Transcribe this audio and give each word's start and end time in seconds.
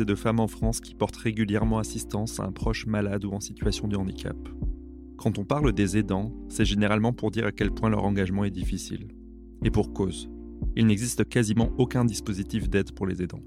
Et 0.00 0.04
de 0.04 0.14
femmes 0.14 0.40
en 0.40 0.48
France 0.48 0.80
qui 0.80 0.94
portent 0.94 1.16
régulièrement 1.16 1.78
assistance 1.78 2.40
à 2.40 2.44
un 2.44 2.52
proche 2.52 2.86
malade 2.86 3.24
ou 3.24 3.32
en 3.32 3.40
situation 3.40 3.88
de 3.88 3.96
handicap. 3.96 4.36
Quand 5.16 5.38
on 5.38 5.44
parle 5.44 5.72
des 5.72 5.96
aidants, 5.96 6.32
c'est 6.48 6.64
généralement 6.64 7.12
pour 7.12 7.30
dire 7.30 7.46
à 7.46 7.52
quel 7.52 7.70
point 7.70 7.90
leur 7.90 8.04
engagement 8.04 8.44
est 8.44 8.50
difficile. 8.50 9.08
Et 9.64 9.70
pour 9.70 9.92
cause. 9.92 10.30
Il 10.76 10.86
n'existe 10.86 11.28
quasiment 11.28 11.70
aucun 11.78 12.04
dispositif 12.04 12.68
d'aide 12.68 12.92
pour 12.92 13.06
les 13.06 13.22
aidants. 13.22 13.42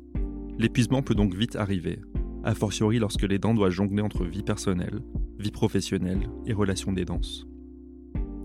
L'épuisement 0.57 1.01
peut 1.01 1.15
donc 1.15 1.33
vite 1.33 1.55
arriver, 1.55 1.99
a 2.43 2.53
fortiori 2.55 2.99
lorsque 2.99 3.23
l'aidant 3.23 3.53
doit 3.53 3.69
jongler 3.69 4.01
entre 4.01 4.25
vie 4.25 4.43
personnelle, 4.43 4.99
vie 5.39 5.51
professionnelle 5.51 6.29
et 6.45 6.53
relations 6.53 6.91
d'aidance. 6.91 7.47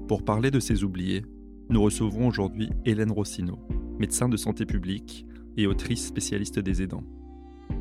Pour 0.08 0.24
parler 0.24 0.50
de 0.50 0.60
ces 0.60 0.84
oubliés, 0.84 1.24
nous 1.68 1.82
recevons 1.82 2.28
aujourd'hui 2.28 2.70
Hélène 2.84 3.10
Rossino, 3.10 3.58
médecin 3.98 4.28
de 4.28 4.36
santé 4.36 4.66
publique 4.66 5.26
et 5.56 5.66
autrice 5.66 6.06
spécialiste 6.06 6.60
des 6.60 6.82
aidants. 6.82 7.04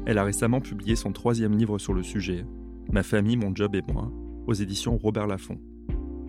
Elle 0.06 0.18
a 0.18 0.24
récemment 0.24 0.62
publié 0.62 0.96
son 0.96 1.12
troisième 1.12 1.58
livre 1.58 1.78
sur 1.78 1.94
le 1.94 2.04
sujet, 2.04 2.46
Ma 2.92 3.04
famille, 3.04 3.38
mon 3.38 3.54
job 3.56 3.76
et 3.76 3.82
moi, 3.92 4.12
aux 4.46 4.54
éditions 4.54 4.98
Robert 4.98 5.28
Laffont. 5.28 5.60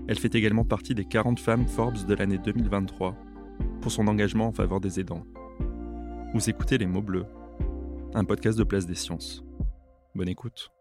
Elle 0.09 0.19
fait 0.19 0.35
également 0.35 0.65
partie 0.65 0.95
des 0.95 1.05
40 1.05 1.39
femmes 1.39 1.67
Forbes 1.67 2.07
de 2.07 2.15
l'année 2.15 2.39
2023 2.39 3.15
pour 3.81 3.93
son 3.93 4.09
engagement 4.09 4.49
en 4.49 4.53
faveur 4.53 4.81
des 4.81 5.01
aidants. 5.01 5.27
Vous 6.33 6.49
écoutez 6.49 6.79
Les 6.79 6.87
mots 6.87 7.03
bleus, 7.03 7.27
un 8.15 8.25
podcast 8.25 8.59
de 8.59 8.65
Place 8.65 8.87
des 8.87 8.95
Sciences. 8.95 9.45
Bonne 10.15 10.29
écoute. 10.29 10.76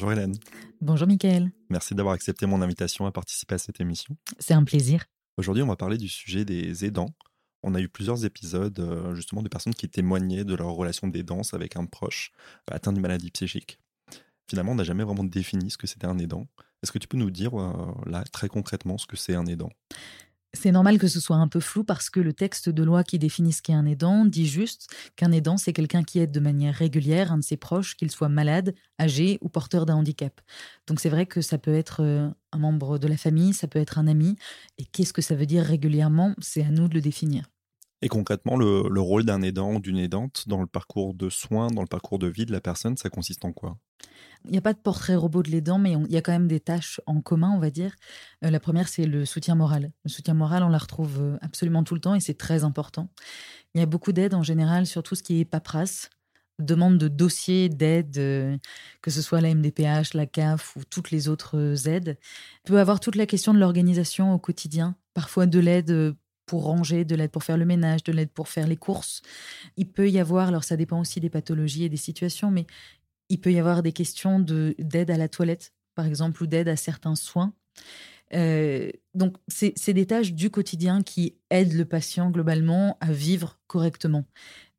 Bonjour 0.00 0.12
Hélène. 0.12 0.34
Bonjour 0.80 1.06
Mickaël. 1.06 1.52
Merci 1.68 1.94
d'avoir 1.94 2.14
accepté 2.14 2.46
mon 2.46 2.62
invitation 2.62 3.04
à 3.04 3.12
participer 3.12 3.56
à 3.56 3.58
cette 3.58 3.82
émission. 3.82 4.16
C'est 4.38 4.54
un 4.54 4.64
plaisir. 4.64 5.04
Aujourd'hui, 5.36 5.62
on 5.62 5.66
va 5.66 5.76
parler 5.76 5.98
du 5.98 6.08
sujet 6.08 6.46
des 6.46 6.86
aidants. 6.86 7.10
On 7.62 7.74
a 7.74 7.82
eu 7.82 7.88
plusieurs 7.90 8.24
épisodes 8.24 8.80
euh, 8.80 9.14
justement 9.14 9.42
de 9.42 9.50
personnes 9.50 9.74
qui 9.74 9.90
témoignaient 9.90 10.44
de 10.44 10.54
leur 10.54 10.68
relation 10.68 11.06
d'aidance 11.06 11.52
avec 11.52 11.76
un 11.76 11.84
proche 11.84 12.32
atteint 12.70 12.94
d'une 12.94 13.02
maladie 13.02 13.30
psychique. 13.30 13.78
Finalement, 14.48 14.72
on 14.72 14.76
n'a 14.76 14.84
jamais 14.84 15.04
vraiment 15.04 15.22
défini 15.22 15.70
ce 15.70 15.76
que 15.76 15.86
c'était 15.86 16.06
un 16.06 16.16
aidant. 16.16 16.46
Est-ce 16.82 16.92
que 16.92 16.98
tu 16.98 17.06
peux 17.06 17.18
nous 17.18 17.30
dire 17.30 17.60
euh, 17.60 17.92
là 18.06 18.24
très 18.32 18.48
concrètement 18.48 18.96
ce 18.96 19.06
que 19.06 19.18
c'est 19.18 19.34
un 19.34 19.44
aidant? 19.44 19.70
C'est 20.52 20.72
normal 20.72 20.98
que 20.98 21.06
ce 21.06 21.20
soit 21.20 21.36
un 21.36 21.48
peu 21.48 21.60
flou 21.60 21.84
parce 21.84 22.10
que 22.10 22.20
le 22.20 22.32
texte 22.32 22.68
de 22.68 22.82
loi 22.82 23.04
qui 23.04 23.18
définit 23.18 23.52
ce 23.52 23.62
qu'est 23.62 23.72
un 23.72 23.86
aidant 23.86 24.24
dit 24.24 24.46
juste 24.46 24.88
qu'un 25.16 25.32
aidant, 25.32 25.56
c'est 25.56 25.72
quelqu'un 25.72 26.02
qui 26.02 26.18
aide 26.18 26.32
de 26.32 26.40
manière 26.40 26.74
régulière 26.74 27.32
un 27.32 27.38
de 27.38 27.44
ses 27.44 27.56
proches, 27.56 27.96
qu'il 27.96 28.10
soit 28.10 28.28
malade, 28.28 28.74
âgé 29.00 29.38
ou 29.42 29.48
porteur 29.48 29.86
d'un 29.86 29.96
handicap. 29.96 30.40
Donc 30.86 31.00
c'est 31.00 31.08
vrai 31.08 31.26
que 31.26 31.40
ça 31.40 31.58
peut 31.58 31.74
être 31.74 32.02
euh, 32.02 32.28
un 32.52 32.58
membre 32.58 32.98
de 32.98 33.06
la 33.06 33.16
famille, 33.16 33.54
ça 33.54 33.68
peut 33.68 33.78
être 33.78 33.98
un 33.98 34.08
ami. 34.08 34.36
Et 34.78 34.84
qu'est-ce 34.84 35.12
que 35.12 35.22
ça 35.22 35.34
veut 35.34 35.46
dire 35.46 35.64
régulièrement? 35.64 36.34
C'est 36.40 36.64
à 36.64 36.70
nous 36.70 36.88
de 36.88 36.94
le 36.94 37.00
définir. 37.00 37.44
Et 38.02 38.08
concrètement, 38.08 38.56
le, 38.56 38.88
le 38.88 39.00
rôle 39.00 39.24
d'un 39.24 39.42
aidant 39.42 39.74
ou 39.74 39.80
d'une 39.80 39.98
aidante 39.98 40.48
dans 40.48 40.60
le 40.60 40.66
parcours 40.66 41.14
de 41.14 41.28
soins, 41.28 41.68
dans 41.68 41.82
le 41.82 41.86
parcours 41.86 42.18
de 42.18 42.26
vie 42.26 42.46
de 42.46 42.52
la 42.52 42.60
personne, 42.60 42.96
ça 42.96 43.10
consiste 43.10 43.44
en 43.44 43.52
quoi? 43.52 43.76
Il 44.44 44.52
n'y 44.52 44.58
a 44.58 44.62
pas 44.62 44.72
de 44.72 44.78
portrait 44.78 45.16
robot 45.16 45.42
de 45.42 45.50
l'aidant, 45.50 45.78
mais 45.78 45.92
il 45.92 46.12
y 46.12 46.16
a 46.16 46.22
quand 46.22 46.32
même 46.32 46.48
des 46.48 46.60
tâches 46.60 47.00
en 47.06 47.20
commun, 47.20 47.52
on 47.54 47.58
va 47.58 47.70
dire. 47.70 47.94
Euh, 48.44 48.50
la 48.50 48.60
première, 48.60 48.88
c'est 48.88 49.04
le 49.04 49.24
soutien 49.26 49.54
moral. 49.54 49.92
Le 50.04 50.10
soutien 50.10 50.34
moral, 50.34 50.62
on 50.62 50.68
la 50.68 50.78
retrouve 50.78 51.20
euh, 51.20 51.38
absolument 51.42 51.84
tout 51.84 51.94
le 51.94 52.00
temps 52.00 52.14
et 52.14 52.20
c'est 52.20 52.38
très 52.38 52.64
important. 52.64 53.10
Il 53.74 53.80
y 53.80 53.82
a 53.82 53.86
beaucoup 53.86 54.12
d'aide 54.12 54.34
en 54.34 54.42
général 54.42 54.86
sur 54.86 55.02
tout 55.02 55.14
ce 55.14 55.22
qui 55.22 55.40
est 55.40 55.44
paperasse, 55.44 56.08
demande 56.58 56.96
de 56.96 57.08
dossiers 57.08 57.68
d'aide, 57.68 58.16
euh, 58.16 58.56
que 59.02 59.10
ce 59.10 59.20
soit 59.20 59.42
la 59.42 59.54
MDPH, 59.54 60.14
la 60.14 60.26
CAF 60.26 60.74
ou 60.76 60.84
toutes 60.88 61.10
les 61.10 61.28
autres 61.28 61.86
aides. 61.86 62.18
Il 62.64 62.70
peut 62.70 62.80
avoir 62.80 63.00
toute 63.00 63.16
la 63.16 63.26
question 63.26 63.52
de 63.52 63.58
l'organisation 63.58 64.32
au 64.32 64.38
quotidien, 64.38 64.96
parfois 65.12 65.44
de 65.44 65.58
l'aide 65.58 66.16
pour 66.50 66.64
ranger, 66.64 67.04
de 67.04 67.14
l'aide 67.14 67.30
pour 67.30 67.44
faire 67.44 67.56
le 67.56 67.64
ménage, 67.64 68.02
de 68.02 68.10
l'aide 68.10 68.30
pour 68.30 68.48
faire 68.48 68.66
les 68.66 68.76
courses. 68.76 69.22
Il 69.76 69.86
peut 69.86 70.10
y 70.10 70.18
avoir, 70.18 70.48
alors 70.48 70.64
ça 70.64 70.76
dépend 70.76 70.98
aussi 70.98 71.20
des 71.20 71.30
pathologies 71.30 71.84
et 71.84 71.88
des 71.88 71.96
situations, 71.96 72.50
mais 72.50 72.66
il 73.28 73.40
peut 73.40 73.52
y 73.52 73.60
avoir 73.60 73.84
des 73.84 73.92
questions 73.92 74.40
d'aide 74.40 75.12
à 75.12 75.16
la 75.16 75.28
toilette, 75.28 75.72
par 75.94 76.06
exemple, 76.06 76.42
ou 76.42 76.48
d'aide 76.48 76.66
à 76.66 76.74
certains 76.74 77.14
soins. 77.14 77.52
Euh, 78.34 78.90
donc, 79.14 79.36
c'est 79.48 79.92
des 79.92 80.06
tâches 80.06 80.32
du 80.32 80.50
quotidien 80.50 81.02
qui 81.02 81.36
aident 81.50 81.72
le 81.72 81.84
patient 81.84 82.30
globalement 82.30 82.96
à 83.00 83.12
vivre 83.12 83.58
correctement. 83.66 84.24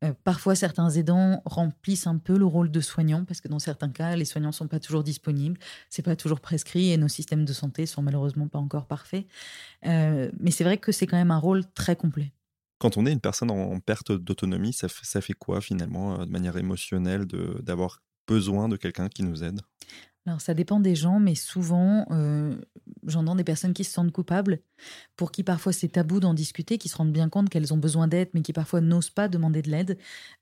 Euh, 0.04 0.14
parfois, 0.24 0.56
certains 0.56 0.90
aidants 0.90 1.42
remplissent 1.46 2.08
un 2.08 2.18
peu 2.18 2.38
le 2.38 2.46
rôle 2.46 2.72
de 2.72 2.82
soignant 2.82 3.24
parce 3.24 3.42
que 3.42 3.48
dans 3.48 3.60
certains 3.60 3.90
cas, 3.90 4.16
les 4.16 4.26
soignants 4.26 4.52
sont 4.52 4.68
pas 4.68 4.80
toujours 4.80 5.04
disponibles, 5.04 5.60
c'est 5.90 6.02
pas 6.02 6.16
toujours 6.16 6.40
prescrit 6.40 6.92
et 6.92 6.98
nos 6.98 7.08
systèmes 7.08 7.46
de 7.46 7.54
santé 7.54 7.86
sont 7.86 8.02
malheureusement 8.02 8.48
pas 8.48 8.60
encore 8.60 8.88
parfaits. 8.88 9.28
Euh, 9.86 10.32
mais 10.40 10.52
c'est 10.52 10.64
vrai 10.64 10.78
que 10.78 10.92
c'est 10.92 11.06
quand 11.06 11.18
même 11.18 11.32
un 11.32 11.38
rôle 11.38 11.64
très 11.74 11.96
complet. 11.96 12.34
Quand 12.80 12.98
on 12.98 13.06
est 13.06 13.12
une 13.12 13.20
personne 13.20 13.52
en 13.52 13.80
perte 13.80 14.12
d'autonomie, 14.12 14.74
ça, 14.74 14.88
ça, 14.90 15.22
fait 15.22 15.34
quoi 15.34 15.62
finalement 15.62 16.26
de 16.26 16.32
manière 16.32 16.58
émotionnelle 16.58 17.28
d'avoir 17.28 18.02
besoin 18.28 18.70
de 18.70 18.76
quelqu'un 18.76 19.08
qui 19.08 19.22
nous 19.22 19.44
aide? 19.44 19.62
Alors, 20.28 20.40
ça 20.40 20.54
dépend 20.54 20.80
des 20.80 20.96
gens, 20.96 21.20
mais 21.20 21.34
souvent, 21.34 22.06
euh, 22.12 22.56
j'entends 23.12 23.36
des 23.36 23.44
personnes 23.44 23.74
qui 23.74 23.84
se 23.84 23.94
sentent 23.94 24.12
coupables, 24.12 24.62
pour 25.18 25.32
qui 25.32 25.44
parfois 25.44 25.74
c'est 25.74 25.90
tabou 25.90 26.20
d'en 26.20 26.34
discuter, 26.34 26.78
qui 26.78 26.90
se 26.90 26.98
rendent 26.98 27.14
bien 27.14 27.30
compte 27.30 27.50
qu'elles 27.50 27.74
ont 27.74 27.78
besoin 27.78 28.08
d'aide, 28.08 28.30
mais 28.34 28.42
qui 28.42 28.54
parfois 28.54 28.82
n'osent 28.82 29.12
pas 29.12 29.28
demander 29.28 29.62
de 29.62 29.70
l'aide, 29.72 29.98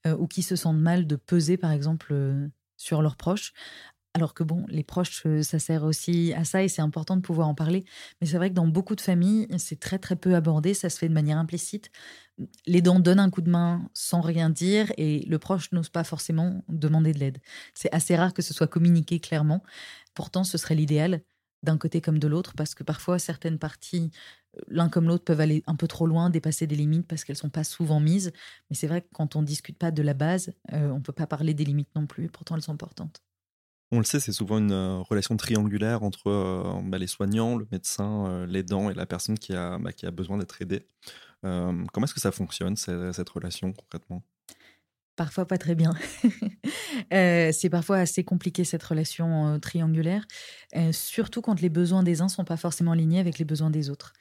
euh, 0.08 0.16
ou 0.18 0.28
qui 0.28 0.44
se 0.44 0.56
sentent 0.56 0.80
mal 0.80 1.08
de 1.08 1.16
peser, 1.18 1.58
par 1.58 1.72
exemple, 1.72 2.10
euh, 2.14 2.48
sur 2.78 3.02
leurs 3.02 3.18
proches. 3.18 3.54
Alors 4.16 4.34
que 4.34 4.44
bon, 4.44 4.66
les 4.70 4.84
proches, 4.84 5.24
ça 5.44 5.60
sert 5.60 5.84
aussi 5.84 6.34
à 6.34 6.44
ça 6.44 6.64
et 6.64 6.68
c'est 6.68 6.82
important 6.82 7.16
de 7.16 7.22
pouvoir 7.22 7.48
en 7.48 7.54
parler. 7.54 7.86
Mais 8.20 8.28
c'est 8.28 8.38
vrai 8.38 8.50
que 8.50 8.56
dans 8.56 8.68
beaucoup 8.68 8.96
de 8.96 9.02
familles, 9.02 9.48
c'est 9.60 9.80
très 9.80 10.00
très 10.00 10.16
peu 10.16 10.36
abordé, 10.36 10.74
ça 10.74 10.90
se 10.90 10.98
fait 10.98 11.08
de 11.08 11.14
manière 11.14 11.38
implicite. 11.38 11.92
Les 12.66 12.82
dents 12.82 13.00
donnent 13.00 13.20
un 13.20 13.30
coup 13.30 13.42
de 13.42 13.50
main 13.52 13.88
sans 13.94 14.22
rien 14.22 14.50
dire 14.50 14.92
et 14.98 15.26
le 15.28 15.40
proche 15.40 15.72
n'ose 15.74 15.90
pas 15.90 16.04
forcément 16.04 16.64
demander 16.70 17.14
de 17.14 17.20
l'aide. 17.20 17.38
C'est 17.76 17.94
assez 17.94 18.16
rare 18.16 18.34
que 18.34 18.42
ce 18.42 18.54
soit 18.54 18.68
communiqué 18.68 19.20
clairement. 19.20 19.62
Pourtant, 20.16 20.44
ce 20.44 20.58
serait 20.58 20.76
l'idéal 20.76 21.22
d'un 21.64 21.78
côté 21.78 22.02
comme 22.02 22.20
de 22.20 22.28
l'autre 22.28 22.54
parce 22.56 22.76
que 22.76 22.84
parfois 22.84 23.20
certaines 23.20 23.60
parties, 23.60 24.12
l'un 24.68 24.90
comme 24.90 25.08
l'autre, 25.08 25.24
peuvent 25.24 25.42
aller 25.42 25.64
un 25.68 25.76
peu 25.76 25.88
trop 25.88 26.08
loin, 26.08 26.30
dépasser 26.30 26.68
des 26.68 26.76
limites 26.76 27.08
parce 27.08 27.24
qu'elles 27.24 27.36
sont 27.36 27.50
pas 27.50 27.64
souvent 27.64 28.00
mises. 28.00 28.32
Mais 28.70 28.76
c'est 28.76 28.88
vrai 28.88 29.02
que 29.02 29.08
quand 29.14 29.36
on 29.36 29.44
discute 29.44 29.78
pas 29.78 29.92
de 29.92 30.02
la 30.02 30.14
base, 30.14 30.54
on 30.72 31.00
on 31.00 31.02
peut 31.02 31.14
pas 31.14 31.28
parler 31.28 31.54
des 31.54 31.66
limites 31.66 31.96
non 31.96 32.08
plus. 32.08 32.28
Pourtant, 32.30 32.56
elles 32.56 32.62
sont 32.62 32.74
importantes. 32.74 33.22
On 33.92 33.98
le 33.98 34.04
sait, 34.04 34.20
c'est 34.20 34.32
souvent 34.32 34.60
une 34.60 34.72
euh, 34.72 35.00
relation 35.00 35.36
triangulaire 35.36 36.04
entre 36.04 36.28
euh, 36.28 36.80
bah, 36.84 37.00
les 37.00 37.08
soignants, 37.08 37.58
le 37.58 37.68
médecin, 37.72 38.28
euh, 38.28 38.46
l'aidant 38.46 38.92
et 38.92 38.94
la 38.94 39.08
personne 39.08 39.40
qui 39.40 39.54
a, 39.56 39.80
bah, 39.80 39.94
qui 39.94 40.06
a 40.06 40.12
besoin 40.12 40.38
d'être 40.38 40.62
aidée. 40.62 40.86
comment 41.42 42.04
est-ce 42.04 42.14
que 42.14 42.20
ça 42.20 42.32
fonctionne, 42.32 42.76
cette, 42.76 43.30
relation 43.30 43.74
concrètement? 43.74 44.24
Parfois 45.20 45.46
pas 45.46 45.58
très 45.58 45.76
bien. 45.76 45.94
c'est 47.12 47.70
parfois 47.70 47.98
assez 47.98 48.24
compliqué 48.24 48.64
cette 48.64 48.84
relation 48.84 49.60
triangulaire, 49.60 50.26
surtout 50.94 51.42
quand 51.42 51.60
les 51.60 51.68
besoins 51.68 52.04
des 52.04 52.22
uns 52.22 52.30
sont 52.30 52.46
pas 52.46 52.56
forcément 52.56 52.94
alignés 52.94 53.20
avec 53.20 53.38
les 53.38 53.44
besoins 53.44 53.70
des 53.70 53.90
autres. 53.90 54.14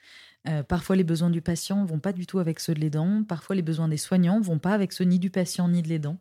Euh, 0.47 0.63
parfois, 0.63 0.95
les 0.95 1.03
besoins 1.03 1.29
du 1.29 1.41
patient 1.41 1.83
vont 1.83 1.99
pas 1.99 2.13
du 2.13 2.25
tout 2.25 2.39
avec 2.39 2.59
ceux 2.59 2.73
de 2.73 2.79
l'aidant. 2.79 3.23
Parfois, 3.23 3.55
les 3.55 3.61
besoins 3.61 3.87
des 3.87 3.97
soignants 3.97 4.39
vont 4.39 4.59
pas 4.59 4.73
avec 4.73 4.93
ceux 4.93 5.03
ni 5.03 5.19
du 5.19 5.29
patient 5.29 5.67
ni 5.67 5.81
de 5.81 5.89
l'aidant. 5.89 6.17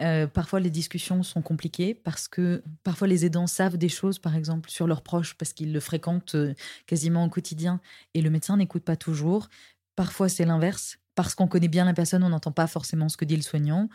Euh, 0.00 0.26
parfois, 0.26 0.60
les 0.60 0.70
discussions 0.70 1.22
sont 1.22 1.42
compliquées 1.42 1.94
parce 1.94 2.26
que 2.28 2.62
parfois 2.84 3.08
les 3.08 3.26
aidants 3.26 3.46
savent 3.46 3.76
des 3.76 3.88
choses, 3.88 4.18
par 4.18 4.34
exemple, 4.34 4.70
sur 4.70 4.86
leurs 4.86 5.02
proches 5.02 5.34
parce 5.34 5.52
qu'ils 5.52 5.72
le 5.72 5.80
fréquentent 5.80 6.34
euh, 6.34 6.54
quasiment 6.86 7.24
au 7.24 7.28
quotidien 7.28 7.80
et 8.14 8.22
le 8.22 8.30
médecin 8.30 8.56
n'écoute 8.56 8.84
pas 8.84 8.96
toujours. 8.96 9.48
Parfois, 9.94 10.28
c'est 10.28 10.46
l'inverse. 10.46 10.99
Parce 11.14 11.34
qu'on 11.34 11.48
connaît 11.48 11.68
bien 11.68 11.84
la 11.84 11.94
personne, 11.94 12.22
on 12.24 12.28
n'entend 12.30 12.52
pas 12.52 12.66
forcément 12.66 13.08
ce 13.08 13.16
que 13.16 13.24
dit 13.24 13.36
le 13.36 13.42
soignant. 13.42 13.88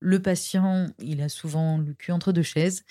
le 0.00 0.20
patient, 0.22 0.88
il 1.00 1.22
a 1.22 1.28
souvent 1.28 1.78
le 1.78 1.94
cul 1.94 2.12
entre 2.12 2.32
deux 2.32 2.42
chaises. 2.42 2.84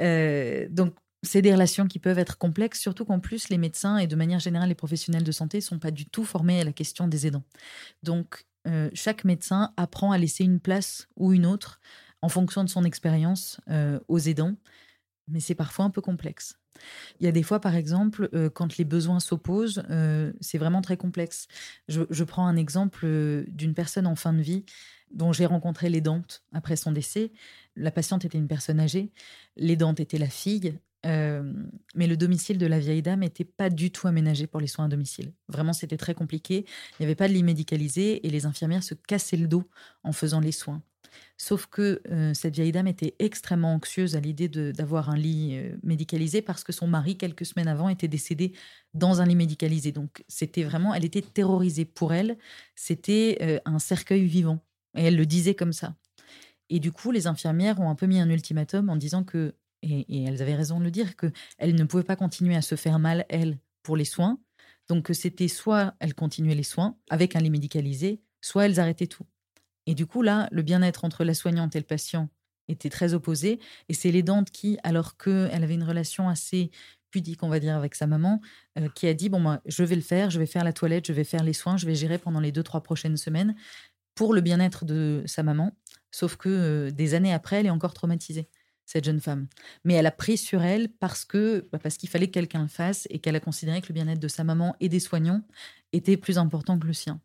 Euh, 0.00 0.68
donc, 0.70 0.94
c'est 1.22 1.42
des 1.42 1.52
relations 1.52 1.86
qui 1.88 1.98
peuvent 1.98 2.18
être 2.18 2.38
complexes, 2.38 2.80
surtout 2.80 3.04
qu'en 3.04 3.20
plus, 3.20 3.48
les 3.48 3.58
médecins 3.58 3.98
et 3.98 4.06
de 4.06 4.16
manière 4.16 4.38
générale 4.38 4.68
les 4.68 4.74
professionnels 4.74 5.24
de 5.24 5.32
santé 5.32 5.58
ne 5.58 5.62
sont 5.62 5.78
pas 5.78 5.90
du 5.90 6.06
tout 6.06 6.24
formés 6.24 6.60
à 6.60 6.64
la 6.64 6.72
question 6.72 7.08
des 7.08 7.26
aidants. 7.26 7.44
Donc, 8.02 8.46
euh, 8.66 8.90
chaque 8.94 9.24
médecin 9.24 9.72
apprend 9.76 10.12
à 10.12 10.18
laisser 10.18 10.44
une 10.44 10.60
place 10.60 11.08
ou 11.16 11.32
une 11.32 11.46
autre 11.46 11.80
en 12.22 12.28
fonction 12.28 12.64
de 12.64 12.68
son 12.68 12.84
expérience 12.84 13.60
euh, 13.70 13.98
aux 14.08 14.18
aidants, 14.18 14.56
mais 15.28 15.40
c'est 15.40 15.54
parfois 15.54 15.84
un 15.86 15.90
peu 15.90 16.00
complexe. 16.02 16.58
Il 17.20 17.26
y 17.26 17.28
a 17.28 17.32
des 17.32 17.42
fois, 17.42 17.60
par 17.60 17.74
exemple, 17.74 18.28
euh, 18.34 18.50
quand 18.50 18.76
les 18.76 18.84
besoins 18.84 19.20
s'opposent, 19.20 19.82
c'est 20.40 20.58
vraiment 20.58 20.82
très 20.82 20.96
complexe. 20.96 21.48
Je, 21.88 22.24
prends 22.24 22.46
un 22.46 22.56
exemple 22.56 23.06
d'une 23.48 23.74
personne 23.74 24.06
en 24.06 24.16
fin 24.16 24.32
de 24.32 24.42
vie 24.42 24.64
dont 25.10 25.32
j'ai 25.32 25.46
rencontré 25.46 25.88
l'aidante 25.88 26.42
après 26.52 26.76
son 26.76 26.92
décès. 26.92 27.32
La 27.76 27.90
patiente 27.90 28.24
était 28.24 28.38
une 28.38 28.48
personne 28.48 28.80
âgée, 28.80 29.10
l'aidante 29.56 30.00
était 30.00 30.18
la 30.18 30.28
fille, 30.28 30.78
mais 31.04 32.06
le 32.06 32.16
domicile 32.16 32.58
de 32.58 32.66
la 32.66 32.78
vieille 32.78 33.02
dame 33.02 33.20
n'était 33.20 33.44
pas 33.44 33.70
du 33.70 33.90
tout 33.90 34.08
aménagé 34.08 34.46
pour 34.46 34.60
les 34.60 34.66
soins 34.66 34.86
à 34.86 34.88
domicile. 34.88 35.32
Vraiment, 35.48 35.72
c'était 35.72 35.96
très 35.96 36.14
compliqué. 36.14 36.66
Il 36.98 37.02
n'y 37.02 37.06
avait 37.06 37.14
pas 37.14 37.28
de 37.28 37.32
lit 37.32 37.42
médicalisé 37.42 38.26
et 38.26 38.30
les 38.30 38.46
infirmières 38.46 38.82
se 38.82 38.94
cassaient 38.94 39.36
le 39.36 39.48
dos 39.48 39.64
en 40.04 40.12
faisant 40.12 40.40
les 40.40 40.52
soins. 40.52 40.82
Sauf 41.36 41.66
que 41.66 42.02
cette 42.34 42.54
vieille 42.54 42.72
dame 42.72 42.88
était 42.88 43.14
extrêmement 43.18 43.74
anxieuse 43.74 44.16
à 44.16 44.20
l'idée 44.20 44.48
d'avoir 44.48 45.10
un 45.10 45.16
lit 45.16 45.60
médicalisé 45.82 46.42
parce 46.42 46.64
que 46.64 46.72
son 46.72 46.86
mari, 46.86 47.16
quelques 47.16 47.46
semaines 47.46 47.68
avant, 47.68 47.88
était 47.88 48.08
décédé 48.08 48.52
dans 48.94 49.20
un 49.20 49.26
lit 49.26 49.36
médicalisé. 49.36 49.92
Donc, 49.92 50.24
c'était 50.28 50.64
vraiment, 50.64 50.94
elle 50.94 51.04
était 51.04 51.22
terrorisée. 51.22 51.84
Pour 51.84 52.12
elle, 52.12 52.38
c'était 52.74 53.60
un 53.64 53.78
cercueil 53.78 54.24
vivant. 54.24 54.60
Et 54.96 55.04
elle 55.04 55.16
le 55.16 55.26
disait 55.26 55.54
comme 55.54 55.72
ça. 55.72 55.94
Et 56.70 56.80
du 56.80 56.92
coup, 56.92 57.10
les 57.10 57.26
infirmières 57.26 57.80
ont 57.80 57.88
un 57.88 57.94
peu 57.94 58.06
mis 58.06 58.20
un 58.20 58.28
ultimatum 58.28 58.90
en 58.90 58.96
disant 58.96 59.24
que 59.24 59.54
et, 59.82 60.24
elles 60.24 60.42
avaient 60.42 60.56
raison 60.56 60.78
de 60.80 60.84
le 60.84 60.90
dire, 60.90 61.14
qu'elles 61.16 61.74
ne 61.74 61.84
pouvaient 61.84 62.02
pas 62.02 62.16
continuer 62.16 62.56
à 62.56 62.62
se 62.62 62.74
faire 62.74 62.98
mal, 62.98 63.24
elles, 63.28 63.58
pour 63.82 63.96
les 63.96 64.04
soins. 64.04 64.40
Donc 64.88 65.10
c'était 65.12 65.48
soit 65.48 65.94
elles 66.00 66.14
continuaient 66.14 66.54
les 66.54 66.62
soins 66.62 66.96
avec 67.10 67.36
un 67.36 67.40
lit 67.40 67.50
médicalisé, 67.50 68.20
soit 68.40 68.66
elles 68.66 68.80
arrêtaient 68.80 69.06
tout. 69.06 69.24
Et 69.88 69.94
du 69.94 70.04
coup, 70.04 70.20
là, 70.20 70.48
le 70.52 70.60
bien-être 70.60 71.06
entre 71.06 71.24
la 71.24 71.32
soignante 71.32 71.74
et 71.74 71.78
le 71.78 71.84
patient 71.84 72.28
était 72.68 72.90
très 72.90 73.14
opposé. 73.14 73.58
Et 73.88 73.94
c'est 73.94 74.12
l'aidante 74.12 74.50
qui, 74.50 74.78
alors 74.82 75.16
qu'elle 75.16 75.64
avait 75.64 75.72
une 75.72 75.82
relation 75.82 76.28
assez 76.28 76.70
pudique, 77.10 77.42
on 77.42 77.48
va 77.48 77.58
dire, 77.58 77.74
avec 77.74 77.94
sa 77.94 78.06
maman, 78.06 78.42
euh, 78.78 78.90
qui 78.94 79.06
a 79.06 79.14
dit, 79.14 79.30
bon, 79.30 79.40
moi, 79.40 79.62
je 79.64 79.82
vais 79.82 79.96
le 79.96 80.02
faire, 80.02 80.28
je 80.28 80.38
vais 80.38 80.44
faire 80.44 80.62
la 80.62 80.74
toilette, 80.74 81.06
je 81.06 81.14
vais 81.14 81.24
faire 81.24 81.42
les 81.42 81.54
soins, 81.54 81.78
je 81.78 81.86
vais 81.86 81.94
gérer 81.94 82.18
pendant 82.18 82.38
les 82.38 82.52
deux, 82.52 82.62
trois 82.62 82.82
prochaines 82.82 83.16
semaines 83.16 83.56
pour 84.14 84.34
le 84.34 84.42
bien-être 84.42 84.84
de 84.84 85.22
sa 85.24 85.42
maman. 85.42 85.74
Sauf 86.10 86.36
que 86.36 86.50
euh, 86.50 86.90
des 86.90 87.14
années 87.14 87.32
après, 87.32 87.60
elle 87.60 87.66
est 87.66 87.70
encore 87.70 87.94
traumatisée 87.94 88.46
cette 88.84 89.06
jeune 89.06 89.20
femme. 89.20 89.46
Mais 89.84 89.94
elle 89.94 90.06
a 90.06 90.10
pris 90.10 90.36
sur 90.36 90.62
elle 90.62 90.90
parce 90.90 91.24
que 91.24 91.66
bah, 91.72 91.78
parce 91.78 91.96
qu'il 91.96 92.10
fallait 92.10 92.26
que 92.26 92.32
quelqu'un 92.32 92.62
le 92.62 92.68
fasse 92.68 93.06
et 93.08 93.20
qu'elle 93.20 93.36
a 93.36 93.40
considéré 93.40 93.80
que 93.80 93.88
le 93.88 93.94
bien-être 93.94 94.20
de 94.20 94.28
sa 94.28 94.44
maman 94.44 94.76
et 94.80 94.90
des 94.90 95.00
soignants 95.00 95.42
était 95.92 96.18
plus 96.18 96.36
important 96.36 96.78
que 96.78 96.86
le 96.86 96.92
sien. 96.92 97.20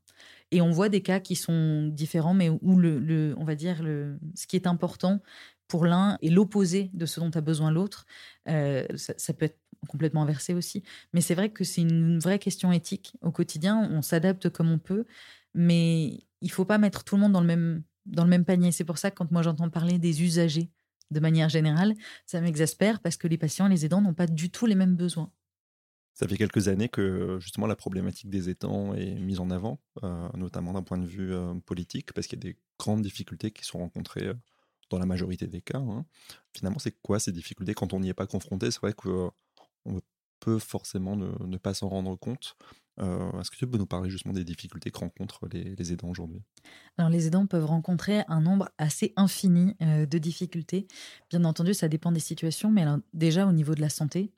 Et 0.54 0.62
on 0.62 0.70
voit 0.70 0.88
des 0.88 1.02
cas 1.02 1.20
qui 1.20 1.36
sont 1.36 1.88
différents, 1.88 2.36
mais 2.36 2.48
où 2.50 2.78
le, 2.78 3.34
on 3.40 3.44
va 3.44 3.56
dire 3.56 3.82
le, 3.82 4.20
ce 4.36 4.46
qui 4.46 4.56
est 4.56 4.68
important 4.68 5.20
pour 5.68 5.88
l'un 5.88 6.20
est 6.22 6.30
l'opposé 6.30 6.92
de 6.94 7.08
ce 7.08 7.20
dont 7.20 7.32
a 7.32 7.42
besoin 7.42 7.72
l'autre. 7.72 8.06
Euh, 8.48 8.86
ça, 8.96 9.34
peut 9.34 9.46
être 9.46 9.58
complètement 9.90 10.22
inversé 10.22 10.54
aussi. 10.54 10.84
Mais 11.12 11.22
c'est 11.22 11.34
vrai 11.34 11.50
que 11.50 11.64
c'est 11.64 11.82
une 11.82 12.20
vraie 12.20 12.38
question 12.38 12.72
éthique 12.72 13.18
au 13.22 13.32
quotidien. 13.32 13.90
On 13.92 14.04
s'adapte 14.04 14.50
comme 14.50 14.72
on 14.72 14.78
peut, 14.78 15.06
mais 15.56 16.20
il 16.42 16.52
faut 16.52 16.66
pas 16.66 16.78
mettre 16.78 17.04
tout 17.04 17.16
le 17.16 17.22
monde 17.22 17.32
dans 17.32 17.42
le 17.42 17.48
même 17.48 17.82
dans 18.06 18.24
le 18.24 18.30
même 18.30 18.46
panier. 18.46 18.72
C'est 18.72 18.84
pour 18.84 19.00
ça 19.00 19.10
que 19.10 19.16
quand 19.16 19.32
moi 19.32 19.42
j'entends 19.42 19.72
parler 19.72 19.98
des 19.98 20.22
usagers 20.22 20.70
de 21.10 21.20
manière 21.20 21.50
générale, 21.50 21.96
ça 22.28 22.42
m'exaspère 22.42 23.00
parce 23.00 23.18
que 23.18 23.28
les 23.28 23.40
patients, 23.40 23.68
les 23.68 23.86
aidants 23.86 24.02
n'ont 24.02 24.14
pas 24.14 24.28
du 24.28 24.52
tout 24.52 24.68
les 24.68 24.76
mêmes 24.76 24.96
besoins. 24.96 25.32
Ça 26.14 26.28
fait 26.28 26.38
quelques 26.38 26.68
années 26.68 26.90
que 26.90 27.40
justement 27.40 27.66
la 27.66 27.76
problématique 27.76 28.30
des 28.30 28.50
aidants 28.50 28.94
est 28.94 29.16
mise 29.16 29.40
en 29.40 29.50
avant, 29.50 29.80
euh, 30.04 30.30
notamment 30.36 30.74
d'un 30.74 30.84
point 30.84 31.00
de 31.00 31.08
vue 31.08 31.34
euh, 31.34 31.56
politique, 31.66 32.14
parce 32.14 32.28
qu'il 32.28 32.38
y 32.38 32.48
a 32.48 32.52
des 32.52 32.60
grandes 32.78 33.02
difficultés 33.02 33.50
qui 33.52 33.66
sont 33.66 33.80
rencontrées 33.80 34.28
euh, 34.28 34.34
dans 34.92 35.00
la 35.00 35.08
majorité 35.08 35.48
des 35.48 35.62
cas. 35.62 35.80
Hein. 35.80 36.06
Finalement, 36.56 36.78
c'est 36.78 36.96
quoi 37.02 37.20
ces 37.20 37.32
difficultés? 37.32 37.74
Quand 37.74 37.94
on 37.94 38.00
n'y 38.00 38.10
est 38.10 38.14
pas 38.14 38.28
confronté 38.28 38.70
C'est 38.70 38.82
vrai 38.82 38.94
qu'on 38.94 39.32
peut 40.40 40.60
forcément 40.60 41.16
ne 41.16 41.58
pas 41.58 41.74
s'en 41.74 41.90
rendre 41.90 42.16
compte. 42.16 42.58
Euh, 43.00 43.40
est-ce 43.40 43.50
que 43.50 43.56
tu 43.56 43.66
peux 43.66 43.78
nous 43.78 43.86
parler 43.86 44.10
justement 44.10 44.34
des 44.34 44.44
difficultés 44.44 44.92
que 44.92 45.00
rencontrent 45.00 45.48
les, 45.52 45.94
aidants 45.94 46.10
aujourd'hui? 46.10 46.42
Alors 46.98 47.10
les 47.10 47.28
aidants 47.28 47.48
peuvent 47.48 47.66
rencontrer 47.66 48.22
un 48.28 48.42
nombre 48.42 48.70
assez 48.78 49.14
infini 49.16 49.76
euh, 49.82 50.06
de 50.06 50.18
difficultés. 50.18 50.88
Bien 51.30 51.44
entendu, 51.44 51.74
ça 51.74 51.88
dépend 51.88 52.12
des 52.12 52.20
situations, 52.20 52.72
mais 52.72 52.86
déjà 53.14 53.48
au 53.48 53.52
niveau 53.52 53.74
de 53.74 53.82
la 53.82 53.90
santé, 53.90 54.32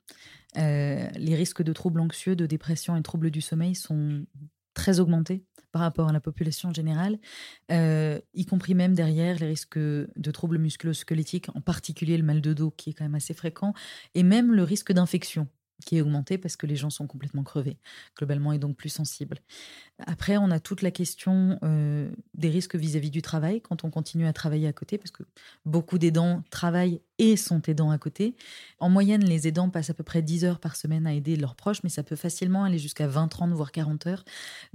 euh, 0.56 1.08
les 1.16 1.34
risques 1.34 1.62
de 1.62 1.72
troubles 1.72 2.00
anxieux, 2.00 2.34
de 2.34 2.46
dépression 2.46 2.96
et 2.96 3.00
de 3.00 3.02
troubles 3.02 3.30
du 3.30 3.40
sommeil 3.40 3.74
sont 3.74 4.24
très 4.74 5.00
augmentés 5.00 5.44
par 5.72 5.82
rapport 5.82 6.08
à 6.08 6.12
la 6.12 6.20
population 6.20 6.72
générale, 6.72 7.18
y 7.68 8.46
compris 8.46 8.74
même 8.74 8.94
derrière 8.94 9.38
les 9.38 9.48
risques 9.48 9.78
de 9.78 10.30
troubles 10.30 10.56
musculo-squelettiques, 10.56 11.50
en 11.54 11.60
particulier 11.60 12.16
le 12.16 12.22
mal 12.22 12.40
de 12.40 12.54
dos 12.54 12.70
qui 12.70 12.90
est 12.90 12.92
quand 12.94 13.04
même 13.04 13.14
assez 13.14 13.34
fréquent, 13.34 13.74
et 14.14 14.22
même 14.22 14.52
le 14.52 14.62
risque 14.62 14.92
d'infection 14.92 15.48
qui 15.84 15.98
est 15.98 16.00
augmenté 16.00 16.38
parce 16.38 16.56
que 16.56 16.66
les 16.66 16.76
gens 16.76 16.90
sont 16.90 17.06
complètement 17.06 17.42
crevés, 17.42 17.76
globalement, 18.16 18.52
et 18.52 18.58
donc 18.58 18.76
plus 18.76 18.88
sensibles. 18.88 19.38
Après, 20.06 20.36
on 20.36 20.50
a 20.50 20.60
toute 20.60 20.82
la 20.82 20.90
question 20.90 21.58
des 22.34 22.48
risques 22.48 22.76
vis-à-vis 22.76 23.10
du 23.10 23.22
travail 23.22 23.60
quand 23.60 23.84
on 23.84 23.90
continue 23.90 24.26
à 24.26 24.32
travailler 24.32 24.68
à 24.68 24.72
côté, 24.72 24.98
parce 24.98 25.10
que 25.10 25.22
beaucoup 25.64 25.98
d'aidants 25.98 26.42
travaillent 26.50 27.00
et 27.18 27.36
sont 27.36 27.62
aidants 27.62 27.90
à 27.90 27.98
côté. 27.98 28.34
En 28.78 28.90
moyenne, 28.90 29.24
les 29.24 29.48
aidants 29.48 29.70
passent 29.70 29.90
à 29.90 29.94
peu 29.94 30.04
près 30.04 30.22
10 30.22 30.44
heures 30.44 30.60
par 30.60 30.76
semaine 30.76 31.06
à 31.06 31.14
aider 31.14 31.36
leurs 31.36 31.54
proches, 31.54 31.82
mais 31.82 31.88
ça 31.88 32.02
peut 32.02 32.16
facilement 32.16 32.64
aller 32.64 32.78
jusqu'à 32.78 33.06
20, 33.06 33.28
30, 33.28 33.52
voire 33.52 33.72
40 33.72 34.06
heures. 34.06 34.24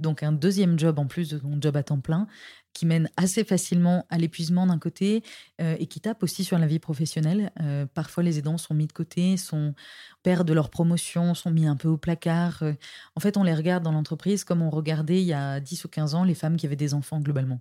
Donc 0.00 0.22
un 0.22 0.32
deuxième 0.32 0.78
job 0.78 0.98
en 0.98 1.06
plus 1.06 1.30
de 1.30 1.38
son 1.38 1.60
job 1.60 1.76
à 1.76 1.82
temps 1.82 2.00
plein, 2.00 2.26
qui 2.72 2.86
mène 2.86 3.08
assez 3.16 3.44
facilement 3.44 4.06
à 4.10 4.18
l'épuisement 4.18 4.66
d'un 4.66 4.78
côté 4.78 5.22
euh, 5.60 5.76
et 5.78 5.86
qui 5.86 6.00
tape 6.00 6.22
aussi 6.22 6.44
sur 6.44 6.58
la 6.58 6.66
vie 6.66 6.78
professionnelle. 6.78 7.52
Euh, 7.60 7.86
parfois, 7.86 8.22
les 8.22 8.38
aidants 8.38 8.58
sont 8.58 8.74
mis 8.74 8.86
de 8.86 8.92
côté, 8.92 9.36
sont 9.36 9.74
perdent 10.22 10.50
leur 10.50 10.70
promotion, 10.70 11.34
sont 11.34 11.50
mis 11.50 11.66
un 11.66 11.76
peu 11.76 11.88
au 11.88 11.96
placard. 11.96 12.62
Euh, 12.62 12.74
en 13.16 13.20
fait, 13.20 13.36
on 13.36 13.42
les 13.42 13.54
regarde 13.54 13.82
dans 13.82 13.92
l'entreprise 13.92 14.44
comme 14.44 14.62
on 14.62 14.70
regardait 14.70 15.20
il 15.20 15.26
y 15.26 15.32
a 15.32 15.60
10 15.60 15.84
ou 15.84 15.88
15 15.88 16.14
ans 16.14 16.24
les 16.24 16.34
femmes 16.34 16.56
qui 16.56 16.66
avaient 16.66 16.76
des 16.76 16.94
enfants 16.94 17.20
globalement 17.20 17.60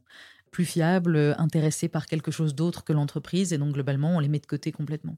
plus 0.51 0.65
fiables, 0.65 1.36
intéressées 1.38 1.88
par 1.88 2.06
quelque 2.06 2.30
chose 2.30 2.54
d'autre 2.54 2.83
que 2.83 2.94
l'entreprise, 2.94 3.54
et 3.54 3.57
donc 3.57 3.73
globalement, 3.73 4.18
on 4.18 4.19
les 4.19 4.28
met 4.28 4.40
de 4.40 4.45
côté 4.45 4.71
complètement. 4.71 5.18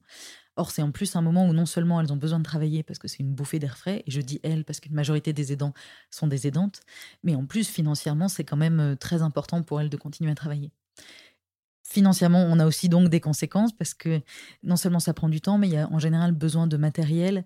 Or, 0.56 0.70
c'est 0.70 0.82
en 0.82 0.92
plus 0.92 1.16
un 1.16 1.22
moment 1.22 1.48
où 1.48 1.52
non 1.52 1.66
seulement 1.66 2.00
elles 2.00 2.12
ont 2.12 2.16
besoin 2.16 2.38
de 2.38 2.44
travailler 2.44 2.82
parce 2.84 2.98
que 2.98 3.08
c'est 3.08 3.18
une 3.20 3.34
bouffée 3.34 3.58
d'air 3.58 3.76
frais, 3.76 4.04
et 4.06 4.10
je 4.10 4.20
dis 4.20 4.40
elles 4.44 4.64
parce 4.64 4.80
qu'une 4.80 4.94
majorité 4.94 5.32
des 5.32 5.52
aidants 5.52 5.74
sont 6.10 6.28
des 6.28 6.46
aidantes, 6.46 6.80
mais 7.24 7.34
en 7.34 7.44
plus, 7.46 7.68
financièrement, 7.68 8.28
c'est 8.28 8.44
quand 8.44 8.56
même 8.56 8.80
euh, 8.80 8.96
très 8.96 9.22
important 9.22 9.62
pour 9.62 9.80
elles 9.80 9.90
de 9.90 9.96
continuer 9.96 10.30
à 10.30 10.34
travailler. 10.34 10.70
Financièrement, 11.86 12.46
on 12.48 12.58
a 12.60 12.66
aussi 12.66 12.88
donc 12.88 13.10
des 13.10 13.20
conséquences 13.20 13.70
parce 13.76 13.92
que 13.92 14.22
non 14.62 14.76
seulement 14.76 15.00
ça 15.00 15.12
prend 15.12 15.28
du 15.28 15.42
temps, 15.42 15.58
mais 15.58 15.68
il 15.68 15.74
y 15.74 15.76
a 15.76 15.86
en 15.90 15.98
général 15.98 16.32
besoin 16.32 16.66
de 16.66 16.78
matériel. 16.78 17.44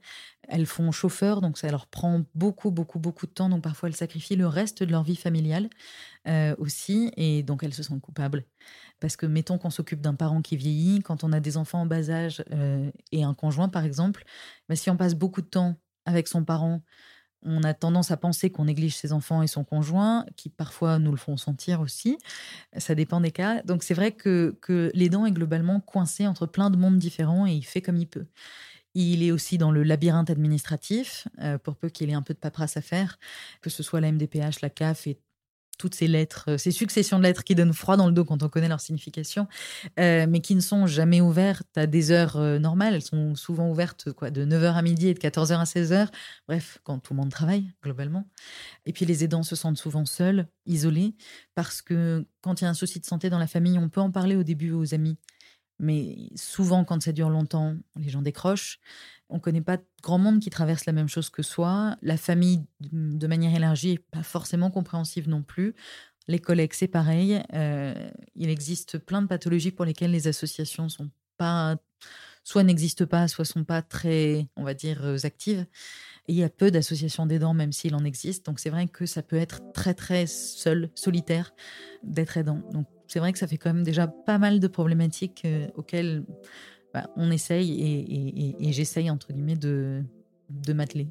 Elles 0.49 0.65
font 0.65 0.93
chauffeur, 0.93 1.41
donc 1.41 1.59
ça 1.59 1.69
leur 1.73 1.89
prend 1.89 2.23
beaucoup, 2.37 2.71
beaucoup, 2.71 3.01
beaucoup 3.01 3.27
de 3.27 3.33
temps. 3.33 3.49
Donc 3.49 3.63
parfois, 3.63 3.89
elles 3.89 3.97
sacrifient 3.97 4.37
le 4.37 4.47
reste 4.47 4.85
de 4.85 4.93
leur 4.93 5.03
vie 5.03 5.17
familiale 5.17 5.69
euh, 6.29 6.55
aussi, 6.59 7.11
et 7.17 7.43
donc 7.43 7.65
elles 7.65 7.75
se 7.75 7.83
sentent 7.83 8.01
coupables. 8.01 8.45
Parce 9.01 9.17
que 9.17 9.27
mettons 9.27 9.59
qu'on 9.59 9.71
s'occupe 9.71 10.01
d'un 10.01 10.15
parent 10.15 10.41
qui 10.41 10.57
vieillit, 10.57 11.01
quand 11.01 11.25
on 11.25 11.33
a 11.33 11.41
des 11.41 11.57
enfants 11.57 11.81
en 11.81 11.87
bas 11.87 12.09
âge 12.09 12.45
euh, 12.53 12.93
et 13.11 13.25
un 13.25 13.35
conjoint 13.35 13.69
par 13.69 13.85
exemple, 13.85 14.25
bah, 14.69 14.77
si 14.77 14.89
on 14.89 14.97
passe 14.97 15.17
beaucoup 15.17 15.43
de 15.43 15.49
temps 15.49 15.75
avec 16.05 16.29
son 16.29 16.45
parent, 16.45 16.83
on 17.45 17.63
a 17.63 17.75
tendance 17.75 18.11
à 18.11 18.17
penser 18.17 18.51
qu'on 18.51 18.65
néglige 18.65 18.97
ses 18.97 19.13
enfants 19.13 19.43
et 19.43 19.47
son 19.47 19.65
conjoint, 19.65 20.25
qui 20.37 20.49
parfois 20.49 20.99
nous 20.99 21.11
le 21.11 21.17
font 21.17 21.37
sentir 21.37 21.81
aussi. 21.81 22.19
Ça 22.77 22.95
dépend 22.95 23.21
des 23.21 23.31
cas. 23.31 23.63
Donc 23.63 23.83
c'est 23.83 23.95
vrai 23.95 24.13
que, 24.13 24.57
l'aidant 24.95 25.27
est 25.27 25.33
globalement 25.33 25.81
coincé 25.81 26.27
entre 26.27 26.47
plein 26.47 26.71
de 26.71 26.77
mondes 26.77 26.99
différents 26.99 27.47
et 27.47 27.53
il 27.53 27.65
fait 27.65 27.83
comme 27.83 27.97
il 27.97 28.07
peut. 28.07 28.27
Il 28.95 29.23
est 29.23 29.31
aussi 29.31 29.59
dans 29.59 29.71
le 29.71 29.83
labyrinthe 29.83 30.31
administratif, 30.31 31.29
euh, 31.41 31.59
pour 31.59 31.77
peu 31.77 31.89
qu'il 31.89 32.11
ait 32.11 32.15
un 32.15 32.23
peu 32.23 32.35
de 32.35 32.39
paperasse 32.39 32.77
à 32.77 32.81
faire, 32.81 33.19
que 33.61 33.71
ce 33.71 33.83
soit 33.83 34.01
la 34.01 34.11
MDPH, 34.11 34.61
la 34.63 34.71
CAF 34.71 35.07
et 35.07 35.21
toutes 35.79 35.95
ces 35.95 36.09
lettres, 36.09 36.45
euh, 36.49 36.59
ces 36.59 36.73
successions 36.73 37.19
de 37.19 37.23
lettres 37.23 37.45
qui 37.45 37.55
donnent 37.55 37.73
froid 37.73 37.97
dans 37.97 38.07
le 38.07 38.13
dos 38.13 38.25
quand 38.25 38.43
on 38.43 38.49
connaît 38.49 38.69
leur 38.69 38.81
signification, 38.81 39.47
euh, 39.99 40.27
mais 40.29 40.41
qui 40.41 40.55
ne 40.55 40.61
sont 40.61 40.87
jamais 40.87 41.21
ouvertes 41.21 41.77
à 41.77 41.87
des 41.87 42.11
heures 42.11 42.37
euh, 42.37 42.59
normales. 42.59 42.95
Elles 42.95 43.03
sont 43.03 43.35
souvent 43.35 43.71
ouvertes 43.71 44.13
quoi, 44.13 44.31
de 44.31 44.45
9h 44.45 44.75
à 44.75 44.83
midi 44.83 45.09
et 45.09 45.15
de 45.15 45.19
14h 45.19 45.59
à 45.59 45.65
16h. 45.65 46.09
Bref, 46.49 46.79
quand 46.83 46.99
tout 46.99 47.15
le 47.15 47.19
monde 47.19 47.31
travaille, 47.31 47.73
globalement. 47.83 48.29
Et 48.85 48.93
puis 48.93 49.07
les 49.07 49.25
aidants 49.25 49.43
se 49.45 49.57
sentent 49.57 49.79
souvent 49.79 50.05
seuls, 50.05 50.49
isolés, 50.67 51.15
parce 51.55 51.81
que 51.81 52.27
quand 52.43 52.61
il 52.61 52.65
y 52.65 52.67
a 52.67 52.71
un 52.71 52.75
souci 52.75 53.01
de 53.01 53.07
santé 53.07 53.31
dans 53.31 53.39
la 53.39 53.47
famille, 53.47 53.79
on 53.79 53.89
peut 53.89 54.01
en 54.01 54.11
parler 54.11 54.37
au 54.37 54.43
début 54.43 54.73
aux 54.73 54.95
amis. 54.95 55.17
Mais 55.79 56.31
souvent, 56.35 56.85
quand 56.85 57.03
ça 57.03 57.13
dure 57.13 57.31
longtemps, 57.31 57.77
les 57.97 58.09
gens 58.09 58.23
décrochent. 58.23 58.81
On 59.29 59.37
ne 59.37 59.41
connaît 59.41 59.61
pas 59.61 59.79
grand 60.03 60.19
monde 60.19 60.41
qui 60.41 60.51
traverse 60.51 60.87
la 60.87 60.93
même 60.93 61.09
chose 61.09 61.31
que 61.31 61.43
soi. 61.43 61.97
La 62.03 62.17
famille, 62.17 62.65
de 62.81 63.27
manière 63.27 63.55
élargie, 63.55 63.93
n'est 63.93 63.99
pas 63.99 64.23
forcément 64.23 64.71
compréhensive 64.71 65.29
non 65.29 65.43
plus. 65.43 65.75
Les 66.27 66.39
collègues, 66.39 66.73
c'est 66.75 66.89
pareil. 66.89 67.43
il 67.53 68.49
existe 68.49 68.99
plein 68.99 69.23
de 69.23 69.27
pathologies 69.27 69.71
pour 69.71 69.85
lesquelles 69.85 70.11
les 70.11 70.29
associations 70.29 70.89
sont 70.89 71.11
pas, 71.37 71.77
soit 72.43 72.65
n'existent 72.65 73.07
pas, 73.07 73.29
soit 73.29 73.45
sont 73.45 73.65
pas 73.65 73.83
très, 73.83 74.49
on 74.57 74.65
va 74.65 74.75
dire, 74.75 75.05
actives. 75.25 75.67
Et 76.27 76.33
il 76.33 76.37
y 76.37 76.45
a 76.45 76.51
peu 76.51 76.71
d'associations 76.71 77.25
d'aidants, 77.25 77.55
même 77.55 77.73
s'il 77.73 77.95
en 77.95 78.05
existe. 78.05 78.45
Donc 78.47 78.61
c'est 78.61 78.71
vrai 78.71 78.89
que 78.89 79.07
ça 79.07 79.23
peut 79.23 79.37
être 79.37 79.61
très 79.73 79.95
très 79.95 80.27
seul, 80.27 80.91
solitaire, 80.95 81.55
d'être 82.03 82.37
aidant. 82.37 82.63
C'est 83.09 83.19
vrai 83.19 83.33
que 83.33 83.39
ça 83.39 83.47
fait 83.47 83.57
quand 83.57 83.73
même 83.73 83.85
déjà 83.85 84.07
pas 84.07 84.39
mal 84.39 84.61
de 84.61 84.69
problématiques 84.69 85.47
auxquelles 85.77 86.25
bah, 86.95 87.11
on 87.17 87.31
essaye 87.31 88.57
et, 88.59 88.73
j'essaye, 88.73 89.11
entre 89.11 89.33
guillemets, 89.33 89.57
de, 89.57 90.03
de 90.51 90.73
m'atteler. 90.73 91.09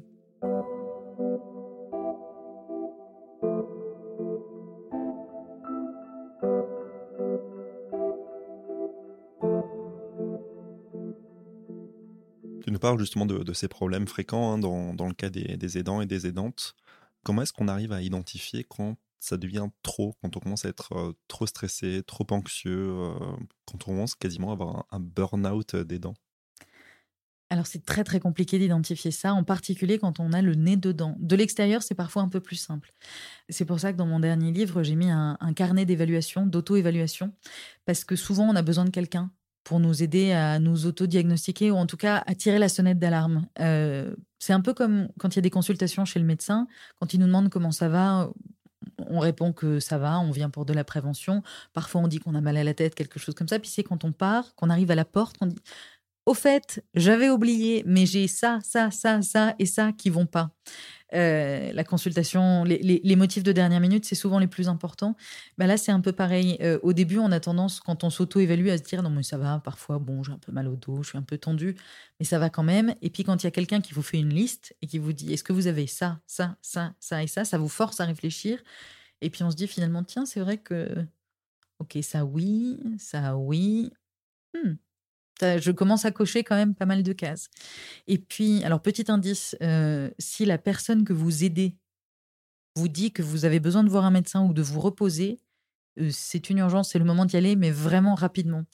Tu 12.62 12.72
nous 12.72 12.78
parles 12.78 12.98
justement 12.98 13.24
de, 13.24 13.52
ces 13.54 13.66
problèmes 13.66 14.06
fréquents 14.06 14.52
hein, 14.52 14.58
dans, 14.58 15.08
le 15.08 15.14
cas 15.14 15.30
des, 15.30 15.78
aidants 15.78 16.00
et 16.00 16.06
des 16.06 16.26
aidantes. 16.26 16.74
Comment 17.24 17.42
est-ce 17.42 17.52
qu'on 17.52 17.68
arrive 17.68 17.92
à 17.92 18.02
identifier 18.02 18.64
quand 18.64 18.96
ça 19.20 19.36
devient 19.36 19.68
trop, 19.82 20.14
quand 20.22 20.36
on 20.36 20.40
commence 20.40 20.64
à 20.64 20.68
être 20.68 21.14
trop 21.28 21.46
stressé, 21.46 22.02
trop 22.06 22.26
anxieux, 22.30 22.94
quand 23.66 23.74
on 23.74 23.92
commence 23.92 24.14
quasiment 24.14 24.50
à 24.50 24.52
avoir 24.52 24.86
un, 24.90 25.00
burn-out 25.00 25.76
d'aidant 25.76 26.14
alors 27.50 27.66
c'est 27.66 27.84
très 27.84 28.04
très 28.04 28.20
compliqué 28.20 28.58
d'identifier 28.58 29.10
ça, 29.10 29.32
en 29.32 29.42
particulier 29.42 29.98
quand 29.98 30.20
on 30.20 30.32
a 30.32 30.42
le 30.42 30.54
nez 30.54 30.76
dedans. 30.76 31.16
De 31.18 31.34
l'extérieur, 31.34 31.82
c'est 31.82 31.94
parfois 31.94 32.22
un 32.22 32.28
peu 32.28 32.40
plus 32.40 32.56
simple. 32.56 32.92
C'est 33.48 33.64
pour 33.64 33.80
ça 33.80 33.92
que 33.92 33.96
dans 33.96 34.06
mon 34.06 34.20
dernier 34.20 34.52
livre, 34.52 34.82
j'ai 34.82 34.96
mis 34.96 35.10
un, 35.10 35.36
carnet 35.56 35.86
d'évaluation, 35.86 36.46
d'auto-évaluation, 36.46 37.32
parce 37.86 38.04
que 38.04 38.16
souvent 38.16 38.44
on 38.44 38.54
a 38.54 38.62
besoin 38.62 38.84
de 38.84 38.90
quelqu'un 38.90 39.30
pour 39.64 39.80
nous 39.80 40.02
aider 40.02 40.32
à 40.32 40.58
nous 40.58 40.86
auto-diagnostiquer 40.86 41.70
ou 41.70 41.76
en 41.76 41.86
tout 41.86 41.96
cas 41.96 42.22
à 42.26 42.34
tirer 42.34 42.58
la 42.58 42.68
sonnette 42.68 42.98
d'alarme. 42.98 43.46
C'est 44.38 44.52
un 44.52 44.60
peu 44.60 44.74
comme 44.74 45.08
quand 45.18 45.34
il 45.34 45.36
y 45.36 45.40
a 45.40 45.42
des 45.42 45.50
consultations 45.50 46.04
chez 46.04 46.20
le 46.20 46.26
médecin, 46.26 46.68
quand 47.00 47.14
il 47.14 47.20
nous 47.20 47.26
demande 47.26 47.48
comment 47.48 47.72
ça 47.72 47.88
va, 47.88 48.30
on 48.98 49.18
répond 49.20 49.52
que 49.52 49.80
ça 49.80 49.98
va, 49.98 50.20
on 50.20 50.30
vient 50.30 50.50
pour 50.50 50.64
de 50.64 50.72
la 50.72 50.84
prévention. 50.84 51.42
Parfois, 51.72 52.02
on 52.02 52.08
dit 52.08 52.18
qu'on 52.18 52.34
a 52.34 52.40
mal 52.40 52.56
à 52.56 52.64
la 52.64 52.74
tête, 52.74 52.94
quelque 52.94 53.18
chose 53.18 53.34
comme 53.34 53.48
ça. 53.48 53.58
Puis 53.58 53.70
c'est 53.70 53.82
quand 53.82 54.04
on 54.04 54.12
part, 54.12 54.54
qu'on 54.54 54.70
arrive 54.70 54.90
à 54.90 54.94
la 54.94 55.04
porte, 55.04 55.38
qu'on 55.38 55.46
dit 55.46 55.56
au 56.26 56.34
fait, 56.34 56.84
j'avais 56.92 57.30
oublié, 57.30 57.82
mais 57.86 58.04
j'ai 58.04 58.28
ça, 58.28 58.58
ça, 58.62 58.90
ça, 58.90 59.22
ça 59.22 59.54
et 59.58 59.64
ça 59.64 59.92
qui 59.92 60.10
vont 60.10 60.26
pas. 60.26 60.50
Euh, 61.14 61.72
la 61.72 61.84
consultation, 61.84 62.64
les, 62.64 63.16
motifs 63.16 63.42
de 63.42 63.52
dernière 63.52 63.80
minute, 63.80 64.04
c'est 64.04 64.14
souvent 64.14 64.38
les 64.38 64.46
plus 64.46 64.68
importants. 64.68 65.16
Bah 65.56 65.66
là, 65.66 65.76
c'est 65.76 65.92
un 65.92 66.00
peu 66.00 66.12
pareil. 66.12 66.58
Euh, 66.60 66.78
au 66.82 66.92
début, 66.92 67.18
on 67.18 67.32
a 67.32 67.40
tendance, 67.40 67.80
quand 67.80 68.04
on 68.04 68.10
s'auto-évalue, 68.10 68.68
à 68.68 68.78
se 68.78 68.82
dire 68.82 69.02
non, 69.02 69.10
mais 69.10 69.22
ça 69.22 69.38
va, 69.38 69.60
parfois, 69.60 69.98
bon, 69.98 70.22
j'ai 70.22 70.32
un 70.32 70.38
peu 70.38 70.52
mal 70.52 70.68
au 70.68 70.76
dos, 70.76 71.02
je 71.02 71.10
suis 71.10 71.18
un 71.18 71.22
peu 71.22 71.38
tendu, 71.38 71.76
mais 72.20 72.26
ça 72.26 72.38
va 72.38 72.50
quand 72.50 72.62
même. 72.62 72.94
Et 73.02 73.10
puis, 73.10 73.24
quand 73.24 73.42
il 73.42 73.46
y 73.46 73.48
a 73.48 73.50
quelqu'un 73.50 73.80
qui 73.80 73.94
vous 73.94 74.02
fait 74.02 74.18
une 74.18 74.34
liste 74.34 74.76
et 74.82 74.86
qui 74.86 74.98
vous 74.98 75.12
dit 75.12 75.32
est-ce 75.32 75.44
que 75.44 75.52
vous 75.52 75.66
avez 75.66 75.86
ça, 75.86 76.20
ça, 76.26 76.56
ça, 76.62 76.94
ça 77.00 77.22
et 77.22 77.26
ça, 77.26 77.44
ça 77.44 77.58
vous 77.58 77.68
force 77.68 78.00
à 78.00 78.04
réfléchir. 78.04 78.62
Et 79.20 79.30
puis, 79.30 79.42
on 79.44 79.50
se 79.50 79.56
dit 79.56 79.68
finalement 79.68 80.04
tiens, 80.04 80.26
c'est 80.26 80.40
vrai 80.40 80.58
que, 80.58 81.06
ok, 81.78 81.98
ça 82.02 82.24
oui, 82.24 82.78
ça 82.98 83.36
oui. 83.36 83.92
Hmm 84.54 84.74
je 85.40 85.70
commence 85.70 86.04
à 86.04 86.10
cocher 86.10 86.44
quand 86.44 86.56
même 86.56 86.74
pas 86.74 86.86
mal 86.86 87.02
de 87.02 87.12
cases. 87.12 87.48
Et 88.06 88.18
puis, 88.18 88.62
alors 88.64 88.80
petit 88.80 89.10
indice, 89.10 89.56
euh, 89.62 90.10
si 90.18 90.44
la 90.44 90.58
personne 90.58 91.04
que 91.04 91.12
vous 91.12 91.44
aidez 91.44 91.76
vous 92.76 92.88
dit 92.88 93.12
que 93.12 93.22
vous 93.22 93.44
avez 93.44 93.60
besoin 93.60 93.82
de 93.82 93.88
voir 93.88 94.04
un 94.04 94.10
médecin 94.10 94.44
ou 94.44 94.52
de 94.52 94.62
vous 94.62 94.80
reposer, 94.80 95.40
euh, 96.00 96.10
c'est 96.12 96.50
une 96.50 96.58
urgence, 96.58 96.90
c'est 96.90 96.98
le 96.98 97.04
moment 97.04 97.24
d'y 97.24 97.36
aller, 97.36 97.56
mais 97.56 97.70
vraiment 97.70 98.14
rapidement. 98.14 98.64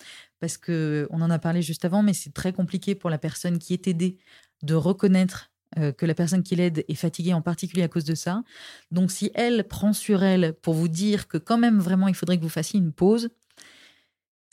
Parce 0.41 0.59
que 0.59 1.09
on 1.11 1.23
en 1.23 1.31
a 1.31 1.39
parlé 1.39 1.63
juste 1.63 1.85
avant, 1.85 2.03
mais 2.03 2.13
c'est 2.13 2.35
très 2.35 2.53
compliqué 2.53 2.95
pour 2.95 3.11
la 3.11 3.19
personne 3.19 3.59
qui 3.59 3.73
est 3.73 3.89
aidée 3.89 4.19
de 4.63 4.75
reconnaître 4.75 5.51
euh, 5.79 5.93
que 5.93 6.07
la 6.07 6.15
personne 6.15 6.43
qui 6.43 6.57
l'aide 6.57 6.85
est 6.89 6.95
fatiguée, 6.95 7.35
en 7.35 7.43
particulier 7.43 7.83
à 7.83 7.89
cause 7.89 8.05
de 8.05 8.15
ça. 8.15 8.43
Donc, 8.91 9.11
si 9.11 9.31
elle 9.35 9.67
prend 9.67 9.93
sur 9.93 10.23
elle 10.23 10.55
pour 10.63 10.75
vous 10.75 10.89
dire 10.89 11.27
que 11.27 11.39
quand 11.39 11.59
même 11.59 11.79
vraiment 11.79 12.09
il 12.09 12.15
faudrait 12.15 12.37
que 12.37 12.43
vous 12.43 12.49
fassiez 12.49 12.79
une 12.79 12.93
pause, 12.93 13.31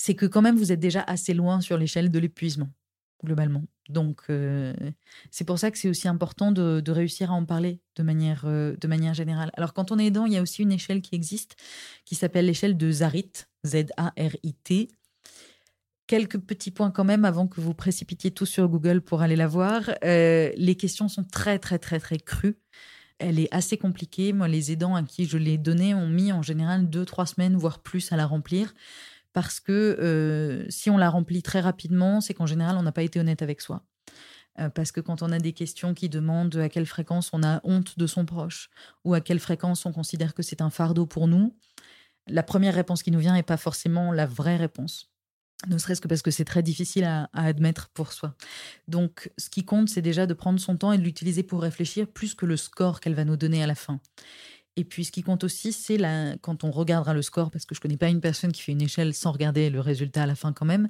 c'est 0.01 0.15
que 0.15 0.25
quand 0.25 0.41
même 0.41 0.57
vous 0.57 0.71
êtes 0.71 0.79
déjà 0.79 1.01
assez 1.01 1.35
loin 1.35 1.61
sur 1.61 1.77
l'échelle 1.77 2.09
de 2.09 2.17
l'épuisement, 2.17 2.69
globalement. 3.23 3.63
Donc, 3.87 4.23
euh, 4.31 4.73
c'est 5.29 5.43
pour 5.43 5.59
ça 5.59 5.69
que 5.69 5.77
c'est 5.77 5.89
aussi 5.89 6.07
important 6.07 6.51
de, 6.51 6.91
réussir 6.91 7.29
à 7.29 7.35
en 7.35 7.45
parler 7.45 7.81
de 7.95 8.01
manière, 8.01 8.45
euh, 8.45 8.75
de 8.81 8.87
manière 8.87 9.13
générale. 9.13 9.51
Alors, 9.53 9.73
quand 9.73 9.91
on 9.91 9.99
est 9.99 10.07
aidant, 10.07 10.25
il 10.25 10.33
y 10.33 10.37
a 10.37 10.41
aussi 10.41 10.63
une 10.63 10.71
échelle 10.71 11.03
qui 11.03 11.13
existe, 11.13 11.55
qui 12.03 12.15
s'appelle 12.15 12.47
l'échelle 12.47 12.77
de 12.77 12.91
Zarit, 12.91 13.31
Z-A-R-I-T. 13.63 14.87
Quelques 16.07 16.39
petits 16.39 16.71
points 16.71 16.89
quand 16.89 17.05
même 17.05 17.23
avant 17.23 17.47
que 17.47 17.61
vous 17.61 17.75
précipitiez 17.75 18.31
tout 18.31 18.47
sur 18.47 18.67
Google 18.69 19.01
pour 19.01 19.21
aller 19.21 19.35
la 19.35 19.47
voir. 19.47 19.83
Euh, 20.03 20.51
les 20.55 20.75
questions 20.75 21.09
sont 21.09 21.23
très, 21.23 21.59
très, 21.59 21.77
très, 21.77 21.99
très 21.99 22.17
crues. 22.17 22.57
Elle 23.19 23.39
est 23.39 23.53
assez 23.53 23.77
compliquée. 23.77 24.33
Moi, 24.33 24.47
les 24.47 24.71
aidants 24.71 24.95
à 24.95 25.03
qui 25.03 25.25
je 25.25 25.37
l'ai 25.37 25.59
donnée 25.59 25.93
ont 25.93 26.07
mis 26.07 26.31
en 26.31 26.41
général 26.41 26.89
deux, 26.89 27.05
trois 27.05 27.27
semaines, 27.27 27.55
voire 27.55 27.83
plus 27.83 28.11
à 28.11 28.17
la 28.17 28.25
remplir 28.25 28.73
parce 29.33 29.59
que 29.59 29.71
euh, 29.71 30.65
si 30.69 30.89
on 30.89 30.97
la 30.97 31.09
remplit 31.09 31.41
très 31.41 31.59
rapidement, 31.59 32.21
c'est 32.21 32.33
qu'en 32.33 32.45
général, 32.45 32.77
on 32.77 32.83
n'a 32.83 32.91
pas 32.91 33.03
été 33.03 33.19
honnête 33.19 33.41
avec 33.41 33.61
soi. 33.61 33.83
Euh, 34.59 34.69
parce 34.69 34.91
que 34.91 34.99
quand 34.99 35.21
on 35.21 35.31
a 35.31 35.39
des 35.39 35.53
questions 35.53 35.93
qui 35.93 36.09
demandent 36.09 36.57
à 36.57 36.69
quelle 36.69 36.85
fréquence 36.85 37.29
on 37.31 37.41
a 37.43 37.61
honte 37.63 37.97
de 37.97 38.07
son 38.07 38.25
proche 38.25 38.69
ou 39.05 39.13
à 39.13 39.21
quelle 39.21 39.39
fréquence 39.39 39.85
on 39.85 39.93
considère 39.93 40.33
que 40.33 40.43
c'est 40.43 40.61
un 40.61 40.69
fardeau 40.69 41.05
pour 41.05 41.27
nous, 41.27 41.55
la 42.27 42.43
première 42.43 42.75
réponse 42.75 43.03
qui 43.03 43.11
nous 43.11 43.19
vient 43.19 43.33
n'est 43.33 43.43
pas 43.43 43.57
forcément 43.57 44.11
la 44.11 44.25
vraie 44.25 44.57
réponse. 44.57 45.11
Ne 45.67 45.77
serait-ce 45.77 46.01
que 46.01 46.07
parce 46.07 46.23
que 46.23 46.31
c'est 46.31 46.45
très 46.45 46.63
difficile 46.63 47.03
à, 47.03 47.29
admettre 47.33 47.89
pour 47.89 48.13
soi. 48.13 48.35
Donc, 48.87 49.31
ce 49.37 49.49
qui 49.49 49.63
compte, 49.63 49.89
c'est 49.89 50.01
déjà 50.01 50.25
de 50.25 50.33
prendre 50.33 50.59
son 50.59 50.75
temps 50.75 50.91
et 50.91 50.97
de 50.97 51.03
l'utiliser 51.03 51.43
pour 51.43 51.61
réfléchir 51.61 52.07
plus 52.07 52.33
que 52.33 52.47
le 52.47 52.57
score 52.57 52.99
qu'elle 52.99 53.13
va 53.13 53.25
nous 53.25 53.37
donner 53.37 53.63
à 53.63 53.67
la 53.67 53.75
fin. 53.75 53.99
Et 54.77 54.85
puis, 54.85 55.03
ce 55.03 55.11
qui 55.11 55.21
compte 55.21 55.43
aussi, 55.43 55.73
c'est 55.73 55.97
quand 56.41 56.63
on 56.63 56.71
regardera 56.71 57.13
le 57.13 57.21
score, 57.21 57.51
parce 57.51 57.65
que 57.65 57.75
je 57.75 57.79
ne 57.79 57.81
connais 57.81 57.97
pas 57.97 58.07
une 58.07 58.21
personne 58.21 58.51
qui 58.51 58.61
fait 58.61 58.71
une 58.71 58.81
échelle 58.81 59.13
sans 59.13 59.31
regarder 59.31 59.69
le 59.69 59.81
résultat 59.81 60.23
à 60.23 60.25
la 60.25 60.35
fin 60.35 60.53
quand 60.53 60.65
même. 60.65 60.87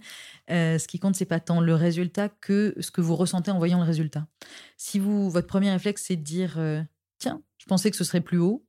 Euh, 0.52 0.78
ce 0.78 0.88
qui 0.88 1.00
compte, 1.00 1.16
c'est 1.16 1.26
pas 1.26 1.40
tant 1.40 1.62
le 1.62 1.74
résultat 1.74 2.30
que 2.30 2.76
ce 2.80 2.92
que 2.92 3.02
vous 3.02 3.16
ressentez 3.16 3.50
en 3.50 3.58
voyant 3.58 3.80
le 3.80 3.86
résultat. 3.86 4.28
Si 4.78 5.00
vous, 5.00 5.32
votre 5.32 5.48
premier 5.48 5.72
réflexe, 5.72 6.04
c'est 6.08 6.16
de 6.16 6.22
dire, 6.22 6.56
euh, 6.58 6.82
tiens, 7.18 7.42
je 7.58 7.66
pensais 7.66 7.90
que 7.90 7.98
ce 7.98 8.04
serait 8.04 8.22
plus 8.22 8.38
haut, 8.38 8.66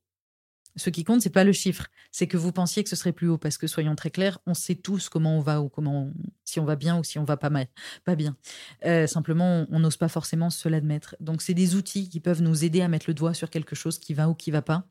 ce 0.76 0.90
qui 0.90 1.04
compte, 1.04 1.20
c'est 1.20 1.30
pas 1.30 1.44
le 1.44 1.52
chiffre, 1.52 1.86
c'est 2.10 2.26
que 2.26 2.36
vous 2.36 2.52
pensiez 2.52 2.82
que 2.82 2.88
ce 2.88 2.96
serait 2.96 3.12
plus 3.12 3.28
haut, 3.28 3.38
parce 3.38 3.58
que 3.58 3.66
soyons 3.66 3.94
très 3.94 4.10
clairs, 4.10 4.38
on 4.46 4.54
sait 4.54 4.74
tous 4.74 5.08
comment 5.08 5.36
on 5.36 5.40
va 5.40 5.60
ou 5.60 5.68
comment, 5.68 6.10
si 6.44 6.60
on 6.60 6.64
va 6.64 6.76
bien 6.76 6.98
ou 6.98 7.04
si 7.04 7.18
on 7.18 7.24
va 7.24 7.36
pas 7.36 7.50
mal, 7.50 7.66
pas 8.04 8.14
bien. 8.14 8.36
Euh, 8.84 9.06
simplement, 9.06 9.66
on 9.70 9.80
n'ose 9.80 9.96
pas 9.96 10.08
forcément 10.08 10.50
se 10.50 10.68
l'admettre. 10.68 11.16
Donc, 11.20 11.42
c'est 11.42 11.54
des 11.54 11.74
outils 11.74 12.08
qui 12.08 12.20
peuvent 12.20 12.42
nous 12.42 12.64
aider 12.64 12.80
à 12.80 12.88
mettre 12.88 13.06
le 13.08 13.14
doigt 13.14 13.34
sur 13.34 13.50
quelque 13.50 13.74
chose 13.74 13.98
qui 13.98 14.14
va 14.14 14.28
ou 14.28 14.34
qui 14.34 14.50
va 14.50 14.62
pas, 14.62 14.86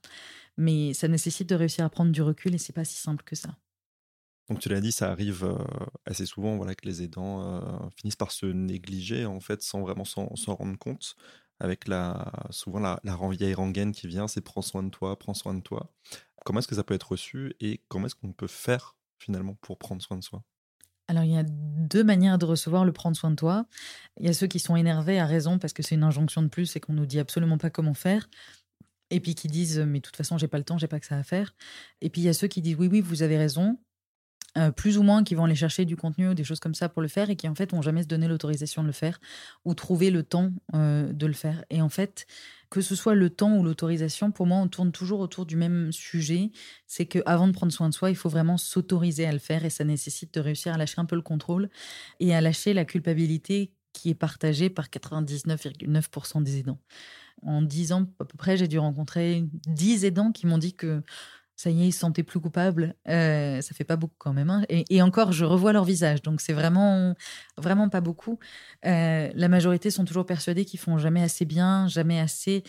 mais 0.58 0.94
ça 0.94 1.08
nécessite 1.08 1.50
de 1.50 1.56
réussir 1.56 1.86
à 1.86 1.90
prendre 1.90 2.12
du 2.12 2.22
recul 2.22 2.54
et 2.54 2.58
c'est 2.58 2.74
pas 2.74 2.86
si 2.86 2.98
simple 2.98 3.24
que 3.24 3.36
ça. 3.36 3.50
Donc 4.50 4.60
tu 4.60 4.70
l'as 4.70 4.82
dit, 4.82 4.92
ça 4.92 5.10
arrive 5.10 5.46
euh, 5.46 5.56
assez 6.06 6.26
souvent, 6.26 6.58
voilà, 6.58 6.76
que 6.76 6.86
les 6.86 7.04
aidants 7.04 7.42
euh, 7.42 7.62
finissent 7.96 8.18
par 8.18 8.32
se 8.32 8.46
négliger 8.46 9.26
en 9.26 9.40
fait, 9.40 9.62
sans 9.62 9.82
vraiment 9.82 10.04
s'en 10.04 10.56
rendre 10.56 10.78
compte 10.78 11.16
avec 11.62 11.88
la, 11.88 12.32
souvent 12.50 12.80
la, 12.80 13.00
la 13.03 13.15
rengaine 13.15 13.91
qui 13.91 14.08
vient, 14.08 14.27
c'est 14.27 14.41
prends 14.41 14.63
soin 14.63 14.82
de 14.84 14.89
toi, 14.89 15.18
prends 15.18 15.36
soin 15.36 15.53
de 15.53 15.62
toi. 15.62 15.94
Comment 16.44 16.60
est-ce 16.60 16.68
que 16.68 16.75
ça 16.75 16.84
peut 16.84 16.96
être 16.96 17.12
reçu 17.12 17.56
et 17.60 17.82
comment 17.88 18.08
est-ce 18.08 18.15
qu'on 18.15 18.34
peut 18.34 18.48
faire 18.48 18.96
finalement 19.20 19.53
pour 19.62 19.77
prendre 19.77 20.01
soin 20.01 20.18
de 20.18 20.24
soi? 20.24 20.44
Alors, 21.08 21.24
il 21.24 21.32
y 21.32 21.38
a 21.38 21.44
deux 21.44 22.03
manières 22.03 22.39
de 22.39 22.46
recevoir 22.46 22.84
le 22.84 22.91
prendre 22.94 23.15
soin 23.15 23.30
de 23.30 23.36
toi. 23.36 23.65
Il 24.20 24.25
y 24.25 24.30
a 24.30 24.34
ceux 24.34 24.48
qui 24.48 24.60
sont 24.60 24.75
énervés 24.75 25.20
à 25.20 25.25
raison 25.25 25.60
parce 25.60 25.74
que 25.74 25.84
c'est 25.84 25.96
une 25.96 26.03
injonction 26.03 26.41
de 26.41 26.48
plus 26.48 26.75
et 26.75 26.80
qu'on 26.80 26.94
nous 26.94 27.06
dit 27.06 27.20
absolument 27.20 27.58
pas 27.58 27.70
comment 27.70 27.94
faire. 27.94 28.27
Et 29.12 29.20
puis 29.20 29.36
qui 29.36 29.48
disent, 29.48 29.80
mais 29.80 30.00
de 30.00 30.03
toute 30.03 30.15
façon, 30.15 30.38
j'ai 30.38 30.48
pas 30.48 30.58
le 30.58 30.63
temps, 30.63 30.77
j'ai 30.77 30.88
pas 30.88 31.00
que 31.00 31.06
ça 31.06 31.18
à 31.18 31.24
faire. 31.24 31.53
Et 32.00 32.10
puis 32.10 32.22
il 32.22 32.24
y 32.24 32.30
a 32.30 32.34
ceux 32.34 32.48
qui 32.48 32.62
disent, 32.62 32.77
oui, 32.80 32.88
oui, 32.88 33.01
vous 33.01 33.24
avez 33.24 33.38
raison, 33.38 33.77
euh, 34.58 34.70
plus 34.72 34.98
ou 34.98 35.03
moins 35.03 35.24
qui 35.24 35.34
vont 35.34 35.46
aller 35.46 35.55
chercher 35.55 35.86
du 35.86 35.96
contenu 35.96 36.27
ou 36.29 36.34
des 36.34 36.43
choses 36.43 36.60
comme 36.60 36.75
ça 36.75 36.89
pour 36.89 37.01
le 37.01 37.08
faire 37.08 37.29
et 37.29 37.38
qui 37.38 37.48
en 37.48 37.55
fait 37.55 37.72
n'ont 37.72 37.81
jamais 37.81 38.03
se 38.03 38.08
donné 38.08 38.27
l'autorisation 38.27 38.81
de 38.81 38.88
le 38.88 38.93
faire 38.93 39.20
ou 39.63 39.74
trouver 39.74 40.12
le 40.12 40.24
temps 40.24 40.51
euh, 40.75 41.13
de 41.13 41.25
le 41.25 41.34
faire. 41.34 41.63
Et 41.70 41.81
en 41.81 41.88
fait, 41.88 42.25
que 42.70 42.81
ce 42.81 42.96
soit 42.96 43.15
le 43.15 43.29
temps 43.29 43.55
ou 43.55 43.63
l'autorisation, 43.63 44.31
pour 44.31 44.46
moi, 44.46 44.58
on 44.58 44.67
tourne 44.67 44.91
toujours 44.91 45.22
autour 45.22 45.46
du 45.46 45.55
même 45.55 45.91
sujet. 45.93 46.51
C'est 46.86 47.05
qu'avant 47.05 47.48
de 47.48 47.53
prendre 47.53 47.72
soin 47.72 47.88
de 47.88 47.93
soi, 47.93 48.10
il 48.10 48.15
faut 48.15 48.29
vraiment 48.29 48.58
s'autoriser 48.58 49.25
à 49.25 49.31
le 49.31 49.39
faire 49.39 49.63
et 49.63 49.70
ça 49.70 49.86
nécessite 49.86 50.34
de 50.34 50.41
réussir 50.41 50.74
à 50.74 50.77
lâcher 50.77 51.00
un 51.00 51.05
peu 51.05 51.15
le 51.15 51.22
contrôle 51.22 51.70
et 52.20 52.36
à 52.36 52.41
lâcher 52.41 52.74
la 52.74 52.84
culpabilité 52.84 53.72
qui 53.93 54.10
est 54.10 54.15
partagée 54.15 54.70
par 54.70 54.88
99,9% 54.88 56.43
des 56.43 56.60
aidants. 56.60 56.79
En 57.43 57.62
10 57.62 57.93
ans 57.93 58.08
à 58.20 58.25
peu 58.25 58.38
près, 58.38 58.58
j'ai 58.58 58.67
dû 58.67 58.79
rencontrer 58.79 59.46
10 59.67 60.05
aidants 60.05 60.31
qui 60.31 60.46
m'ont 60.46 60.58
dit 60.58 60.74
que 60.74 61.03
ça 61.62 61.70
y 61.70 61.84
est, 61.84 61.88
ils 61.89 61.91
se 61.91 62.00
sentaient 62.00 62.24
plus 62.24 62.39
coupables. 62.39 62.96
Euh, 63.08 63.62
ça 63.62 63.75
fait 63.75 63.84
pas 63.84 63.96
beaucoup 63.96 64.15
quand 64.18 64.34
même. 64.34 64.50
Hein. 64.50 64.63
Et, 64.70 65.01
encore, 65.03 65.32
je 65.32 65.46
revois 65.46 65.74
leur 65.74 65.84
visage, 65.84 66.24
donc 66.24 66.41
c'est 66.41 66.53
vraiment, 66.53 67.13
vraiment 67.58 67.88
pas 67.88 68.01
beaucoup. 68.01 68.39
Euh, 68.86 69.30
la 69.34 69.48
majorité 69.48 69.91
sont 69.91 70.03
toujours 70.03 70.25
persuadés 70.25 70.65
qu'ils 70.65 70.80
font 70.80 70.98
jamais 70.98 71.22
assez 71.22 71.46
bien, 71.46 71.88
jamais 71.88 72.20
assez. 72.20 72.63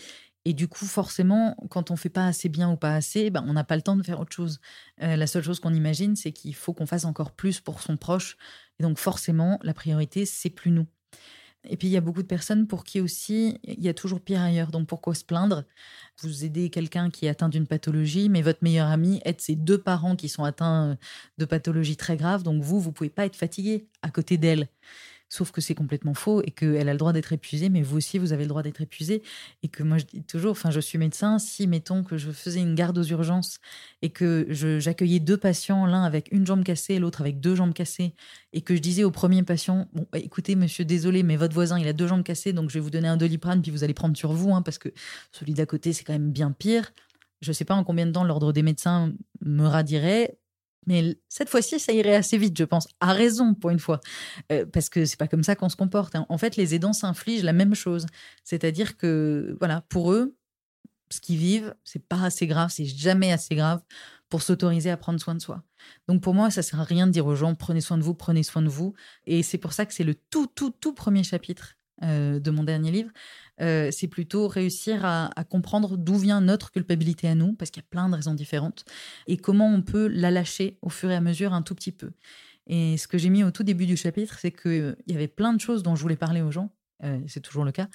Et 0.45 0.53
du 0.53 0.67
coup, 0.67 0.85
forcément, 0.85 1.55
quand 1.69 1.89
on 1.89 1.95
fait 1.95 2.09
pas 2.09 2.27
assez 2.27 2.49
bien 2.49 2.69
ou 2.69 2.75
pas 2.75 2.93
assez, 2.93 3.31
ben, 3.31 3.43
on 3.47 3.53
n'a 3.53 3.63
pas 3.63 3.77
le 3.77 3.81
temps 3.81 3.95
de 3.95 4.03
faire 4.03 4.19
autre 4.19 4.35
chose. 4.35 4.59
Euh, 5.01 5.15
la 5.15 5.25
seule 5.25 5.43
chose 5.43 5.59
qu'on 5.59 5.73
imagine, 5.73 6.15
c'est 6.15 6.31
qu'il 6.31 6.53
faut 6.53 6.73
qu'on 6.73 6.85
fasse 6.85 7.05
encore 7.05 7.31
plus 7.31 7.61
pour 7.61 7.81
son 7.81 7.97
proche. 7.97 8.37
Et 8.79 8.83
donc, 8.83 8.99
forcément, 8.99 9.59
la 9.63 9.73
priorité, 9.73 10.25
c'est 10.25 10.49
plus 10.51 10.69
nous. 10.69 10.85
Et 11.65 11.77
puis, 11.77 11.87
il 11.87 11.91
y 11.91 11.97
a 11.97 12.01
beaucoup 12.01 12.21
de 12.21 12.27
personnes 12.27 12.67
pour 12.67 12.83
qui 12.83 12.99
aussi, 12.99 13.57
il 13.63 13.81
y 13.81 13.89
a 13.89 13.93
toujours 13.93 14.19
pire 14.19 14.41
ailleurs. 14.41 14.71
Donc, 14.71 14.87
pourquoi 14.87 15.15
se 15.15 15.23
plaindre? 15.23 15.63
Vous 16.21 16.43
aidez 16.43 16.69
quelqu'un 16.69 17.09
qui 17.09 17.25
est 17.25 17.29
atteint 17.29 17.49
d'une 17.49 17.67
pathologie, 17.67 18.29
mais 18.29 18.41
votre 18.41 18.59
meilleur 18.63 18.87
ami 18.87 19.21
aide 19.25 19.39
ses 19.39 19.55
deux 19.55 19.77
parents 19.77 20.15
qui 20.15 20.29
sont 20.29 20.43
atteints 20.43 20.97
de 21.37 21.45
pathologies 21.45 21.97
très 21.97 22.17
graves. 22.17 22.43
Donc, 22.43 22.61
vous, 22.61 22.79
vous 22.79 22.91
pouvez 22.91 23.09
pas 23.09 23.25
être 23.25 23.35
fatigué 23.35 23.87
à 24.01 24.09
côté 24.09 24.37
d'elle. 24.37 24.67
Sauf 25.33 25.49
que 25.51 25.61
c'est 25.61 25.73
complètement 25.73 26.13
faux 26.13 26.43
et 26.43 26.51
qu'elle 26.51 26.87
a 26.87 26.91
le 26.91 26.99
droit 26.99 27.11
d'être 27.11 27.33
épuisée, 27.33 27.69
mais 27.69 27.81
vous 27.81 27.97
aussi, 27.97 28.19
vous 28.19 28.33
avez 28.33 28.43
le 28.43 28.49
droit 28.49 28.61
d'être 28.61 28.81
épuisé. 28.81 29.23
Et 29.63 29.67
que 29.67 29.81
moi, 29.81 29.97
je 29.97 30.05
dis 30.05 30.21
toujours, 30.21 30.51
enfin, 30.51 30.69
je 30.69 30.79
suis 30.79 30.99
médecin, 30.99 31.39
si, 31.39 31.65
mettons, 31.65 32.03
que 32.03 32.19
je 32.19 32.29
faisais 32.29 32.59
une 32.59 32.75
garde 32.75 32.95
aux 32.99 33.03
urgences 33.03 33.57
et 34.03 34.11
que 34.11 34.45
j'accueillais 34.51 35.19
deux 35.19 35.37
patients, 35.37 35.87
l'un 35.87 36.03
avec 36.03 36.31
une 36.31 36.45
jambe 36.45 36.63
cassée, 36.63 36.99
l'autre 36.99 37.21
avec 37.21 37.39
deux 37.39 37.55
jambes 37.55 37.73
cassées, 37.73 38.13
et 38.51 38.61
que 38.61 38.75
je 38.75 38.79
disais 38.79 39.03
au 39.03 39.09
premier 39.09 39.41
patient, 39.41 39.87
bon, 39.93 40.05
bah, 40.11 40.19
écoutez, 40.19 40.55
monsieur, 40.55 40.85
désolé, 40.85 41.23
mais 41.23 41.35
votre 41.35 41.55
voisin, 41.55 41.79
il 41.79 41.87
a 41.87 41.93
deux 41.93 42.05
jambes 42.05 42.21
cassées, 42.21 42.53
donc 42.53 42.69
je 42.69 42.75
vais 42.75 42.79
vous 42.79 42.91
donner 42.91 43.07
un 43.07 43.17
doliprane, 43.17 43.63
puis 43.63 43.71
vous 43.71 43.83
allez 43.83 43.95
prendre 43.95 44.15
sur 44.15 44.33
vous, 44.33 44.53
hein, 44.53 44.61
parce 44.61 44.77
que 44.77 44.89
celui 45.31 45.55
d'à 45.55 45.65
côté, 45.65 45.93
c'est 45.93 46.03
quand 46.03 46.13
même 46.13 46.31
bien 46.31 46.51
pire. 46.51 46.93
Je 47.41 47.49
ne 47.49 47.53
sais 47.53 47.65
pas 47.65 47.73
en 47.73 47.83
combien 47.83 48.05
de 48.05 48.11
temps 48.11 48.23
l'ordre 48.23 48.53
des 48.53 48.61
médecins 48.61 49.11
me 49.41 49.65
radirait. 49.65 50.37
Mais 50.87 51.17
cette 51.29 51.49
fois-ci, 51.49 51.79
ça 51.79 51.93
irait 51.93 52.15
assez 52.15 52.37
vite, 52.37 52.57
je 52.57 52.63
pense. 52.63 52.87
À 52.99 53.13
raison, 53.13 53.53
pour 53.53 53.69
une 53.69 53.79
fois. 53.79 53.99
Euh, 54.51 54.65
parce 54.65 54.89
que 54.89 55.05
c'est 55.05 55.17
pas 55.17 55.27
comme 55.27 55.43
ça 55.43 55.55
qu'on 55.55 55.69
se 55.69 55.75
comporte. 55.75 56.15
Hein. 56.15 56.25
En 56.29 56.37
fait, 56.37 56.55
les 56.55 56.75
aidants 56.75 56.93
s'infligent 56.93 57.43
la 57.43 57.53
même 57.53 57.75
chose. 57.75 58.05
C'est-à-dire 58.43 58.97
que, 58.97 59.55
voilà, 59.59 59.81
pour 59.89 60.11
eux, 60.11 60.35
ce 61.09 61.21
qu'ils 61.21 61.37
vivent, 61.37 61.75
c'est 61.83 62.03
pas 62.07 62.21
assez 62.23 62.47
grave, 62.47 62.71
c'est 62.71 62.85
jamais 62.85 63.31
assez 63.31 63.55
grave 63.55 63.81
pour 64.29 64.41
s'autoriser 64.41 64.89
à 64.89 64.97
prendre 64.97 65.19
soin 65.19 65.35
de 65.35 65.41
soi. 65.41 65.63
Donc 66.07 66.21
pour 66.21 66.33
moi, 66.33 66.49
ça 66.49 66.63
sert 66.63 66.79
à 66.79 66.83
rien 66.83 67.05
de 67.05 67.11
dire 67.11 67.27
aux 67.27 67.35
gens 67.35 67.53
prenez 67.53 67.81
soin 67.81 67.99
de 67.99 68.03
vous, 68.03 68.15
prenez 68.15 68.41
soin 68.41 68.63
de 68.63 68.69
vous. 68.69 68.95
Et 69.27 69.43
c'est 69.43 69.59
pour 69.59 69.73
ça 69.73 69.85
que 69.85 69.93
c'est 69.93 70.03
le 70.03 70.15
tout, 70.15 70.47
tout, 70.47 70.71
tout 70.71 70.93
premier 70.93 71.23
chapitre 71.23 71.75
euh, 72.03 72.39
de 72.39 72.51
mon 72.51 72.63
dernier 72.63 72.91
livre, 72.91 73.09
euh, 73.61 73.89
c'est 73.91 74.07
plutôt 74.07 74.47
réussir 74.47 75.05
à, 75.05 75.29
comprendre 75.49 75.97
d'où 75.97 76.15
vient 76.15 76.41
notre 76.41 76.71
culpabilité 76.71 77.27
à 77.27 77.35
nous, 77.35 77.53
parce 77.53 77.71
qu'il 77.71 77.81
y 77.81 77.85
a 77.85 77.89
plein 77.89 78.09
de 78.09 78.15
raisons 78.15 78.33
différentes, 78.33 78.85
et 79.27 79.37
comment 79.37 79.67
on 79.67 79.81
peut 79.81 80.07
la 80.07 80.31
lâcher 80.31 80.77
au 80.81 80.89
fur 80.89 81.11
et 81.11 81.15
à 81.15 81.21
mesure 81.21 81.53
un 81.53 81.61
tout 81.61 81.75
petit 81.75 81.91
peu. 81.91 82.11
Et 82.67 82.97
ce 82.97 83.07
que 83.07 83.17
j'ai 83.17 83.29
mis 83.29 83.43
au 83.43 83.51
tout 83.51 83.63
début 83.63 83.85
du 83.85 83.97
chapitre, 83.97 84.39
c'est 84.39 84.51
qu'il 84.51 84.95
y 85.07 85.15
avait 85.15 85.27
plein 85.27 85.53
de 85.53 85.59
choses 85.59 85.83
dont 85.83 85.95
je 85.95 86.01
voulais 86.01 86.15
parler 86.15 86.41
aux 86.41 86.51
gens. 86.51 86.71
Euh, 87.03 87.19
c'est 87.27 87.41
toujours 87.41 87.65
le 87.65 87.71
cas. 87.71 87.87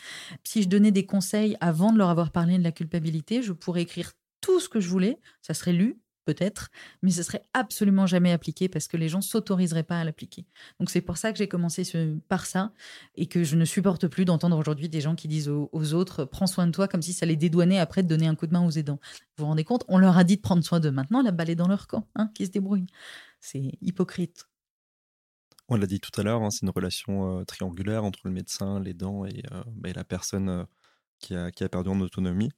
Si 0.44 0.62
je 0.62 0.68
donnais 0.68 0.90
des 0.90 1.06
conseils 1.06 1.56
avant 1.60 1.92
de 1.92 1.98
leur 1.98 2.10
avoir 2.10 2.30
parlé 2.30 2.58
de 2.58 2.62
la 2.62 2.72
culpabilité, 2.72 3.42
je 3.42 3.52
pourrais 3.52 3.82
écrire 3.82 4.12
tout 4.40 4.60
ce 4.60 4.68
que 4.68 4.80
je 4.80 4.88
voulais, 4.88 5.18
ça 5.40 5.54
serait 5.54 5.72
lu, 5.72 5.98
peut-être, 6.28 6.68
mais 7.00 7.10
ce 7.10 7.22
serait 7.22 7.42
absolument 7.54 8.06
jamais 8.06 8.32
appliqué 8.32 8.68
parce 8.68 8.86
que 8.86 8.98
les 8.98 9.08
gens 9.08 9.22
s'autoriseraient 9.22 9.82
pas 9.82 9.98
à 9.98 10.04
l'appliquer. 10.04 10.44
Donc 10.78 10.90
c'est 10.90 11.00
pour 11.00 11.16
ça 11.16 11.32
que 11.32 11.38
j'ai 11.38 11.48
commencé 11.48 11.90
par 12.28 12.44
ça 12.44 12.74
et 13.14 13.26
que 13.26 13.44
je 13.44 13.56
ne 13.56 13.64
supporte 13.64 14.08
plus 14.08 14.26
d'entendre 14.26 14.58
aujourd'hui 14.58 14.90
des 14.90 15.00
gens 15.00 15.14
qui 15.14 15.26
disent 15.26 15.48
aux, 15.48 15.94
autres 15.94 16.26
prends 16.26 16.46
soin 16.46 16.66
de 16.66 16.72
toi 16.72 16.86
comme 16.86 17.00
si 17.00 17.14
ça 17.14 17.24
les 17.24 17.36
dédouanait 17.36 17.78
après 17.78 18.02
de 18.02 18.08
donner 18.08 18.26
un 18.26 18.34
coup 18.34 18.46
de 18.46 18.52
main 18.52 18.62
aux 18.66 18.70
aidants. 18.70 19.00
Vous 19.36 19.44
vous 19.44 19.46
rendez 19.46 19.64
compte 19.64 19.86
On 19.88 19.96
leur 19.96 20.18
a 20.18 20.24
dit 20.24 20.36
de 20.36 20.42
prendre 20.42 20.62
soin 20.62 20.80
d'eux. 20.80 20.90
Maintenant, 20.90 21.22
la 21.22 21.32
balle 21.32 21.48
est 21.48 21.54
dans 21.54 21.68
leur 21.68 21.86
camp, 21.86 22.06
hein, 22.14 22.30
qui 22.34 22.44
se 22.44 22.50
débrouille. 22.50 22.84
C'est 23.40 23.72
hypocrite. 23.80 24.46
On 25.70 25.76
l'a 25.76 25.86
dit 25.86 26.00
tout 26.00 26.18
à 26.20 26.22
l'heure, 26.22 26.42
hein, 26.42 26.50
c'est 26.50 26.62
une 26.62 26.70
relation 26.70 27.40
euh, 27.40 27.44
triangulaire 27.44 28.04
entre 28.04 28.20
le 28.24 28.32
médecin, 28.32 28.80
l'aidant 28.80 29.24
et, 29.24 29.42
euh, 29.52 29.62
bah, 29.76 29.90
la 29.94 30.04
personne 30.04 30.48
euh, 30.50 30.64
qui, 31.20 31.34
a, 31.34 31.50
qui 31.50 31.64
a 31.64 31.70
perdu 31.70 31.88
en 31.88 32.00
autonomie. 32.00 32.50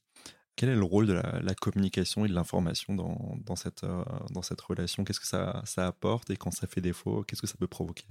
Quel 0.56 0.68
est 0.68 0.74
le 0.74 0.84
rôle 0.84 1.06
de 1.06 1.14
la, 1.14 1.54
communication 1.54 2.24
et 2.24 2.28
de 2.28 2.34
l'information 2.34 2.94
dans, 2.94 3.38
dans, 3.46 3.56
cette, 3.56 3.84
euh, 3.84 4.04
dans 4.30 4.42
cette 4.42 4.60
relation? 4.60 5.04
Qu'est-ce 5.04 5.20
que 5.20 5.26
ça, 5.26 5.62
ça 5.64 5.86
apporte 5.86 6.30
et 6.30 6.36
quand 6.36 6.50
ça 6.50 6.66
fait 6.66 6.80
défaut, 6.80 7.24
qu'est-ce 7.26 7.40
que 7.40 7.46
ça 7.46 7.56
peut 7.58 7.66
provoquer? 7.66 8.06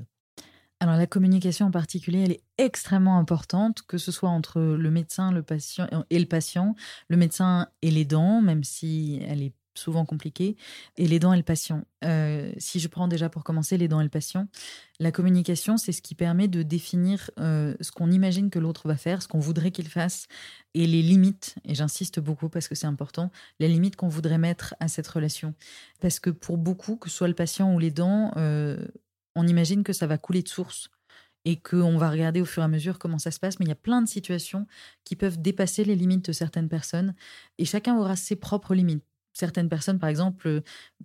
Alors 0.81 0.95
la 0.95 1.07
communication 1.07 1.65
en 1.65 1.71
particulier, 1.71 2.21
elle 2.23 2.31
est 2.31 2.43
extrêmement 2.57 3.17
importante, 3.17 3.81
que 3.81 3.97
ce 3.97 4.13
soit 4.13 4.29
entre 4.29 4.61
le 4.61 4.91
médecin 4.91 5.31
le 5.31 5.43
patient 5.43 5.87
et 6.09 6.19
le 6.19 6.25
patient, 6.25 6.75
le 7.09 7.17
médecin 7.17 7.67
et 7.81 7.91
l'aidant, 7.91 8.41
même 8.41 8.63
si 8.63 9.19
elle 9.27 9.41
est 9.41 9.53
souvent 9.79 10.05
compliqué, 10.05 10.57
et 10.97 11.07
les 11.07 11.19
dents 11.19 11.33
et 11.33 11.37
le 11.37 11.43
patient. 11.43 11.83
Euh, 12.03 12.51
si 12.57 12.79
je 12.79 12.87
prends 12.87 13.07
déjà 13.07 13.29
pour 13.29 13.43
commencer 13.43 13.77
les 13.77 13.87
dents 13.87 13.99
et 13.99 14.03
le 14.03 14.09
patient, 14.09 14.47
la 14.99 15.11
communication, 15.11 15.77
c'est 15.77 15.91
ce 15.91 16.01
qui 16.01 16.15
permet 16.15 16.47
de 16.47 16.61
définir 16.61 17.31
euh, 17.39 17.75
ce 17.81 17.91
qu'on 17.91 18.11
imagine 18.11 18.49
que 18.49 18.59
l'autre 18.59 18.87
va 18.87 18.95
faire, 18.95 19.21
ce 19.21 19.27
qu'on 19.27 19.39
voudrait 19.39 19.71
qu'il 19.71 19.87
fasse, 19.87 20.27
et 20.73 20.85
les 20.85 21.01
limites, 21.01 21.55
et 21.65 21.73
j'insiste 21.75 22.19
beaucoup 22.19 22.49
parce 22.49 22.67
que 22.67 22.75
c'est 22.75 22.87
important, 22.87 23.31
les 23.59 23.67
limites 23.67 23.95
qu'on 23.95 24.09
voudrait 24.09 24.37
mettre 24.37 24.75
à 24.79 24.87
cette 24.87 25.07
relation. 25.07 25.55
Parce 25.99 26.19
que 26.19 26.29
pour 26.29 26.57
beaucoup, 26.57 26.95
que 26.95 27.09
ce 27.09 27.17
soit 27.17 27.27
le 27.27 27.33
patient 27.33 27.73
ou 27.73 27.79
les 27.79 27.91
dents, 27.91 28.31
euh, 28.37 28.77
on 29.35 29.47
imagine 29.47 29.83
que 29.83 29.93
ça 29.93 30.07
va 30.07 30.17
couler 30.17 30.43
de 30.43 30.49
source 30.49 30.89
et 31.45 31.57
qu'on 31.57 31.97
va 31.97 32.09
regarder 32.09 32.41
au 32.41 32.45
fur 32.45 32.61
et 32.61 32.65
à 32.65 32.69
mesure 32.69 32.99
comment 32.99 33.17
ça 33.17 33.31
se 33.31 33.39
passe. 33.39 33.59
Mais 33.59 33.65
il 33.65 33.69
y 33.69 33.73
a 33.73 33.75
plein 33.75 34.01
de 34.01 34.07
situations 34.07 34.67
qui 35.03 35.15
peuvent 35.15 35.41
dépasser 35.41 35.83
les 35.83 35.95
limites 35.95 36.25
de 36.25 36.33
certaines 36.33 36.69
personnes 36.69 37.15
et 37.57 37.65
chacun 37.65 37.97
aura 37.97 38.15
ses 38.15 38.35
propres 38.35 38.75
limites. 38.75 39.03
Certaines 39.39 39.69
personnes, 39.69 39.99
par 39.99 40.09
exemple, 40.09 40.49
euh, 40.49 40.61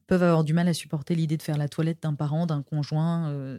peuvent 0.09 0.25
avoir 0.25 0.43
du 0.43 0.55
mal 0.55 0.67
à 0.67 0.75
supporter 0.75 1.15
l'idée 1.15 1.37
de 1.37 1.43
faire 1.43 1.57
la 1.57 1.69
toilette 1.69 2.03
d'un 2.03 2.15
parent, 2.15 2.47
d'un 2.47 2.63
conjoint, 2.63 3.29
euh, 3.31 3.59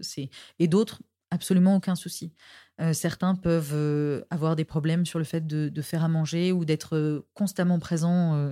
et 0.60 0.68
d'autres 0.68 1.00
absolument 1.32 1.78
aucun 1.78 1.96
souci. 1.96 2.34
Euh, 2.82 2.92
certains 2.92 3.36
peuvent 3.36 4.26
avoir 4.30 4.58
des 4.58 4.66
problèmes 4.66 5.06
sur 5.06 5.18
le 5.18 5.24
fait 5.24 5.48
de, 5.48 5.82
faire 5.82 6.04
à 6.04 6.10
manger 6.10 6.52
ou 6.52 6.66
d'être 6.66 7.26
constamment 7.34 7.80
présents 7.80 8.52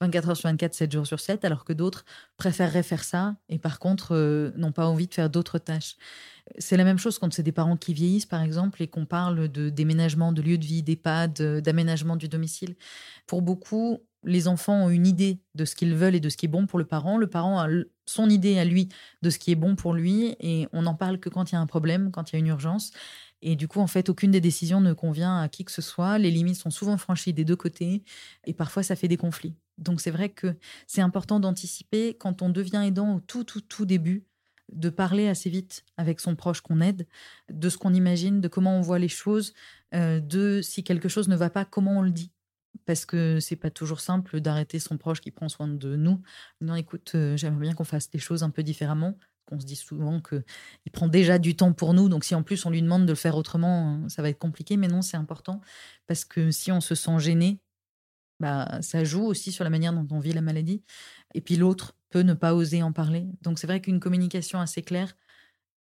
24 0.00 0.30
heures 0.30 0.36
sur 0.36 0.48
24, 0.48 0.74
7 0.74 0.92
jours 0.92 1.06
sur 1.06 1.20
7, 1.20 1.44
alors 1.44 1.64
que 1.64 1.72
d'autres 1.72 2.04
préféreraient 2.36 2.82
faire 2.82 3.04
ça 3.04 3.36
et 3.48 3.58
par 3.58 3.78
contre 3.78 4.52
n'ont 4.56 4.72
pas 4.72 4.86
envie 4.86 5.06
de 5.06 5.14
faire 5.14 5.28
d'autres 5.28 5.58
tâches. 5.58 5.96
C'est 6.58 6.76
la 6.76 6.84
même 6.84 6.98
chose 6.98 7.18
quand 7.18 7.32
c'est 7.32 7.42
des 7.42 7.52
parents 7.52 7.76
qui 7.76 7.94
vieillissent, 7.94 8.26
par 8.26 8.42
exemple, 8.42 8.82
et 8.82 8.88
qu'on 8.88 9.06
parle 9.06 9.48
de 9.48 9.70
déménagement 9.70 10.32
de 10.32 10.42
lieu 10.42 10.58
de 10.58 10.64
vie, 10.64 10.82
d'EHPAD, 10.82 11.60
d'aménagement 11.60 12.16
du 12.16 12.28
domicile. 12.28 12.76
Pour 13.26 13.42
beaucoup, 13.42 14.00
les 14.24 14.48
enfants 14.48 14.86
ont 14.86 14.90
une 14.90 15.06
idée 15.06 15.40
de 15.54 15.64
ce 15.64 15.74
qu'ils 15.74 15.94
veulent 15.94 16.14
et 16.14 16.20
de 16.20 16.28
ce 16.28 16.36
qui 16.36 16.46
est 16.46 16.48
bon 16.48 16.66
pour 16.66 16.78
le 16.78 16.84
parent. 16.84 17.18
Le 17.18 17.26
parent 17.26 17.60
a 17.60 17.68
son 18.06 18.28
idée 18.28 18.58
à 18.58 18.64
lui 18.64 18.88
de 19.22 19.30
ce 19.30 19.38
qui 19.38 19.52
est 19.52 19.56
bon 19.56 19.76
pour 19.76 19.94
lui 19.94 20.36
et 20.40 20.68
on 20.72 20.82
n'en 20.82 20.94
parle 20.94 21.18
que 21.18 21.28
quand 21.28 21.50
il 21.50 21.54
y 21.54 21.58
a 21.58 21.60
un 21.60 21.66
problème, 21.66 22.10
quand 22.10 22.32
il 22.32 22.34
y 22.34 22.36
a 22.36 22.38
une 22.40 22.46
urgence. 22.46 22.92
Et 23.42 23.56
du 23.56 23.68
coup, 23.68 23.80
en 23.80 23.86
fait, 23.86 24.08
aucune 24.08 24.30
des 24.30 24.40
décisions 24.40 24.80
ne 24.80 24.92
convient 24.92 25.40
à 25.40 25.48
qui 25.48 25.64
que 25.64 25.72
ce 25.72 25.82
soit. 25.82 26.18
Les 26.18 26.30
limites 26.30 26.56
sont 26.56 26.70
souvent 26.70 26.96
franchies 26.96 27.34
des 27.34 27.44
deux 27.44 27.56
côtés 27.56 28.02
et 28.46 28.54
parfois 28.54 28.82
ça 28.82 28.96
fait 28.96 29.08
des 29.08 29.18
conflits. 29.18 29.54
Donc 29.76 30.00
c'est 30.00 30.10
vrai 30.10 30.30
que 30.30 30.56
c'est 30.86 31.02
important 31.02 31.40
d'anticiper 31.40 32.14
quand 32.14 32.42
on 32.42 32.48
devient 32.48 32.82
aidant 32.86 33.16
au 33.16 33.20
tout, 33.20 33.44
tout, 33.44 33.60
tout 33.60 33.84
début, 33.84 34.24
de 34.72 34.88
parler 34.88 35.28
assez 35.28 35.50
vite 35.50 35.84
avec 35.96 36.20
son 36.20 36.36
proche 36.36 36.62
qu'on 36.62 36.80
aide, 36.80 37.06
de 37.50 37.68
ce 37.68 37.76
qu'on 37.76 37.92
imagine, 37.92 38.40
de 38.40 38.48
comment 38.48 38.78
on 38.78 38.80
voit 38.80 38.98
les 38.98 39.08
choses, 39.08 39.52
euh, 39.92 40.20
de 40.20 40.60
si 40.62 40.82
quelque 40.84 41.08
chose 41.08 41.28
ne 41.28 41.36
va 41.36 41.50
pas, 41.50 41.64
comment 41.64 41.98
on 41.98 42.02
le 42.02 42.10
dit 42.10 42.30
parce 42.86 43.06
que 43.06 43.40
c'est 43.40 43.56
pas 43.56 43.70
toujours 43.70 44.00
simple 44.00 44.40
d'arrêter 44.40 44.78
son 44.78 44.98
proche 44.98 45.20
qui 45.20 45.30
prend 45.30 45.48
soin 45.48 45.68
de 45.68 45.96
nous. 45.96 46.22
Non, 46.60 46.74
écoute, 46.74 47.12
euh, 47.14 47.36
j'aimerais 47.36 47.62
bien 47.62 47.74
qu'on 47.74 47.84
fasse 47.84 48.08
les 48.12 48.20
choses 48.20 48.42
un 48.42 48.50
peu 48.50 48.62
différemment. 48.62 49.16
On 49.50 49.60
se 49.60 49.66
dit 49.66 49.76
souvent 49.76 50.20
que 50.20 50.42
il 50.86 50.92
prend 50.92 51.08
déjà 51.08 51.38
du 51.38 51.54
temps 51.56 51.72
pour 51.72 51.92
nous, 51.94 52.08
donc 52.08 52.24
si 52.24 52.34
en 52.34 52.42
plus 52.42 52.64
on 52.66 52.70
lui 52.70 52.80
demande 52.82 53.04
de 53.04 53.12
le 53.12 53.16
faire 53.16 53.36
autrement, 53.36 54.08
ça 54.08 54.22
va 54.22 54.30
être 54.30 54.38
compliqué. 54.38 54.76
Mais 54.76 54.88
non, 54.88 55.02
c'est 55.02 55.16
important 55.18 55.60
parce 56.06 56.24
que 56.24 56.50
si 56.50 56.72
on 56.72 56.80
se 56.80 56.94
sent 56.94 57.18
gêné, 57.18 57.60
bah 58.40 58.80
ça 58.82 59.04
joue 59.04 59.24
aussi 59.24 59.52
sur 59.52 59.64
la 59.64 59.70
manière 59.70 59.92
dont 59.92 60.06
on 60.10 60.20
vit 60.20 60.32
la 60.32 60.40
maladie. 60.42 60.82
Et 61.34 61.40
puis 61.40 61.56
l'autre 61.56 61.96
peut 62.10 62.22
ne 62.22 62.34
pas 62.34 62.54
oser 62.54 62.82
en 62.82 62.92
parler. 62.92 63.26
Donc 63.42 63.58
c'est 63.58 63.66
vrai 63.66 63.80
qu'une 63.80 64.00
communication 64.00 64.60
assez 64.60 64.82
claire 64.82 65.14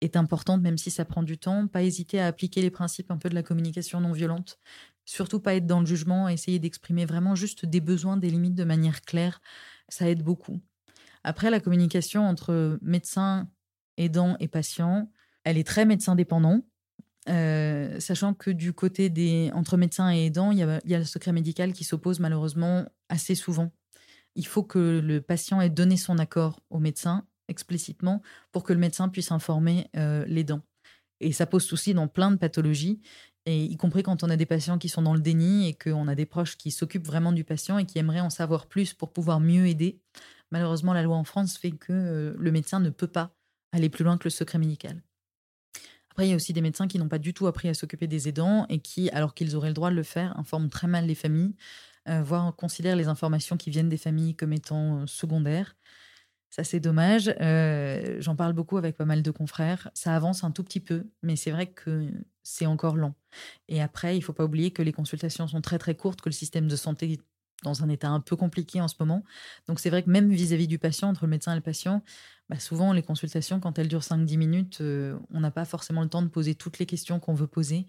est 0.01 0.15
importante, 0.15 0.61
même 0.61 0.77
si 0.77 0.91
ça 0.91 1.05
prend 1.05 1.23
du 1.23 1.37
temps. 1.37 1.67
Pas 1.67 1.83
hésiter 1.83 2.19
à 2.19 2.27
appliquer 2.27 2.61
les 2.61 2.71
principes 2.71 3.11
un 3.11 3.17
peu 3.17 3.29
de 3.29 3.35
la 3.35 3.43
communication 3.43 3.99
non 4.01 4.11
violente. 4.13 4.59
Surtout 5.09 5.39
pas 5.39 5.55
être 5.55 5.65
dans 5.65 5.79
le 5.79 5.87
jugement, 5.87 6.29
essayer 6.29 6.59
d'exprimer 6.59 7.03
vraiment 7.03 7.33
juste 7.33 7.65
des 7.65 7.81
besoins, 7.81 8.15
des 8.15 8.29
limites 8.29 8.53
de 8.53 8.63
manière 8.63 9.01
claire. 9.01 9.41
Ça 9.87 10.07
aide 10.07 10.21
beaucoup. 10.21 10.61
Après, 11.23 11.49
la 11.49 11.59
communication 11.59 12.27
entre 12.27 12.77
médecin, 12.83 13.49
aidant 13.97 14.37
et 14.39 14.47
patient, 14.47 15.11
elle 15.45 15.57
est 15.57 15.65
très 15.65 15.85
médecin 15.85 16.13
dépendant. 16.13 16.61
Euh, 17.27 17.99
sachant 17.99 18.35
que 18.35 18.51
du 18.51 18.71
côté 18.71 19.09
des 19.09 19.49
entre 19.55 19.77
médecin 19.77 20.13
et 20.13 20.27
aidant, 20.27 20.51
il 20.51 20.59
y, 20.59 20.63
a, 20.93 20.99
le 20.99 21.05
secret 21.05 21.31
médical 21.31 21.73
qui 21.73 21.83
s'oppose 21.83 22.19
malheureusement 22.19 22.85
assez 23.09 23.33
souvent. 23.33 23.71
Il 24.35 24.45
faut 24.45 24.61
que 24.61 25.01
le 25.03 25.21
patient 25.21 25.59
ait 25.59 25.71
donné 25.71 25.97
son 25.97 26.19
accord 26.19 26.61
au 26.69 26.77
médecin 26.77 27.25
explicitement 27.47 28.21
pour 28.51 28.61
que 28.61 28.73
le 28.73 28.79
médecin 28.79 29.09
puisse 29.09 29.31
informer 29.31 29.89
euh, 29.95 30.23
l'aidant. 30.27 30.61
Et 31.19 31.31
ça 31.31 31.47
pose 31.47 31.63
souci 31.63 31.95
dans 31.95 32.07
plein 32.07 32.29
de 32.29 32.37
pathologies 32.37 33.01
et 33.49 33.63
y 33.63 33.77
compris 33.77 34.03
quand 34.03 34.23
on 34.23 34.29
a 34.29 34.35
des 34.35 34.45
patients 34.45 34.77
qui 34.77 34.89
sont 34.89 35.01
dans 35.01 35.15
le 35.15 35.21
déni 35.21 35.67
et 35.67 35.73
qu'on 35.73 36.07
a 36.07 36.13
des 36.13 36.27
proches 36.27 36.55
qui 36.55 36.69
s'occupent 36.69 37.07
vraiment 37.07 37.31
du 37.31 37.43
patient 37.43 37.79
et 37.79 37.85
qui 37.85 37.97
aimeraient 37.97 38.19
en 38.19 38.29
savoir 38.29 38.67
plus 38.67 38.93
pour 38.93 39.11
pouvoir 39.11 39.39
mieux 39.39 39.65
aider. 39.65 39.99
Malheureusement, 40.51 40.93
la 40.93 41.01
loi 41.01 41.15
en 41.15 41.23
France 41.23 41.57
fait 41.57 41.71
que 41.71 41.91
euh, 41.91 42.35
le 42.37 42.51
médecin 42.51 42.79
ne 42.79 42.91
peut 42.91 43.07
pas 43.07 43.31
aller 43.71 43.89
plus 43.89 44.03
loin 44.03 44.19
que 44.19 44.25
le 44.25 44.29
secret 44.29 44.59
médical. 44.59 45.01
Après, 46.11 46.27
il 46.27 46.29
y 46.29 46.33
a 46.33 46.35
aussi 46.35 46.53
des 46.53 46.61
médecins 46.61 46.87
qui 46.87 46.99
n'ont 46.99 47.07
pas 47.07 47.17
du 47.17 47.33
tout 47.33 47.47
appris 47.47 47.69
à 47.69 47.73
s'occuper 47.73 48.05
des 48.05 48.27
aidants 48.27 48.67
et 48.69 48.79
qui, 48.79 49.09
alors 49.09 49.33
qu'ils 49.33 49.55
auraient 49.55 49.69
le 49.69 49.73
droit 49.73 49.89
de 49.89 49.95
le 49.95 50.03
faire, 50.03 50.37
informent 50.37 50.69
très 50.69 50.87
mal 50.87 51.07
les 51.07 51.15
familles 51.15 51.55
voire 52.23 52.55
considèrent 52.55 52.95
les 52.95 53.07
informations 53.07 53.55
qui 53.55 53.69
viennent 53.69 53.89
des 53.89 53.97
familles 53.97 54.33
comme 54.33 54.51
étant 54.51 55.05
secondaires. 55.05 55.75
Ça, 56.49 56.63
c'est 56.63 56.79
dommage. 56.79 57.33
J'en 58.19 58.35
parle 58.35 58.53
beaucoup 58.53 58.77
avec 58.77 58.97
pas 58.97 59.05
mal 59.05 59.21
de 59.21 59.31
confrères. 59.31 59.89
Ça 59.93 60.15
avance 60.15 60.43
un 60.43 60.51
tout 60.51 60.63
petit 60.63 60.79
peu, 60.79 61.07
mais 61.21 61.35
c'est 61.35 61.51
vrai 61.51 61.67
que 61.67 62.09
c'est 62.43 62.65
encore 62.65 62.97
lent. 62.97 63.15
Et 63.67 63.81
après, 63.81 64.17
il 64.17 64.21
faut 64.21 64.33
pas 64.33 64.45
oublier 64.45 64.71
que 64.71 64.81
les 64.81 64.93
consultations 64.93 65.47
sont 65.47 65.61
très 65.61 65.77
très 65.77 65.95
courtes, 65.95 66.21
que 66.21 66.29
le 66.29 66.33
système 66.33 66.67
de 66.67 66.75
santé 66.75 67.13
est 67.13 67.21
dans 67.63 67.83
un 67.83 67.89
état 67.89 68.07
un 68.07 68.21
peu 68.21 68.35
compliqué 68.37 68.79
en 68.79 68.87
ce 68.87 68.95
moment. 68.99 69.23
Donc 69.67 69.79
c'est 69.79 69.89
vrai 69.89 70.01
que 70.01 70.09
même 70.09 70.31
vis-à-vis 70.31 70.67
du 70.67 70.79
patient, 70.79 71.09
entre 71.09 71.25
le 71.25 71.29
médecin 71.29 71.51
et 71.51 71.55
le 71.55 71.61
patient, 71.61 72.01
bah, 72.47 72.57
souvent 72.57 72.93
les 72.93 73.03
consultations, 73.03 73.59
quand 73.59 73.77
elles 73.77 73.89
durent 73.89 74.03
5-10 74.03 74.37
minutes, 74.37 74.81
on 74.81 75.39
n'a 75.39 75.51
pas 75.51 75.65
forcément 75.65 76.01
le 76.01 76.09
temps 76.09 76.21
de 76.21 76.29
poser 76.29 76.55
toutes 76.55 76.79
les 76.79 76.85
questions 76.85 77.19
qu'on 77.19 77.33
veut 77.33 77.47
poser. 77.47 77.85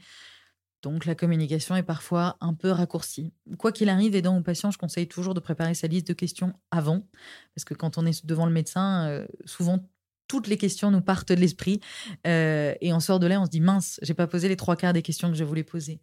Donc 0.83 1.05
la 1.05 1.15
communication 1.15 1.77
est 1.77 1.83
parfois 1.83 2.37
un 2.41 2.55
peu 2.55 2.71
raccourcie. 2.71 3.33
Quoi 3.59 3.73
qu'il 3.73 3.89
arrive, 3.89 4.15
aidant 4.15 4.37
au 4.37 4.41
patient, 4.41 4.71
je 4.71 4.79
conseille 4.79 5.09
toujours 5.09 5.35
de 5.35 5.41
préparer 5.41 5.75
sa 5.75 5.87
liste 5.87 6.09
de 6.09 6.13
questions 6.13 6.55
avant, 6.71 7.07
parce 7.55 7.65
que 7.65 7.75
quand 7.75 7.99
on 7.99 8.07
est 8.07 8.25
devant 8.25 8.47
le 8.47 8.53
médecin, 8.53 9.07
euh, 9.09 9.27
souvent 9.45 9.81
toutes 10.31 10.47
les 10.47 10.57
questions 10.57 10.93
nous 10.93 11.01
partent 11.01 11.33
de 11.33 11.41
l'esprit 11.41 11.81
euh, 12.25 12.73
et 12.81 12.93
on 12.93 13.01
sort 13.01 13.19
de 13.19 13.27
là, 13.27 13.41
on 13.41 13.47
se 13.47 13.51
dit 13.51 13.61
mince, 13.61 13.99
j'ai 14.01 14.15
pas 14.15 14.29
posé 14.29 14.49
les 14.49 14.57
trois 14.57 14.77
quarts 14.77 14.93
des 14.93 15.03
questions 15.03 15.29
que 15.29 15.37
je 15.37 15.43
voulais 15.43 15.65
poser. 15.65 15.99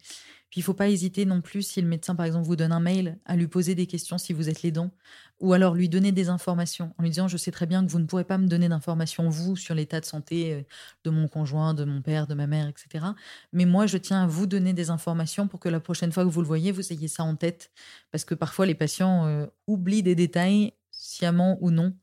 Puis 0.50 0.62
il 0.62 0.64
faut 0.64 0.74
pas 0.74 0.88
hésiter 0.90 1.26
non 1.26 1.42
plus 1.42 1.62
si 1.62 1.82
le 1.82 1.88
médecin, 1.88 2.16
par 2.16 2.26
exemple, 2.26 2.46
vous 2.46 2.56
donne 2.56 2.72
un 2.72 2.80
mail, 2.80 3.18
à 3.26 3.36
lui 3.36 3.48
poser 3.48 3.76
des 3.76 3.86
questions 3.86 4.18
si 4.18 4.32
vous 4.32 4.48
êtes 4.48 4.64
l'aidant, 4.64 4.92
ou 5.40 5.54
alors 5.54 5.76
lui 5.76 5.90
donner 5.90 6.12
des 6.12 6.30
informations 6.30 6.94
en 6.98 7.04
lui 7.04 7.10
disant 7.10 7.28
je 7.28 7.38
sais 7.38 7.52
très 7.52 7.66
bien 7.66 7.86
que 7.86 7.92
vous 7.92 8.00
ne 8.00 8.06
pourrez 8.06 8.24
pas 8.24 8.38
me 8.38 8.48
donner 8.48 8.70
d'informations 8.70 9.30
vous 9.30 9.56
sur 9.56 9.76
l'état 9.76 10.00
de 10.00 10.06
santé 10.06 10.54
euh, 10.54 10.62
de 11.04 11.10
mon 11.10 11.28
conjoint, 11.28 11.74
de 11.74 11.84
mon 11.84 12.02
père, 12.02 12.28
de 12.28 12.34
ma 12.34 12.48
mère, 12.48 12.68
etc. 12.68 13.06
Mais 13.52 13.66
moi 13.66 13.88
je 13.88 13.98
tiens 13.98 14.24
à 14.24 14.28
vous 14.28 14.48
donner 14.48 14.74
des 14.74 14.90
informations 14.90 15.48
pour 15.48 15.60
que 15.60 15.70
la 15.70 15.80
prochaine 15.80 16.12
fois 16.12 16.24
que 16.24 16.30
vous 16.30 16.42
le 16.42 16.48
voyez, 16.48 16.72
vous 16.72 16.94
ayez 16.94 17.08
ça 17.08 17.24
en 17.24 17.36
tête, 17.36 17.72
parce 18.12 18.26
que 18.26 18.34
parfois 18.34 18.66
les 18.66 18.76
patients 18.76 19.26
euh, 19.28 19.46
oublient 19.68 20.04
des 20.04 20.16
détails 20.16 20.74
sciemment 20.92 21.58
ou 21.62 21.72
non 21.72 21.94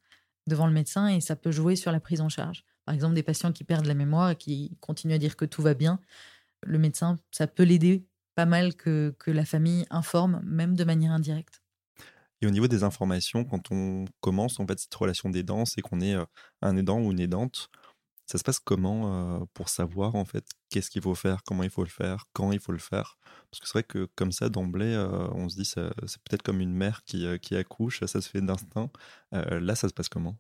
devant 0.47 0.67
le 0.67 0.73
médecin 0.73 1.09
et 1.09 1.21
ça 1.21 1.37
peut 1.37 1.51
jouer 1.51 1.77
sur 1.77 1.93
la 1.93 2.01
prise 2.01 2.21
en 2.21 2.29
charge. 2.29 2.65
Par 2.85 2.95
exemple, 2.95 3.15
des 3.15 3.23
patients 3.23 3.53
qui 3.53 3.65
perdent 3.65 3.87
la 3.87 3.95
mémoire 3.95 4.31
et 4.31 4.37
qui 4.37 4.77
continuent 4.81 5.15
à 5.15 5.19
dire 5.19 5.37
que 5.37 5.47
tout 5.47 5.63
va 5.63 5.75
bien, 5.75 6.01
le 6.63 6.79
médecin, 6.79 7.19
ça 7.31 7.47
peut 7.47 7.63
l'aider 7.63 8.07
pas 8.35 8.47
mal 8.47 8.75
que, 8.75 9.15
que 9.19 9.31
la 9.31 9.45
famille 9.45 9.87
informe, 9.91 10.41
même 10.45 10.75
de 10.75 10.85
manière 10.85 11.13
indirecte. 11.13 11.63
Et 12.41 12.47
au 12.47 12.51
niveau 12.51 12.69
des 12.69 12.83
informations, 12.83 13.45
quand 13.45 13.71
on 13.71 14.05
commence 14.21 14.61
en 14.61 14.67
fait 14.67 14.79
cette 14.79 14.95
relation 14.95 15.31
d'aidant, 15.31 15.65
c'est 15.65 15.81
qu'on 15.81 16.01
est 16.01 16.15
euh, 16.15 16.25
un 16.63 16.77
aidant 16.77 17.01
ou 17.01 17.11
une 17.13 17.21
aidante. 17.21 17.71
Ça 18.27 18.39
se 18.39 18.45
passe 18.45 18.59
comment 18.59 19.41
euh, 19.41 19.45
pour 19.55 19.69
savoir 19.69 20.15
en 20.15 20.25
fait 20.25 20.45
qu'est-ce 20.71 20.91
qu'il 20.91 21.03
faut 21.03 21.15
faire, 21.15 21.43
comment 21.45 21.63
il 21.63 21.71
faut 21.71 21.85
le 21.85 21.91
faire, 21.91 22.25
quand 22.33 22.53
il 22.53 22.61
faut 22.61 22.73
le 22.73 22.79
faire? 22.79 23.17
Parce 23.51 23.61
que 23.61 23.67
c'est 23.67 23.73
vrai 23.73 23.83
que 23.85 24.09
comme 24.17 24.33
ça 24.33 24.49
d'emblée, 24.49 24.95
euh, 24.95 25.29
on 25.33 25.49
se 25.49 25.57
dit 25.57 25.65
c'est 25.65 26.23
peut-être 26.25 26.43
comme 26.43 26.61
une 26.61 26.75
mère 26.75 27.05
qui, 27.05 27.27
qui 27.41 27.57
accouche, 27.57 28.01
ça 28.01 28.21
se 28.21 28.29
fait 28.29 28.41
d'instinct. 28.41 28.91
là, 29.33 29.75
ça 29.75 29.89
se 29.89 29.95
passe 29.95 30.09
comment? 30.09 30.37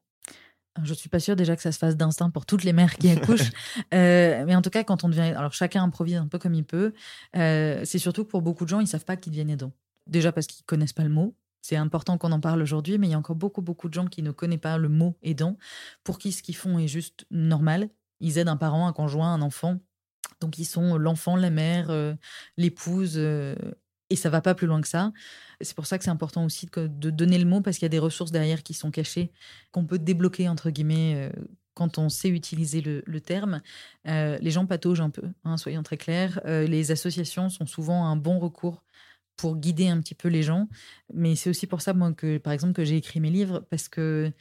Je 0.82 0.94
suis 0.94 1.08
pas 1.08 1.20
sûre 1.20 1.36
déjà 1.36 1.54
que 1.56 1.62
ça 1.62 1.72
se 1.72 1.78
fasse 1.78 1.96
d'instinct 1.96 2.30
pour 2.30 2.46
toutes 2.46 2.64
les 2.64 2.72
mères 2.72 2.96
qui 2.96 3.10
accouchent, 3.10 3.52
euh, 3.94 4.44
mais 4.46 4.56
en 4.56 4.62
tout 4.62 4.70
cas 4.70 4.84
quand 4.84 5.04
on 5.04 5.08
devient, 5.08 5.20
alors 5.36 5.52
chacun 5.52 5.82
improvise 5.82 6.16
un 6.16 6.26
peu 6.26 6.38
comme 6.38 6.54
il 6.54 6.64
peut. 6.64 6.92
Euh, 7.36 7.82
c'est 7.84 7.98
surtout 7.98 8.24
que 8.24 8.30
pour 8.30 8.42
beaucoup 8.42 8.64
de 8.64 8.70
gens, 8.70 8.80
ils 8.80 8.86
savent 8.86 9.04
pas 9.04 9.16
qu'ils 9.16 9.32
deviennent 9.32 9.50
aidants. 9.50 9.72
Déjà 10.06 10.32
parce 10.32 10.46
qu'ils 10.46 10.64
connaissent 10.64 10.92
pas 10.92 11.04
le 11.04 11.10
mot. 11.10 11.34
C'est 11.62 11.76
important 11.76 12.18
qu'on 12.18 12.32
en 12.32 12.40
parle 12.40 12.60
aujourd'hui, 12.60 12.98
mais 12.98 13.06
il 13.06 13.10
y 13.10 13.14
a 13.14 13.18
encore 13.18 13.36
beaucoup 13.36 13.62
beaucoup 13.62 13.88
de 13.88 13.94
gens 13.94 14.06
qui 14.06 14.22
ne 14.22 14.32
connaissent 14.32 14.58
pas 14.58 14.76
le 14.76 14.88
mot 14.88 15.16
aidant, 15.22 15.56
pour 16.02 16.18
qui 16.18 16.32
ce 16.32 16.42
qu'ils 16.42 16.56
font 16.56 16.78
est 16.78 16.88
juste 16.88 17.24
normal. 17.30 17.88
Ils 18.20 18.38
aident 18.38 18.48
un 18.48 18.56
parent, 18.56 18.86
un 18.86 18.92
conjoint, 18.92 19.32
un 19.32 19.42
enfant. 19.42 19.78
Donc 20.40 20.58
ils 20.58 20.64
sont 20.64 20.98
l'enfant, 20.98 21.36
la 21.36 21.50
mère, 21.50 21.90
euh, 21.90 22.14
l'épouse, 22.56 23.16
et 24.10 24.16
ça 24.16 24.30
va 24.30 24.40
pas 24.40 24.54
plus 24.54 24.66
loin 24.66 24.80
que 24.80 24.88
ça. 24.88 25.12
C'est 25.60 25.74
pour 25.74 25.86
ça 25.86 25.98
que 25.98 26.04
c'est 26.04 26.10
important 26.10 26.44
aussi 26.44 26.66
de, 26.66 27.10
donner 27.10 27.38
le 27.38 27.46
mot 27.46 27.60
parce 27.60 27.78
qu'il 27.78 27.84
y 27.84 27.86
a 27.86 27.90
des 27.90 27.98
ressources 27.98 28.30
derrière 28.30 28.62
qui 28.62 28.74
sont 28.74 28.90
cachées, 28.90 29.32
qu'on 29.72 29.86
peut 29.86 29.98
débloquer, 29.98 30.48
entre 30.48 30.70
guillemets, 30.70 31.14
euh, 31.16 31.42
quand 31.74 31.98
on 31.98 32.08
sait 32.08 32.28
utiliser 32.28 32.80
le, 32.80 33.20
terme. 33.20 33.60
Euh, 34.06 34.38
les 34.40 34.50
gens 34.50 34.66
pataugent 34.66 35.00
un 35.00 35.10
peu, 35.10 35.28
hein, 35.44 35.56
soyons 35.56 35.82
très 35.82 35.96
clairs. 35.96 36.40
Euh, 36.44 36.66
les 36.66 36.90
associations 36.90 37.48
sont 37.48 37.66
souvent 37.66 38.06
un 38.06 38.16
bon 38.16 38.38
recours 38.38 38.82
pour 39.36 39.56
guider 39.56 39.88
un 39.88 40.00
petit 40.00 40.14
peu 40.14 40.28
les 40.28 40.42
gens. 40.42 40.68
Mais 41.12 41.34
c'est 41.34 41.50
aussi 41.50 41.66
pour 41.66 41.80
ça, 41.80 41.92
moi, 41.92 42.12
que, 42.12 42.38
par 42.38 42.52
exemple, 42.52 42.74
que 42.74 42.84
j'ai 42.84 42.96
écrit 42.96 43.20
mes 43.20 43.30
livres 43.30 43.66
parce 43.70 43.88
que 43.88 44.32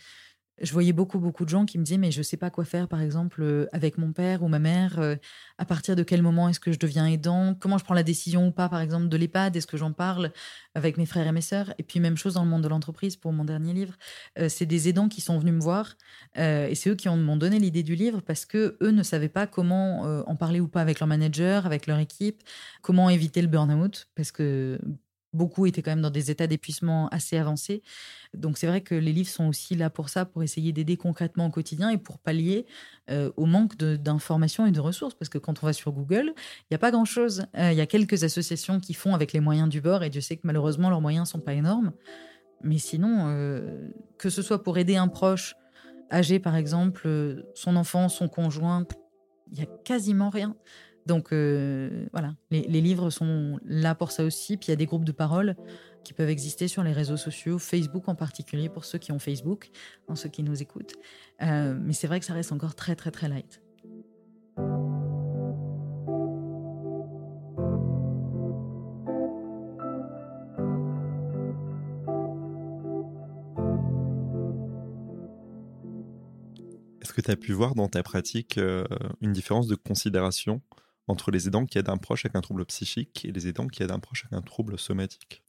je 0.61 0.71
voyais 0.71 0.93
beaucoup, 0.93 1.19
beaucoup 1.19 1.45
de 1.45 1.49
gens 1.49 1.65
qui 1.65 1.79
me 1.79 1.83
disaient, 1.83 1.97
mais 1.97 2.11
je 2.11 2.19
ne 2.19 2.23
sais 2.23 2.37
pas 2.37 2.49
quoi 2.51 2.63
faire, 2.63 2.87
par 2.87 3.01
exemple, 3.01 3.41
euh, 3.41 3.65
avec 3.73 3.97
mon 3.97 4.13
père 4.13 4.43
ou 4.43 4.47
ma 4.47 4.59
mère. 4.59 4.99
Euh, 4.99 5.15
à 5.57 5.65
partir 5.65 5.95
de 5.95 6.03
quel 6.03 6.21
moment 6.21 6.47
est-ce 6.47 6.59
que 6.59 6.71
je 6.71 6.77
deviens 6.77 7.07
aidant? 7.07 7.55
Comment 7.59 7.77
je 7.77 7.83
prends 7.83 7.95
la 7.95 8.03
décision 8.03 8.47
ou 8.47 8.51
pas, 8.51 8.69
par 8.69 8.79
exemple, 8.79 9.07
de 9.07 9.17
l'EHPAD? 9.17 9.55
Est-ce 9.55 9.65
que 9.65 9.77
j'en 9.77 9.93
parle 9.93 10.31
avec 10.75 10.97
mes 10.97 11.07
frères 11.07 11.25
et 11.25 11.31
mes 11.31 11.41
sœurs? 11.41 11.73
Et 11.79 11.83
puis, 11.83 11.99
même 11.99 12.17
chose 12.17 12.35
dans 12.35 12.43
le 12.43 12.49
monde 12.49 12.63
de 12.63 12.67
l'entreprise 12.67 13.15
pour 13.15 13.33
mon 13.33 13.45
dernier 13.45 13.73
livre. 13.73 13.95
Euh, 14.37 14.47
c'est 14.47 14.67
des 14.67 14.89
aidants 14.89 15.09
qui 15.09 15.21
sont 15.21 15.39
venus 15.39 15.55
me 15.55 15.59
voir 15.59 15.95
et 16.35 16.75
c'est 16.75 16.89
eux 16.89 16.95
qui 16.95 17.09
m'ont 17.09 17.37
donné 17.37 17.59
l'idée 17.59 17.83
du 17.83 17.95
livre 17.95 18.21
parce 18.21 18.45
que 18.45 18.77
eux 18.81 18.91
ne 18.91 19.03
savaient 19.03 19.29
pas 19.29 19.47
comment 19.47 20.01
en 20.27 20.35
parler 20.35 20.59
ou 20.59 20.67
pas 20.67 20.81
avec 20.81 20.99
leur 20.99 21.07
manager, 21.07 21.65
avec 21.65 21.87
leur 21.87 21.99
équipe, 21.99 22.41
comment 22.81 23.09
éviter 23.09 23.41
le 23.41 23.47
burn-out 23.47 24.07
parce 24.15 24.31
que 24.31 24.79
beaucoup 25.33 25.65
étaient 25.65 25.81
quand 25.81 25.91
même 25.91 26.01
dans 26.01 26.09
des 26.09 26.31
états 26.31 26.47
d'épuisement 26.47 27.07
assez 27.09 27.37
avancés. 27.37 27.81
Donc 28.33 28.57
c'est 28.57 28.67
vrai 28.67 28.81
que 28.81 28.95
les 28.95 29.11
livres 29.11 29.29
sont 29.29 29.47
aussi 29.47 29.75
là 29.75 29.89
pour 29.89 30.09
ça, 30.09 30.25
pour 30.25 30.43
essayer 30.43 30.71
d'aider 30.71 30.97
concrètement 30.97 31.47
au 31.47 31.49
quotidien 31.49 31.89
et 31.89 31.97
pour 31.97 32.19
pallier 32.19 32.65
euh, 33.09 33.31
au 33.37 33.45
manque 33.45 33.77
d'informations 33.77 34.65
et 34.65 34.71
de 34.71 34.79
ressources. 34.79 35.13
Parce 35.15 35.29
que 35.29 35.37
quand 35.37 35.63
on 35.63 35.65
va 35.65 35.73
sur 35.73 35.91
Google, 35.91 36.33
il 36.35 36.65
n'y 36.71 36.75
a 36.75 36.79
pas 36.79 36.91
grand-chose. 36.91 37.45
Euh, 37.57 37.71
il 37.71 37.77
y 37.77 37.81
a 37.81 37.85
quelques 37.85 38.23
associations 38.23 38.79
qui 38.79 38.93
font 38.93 39.13
avec 39.13 39.33
les 39.33 39.39
moyens 39.39 39.69
du 39.69 39.81
bord 39.81 40.03
et 40.03 40.09
Dieu 40.09 40.21
sait 40.21 40.37
que 40.37 40.45
malheureusement 40.45 40.89
leurs 40.89 41.01
moyens 41.01 41.29
sont 41.29 41.39
pas 41.39 41.53
énormes. 41.53 41.93
Mais 42.61 42.77
sinon, 42.77 43.27
euh, 43.27 43.89
que 44.17 44.29
ce 44.29 44.41
soit 44.41 44.63
pour 44.63 44.77
aider 44.77 44.95
un 44.95 45.07
proche 45.07 45.55
âgé 46.11 46.39
par 46.39 46.55
exemple, 46.55 47.43
son 47.55 47.75
enfant, 47.75 48.07
son 48.07 48.29
conjoint, 48.29 48.85
il 49.51 49.59
y 49.59 49.61
a 49.61 49.65
quasiment 49.83 50.29
rien. 50.29 50.55
Donc 51.05 51.33
euh, 51.33 52.05
voilà, 52.11 52.35
les, 52.49 52.61
livres 52.81 53.09
sont 53.09 53.59
là 53.65 53.95
pour 53.95 54.11
ça 54.11 54.23
aussi. 54.23 54.57
Puis 54.57 54.67
il 54.67 54.71
y 54.71 54.73
a 54.73 54.77
des 54.77 54.85
groupes 54.85 55.05
de 55.05 55.11
parole 55.11 55.55
qui 56.03 56.13
peuvent 56.13 56.29
exister 56.29 56.67
sur 56.67 56.83
les 56.83 56.91
réseaux 56.91 57.17
sociaux, 57.17 57.59
Facebook 57.59 58.07
en 58.07 58.15
particulier 58.15 58.69
pour 58.69 58.85
ceux 58.85 58.99
qui 58.99 59.11
ont 59.11 59.19
Facebook, 59.19 59.69
pour 60.05 60.17
ceux 60.17 60.29
qui 60.29 60.43
nous 60.43 60.61
écoutent. 60.61 60.95
Euh, 61.41 61.77
mais 61.79 61.93
c'est 61.93 62.07
vrai 62.07 62.19
que 62.19 62.25
ça 62.25 62.33
reste 62.33 62.51
encore 62.51 62.75
très 62.75 62.95
très 62.95 63.11
très 63.11 63.27
light. 63.27 63.61
Est-ce 77.01 77.11
que 77.11 77.21
tu 77.21 77.31
as 77.31 77.35
pu 77.35 77.51
voir 77.51 77.75
dans 77.75 77.89
ta 77.89 78.01
pratique 78.03 78.57
euh, 78.57 78.85
une 79.21 79.33
différence 79.33 79.67
de 79.67 79.75
considération 79.75 80.61
entre 81.07 81.31
les 81.31 81.47
aidants 81.47 81.65
qui 81.65 81.77
aident 81.77 81.89
un 81.89 81.97
proche 81.97 82.25
avec 82.25 82.35
un 82.35 82.41
trouble 82.41 82.65
psychique 82.65 83.25
et 83.25 83.31
les 83.31 83.47
aidants 83.47 83.67
qui 83.67 83.83
aident 83.83 83.91
un 83.91 83.99
proche 83.99 84.25
avec 84.25 84.37
un 84.37 84.41
trouble 84.41 84.77
somatique 84.79 85.43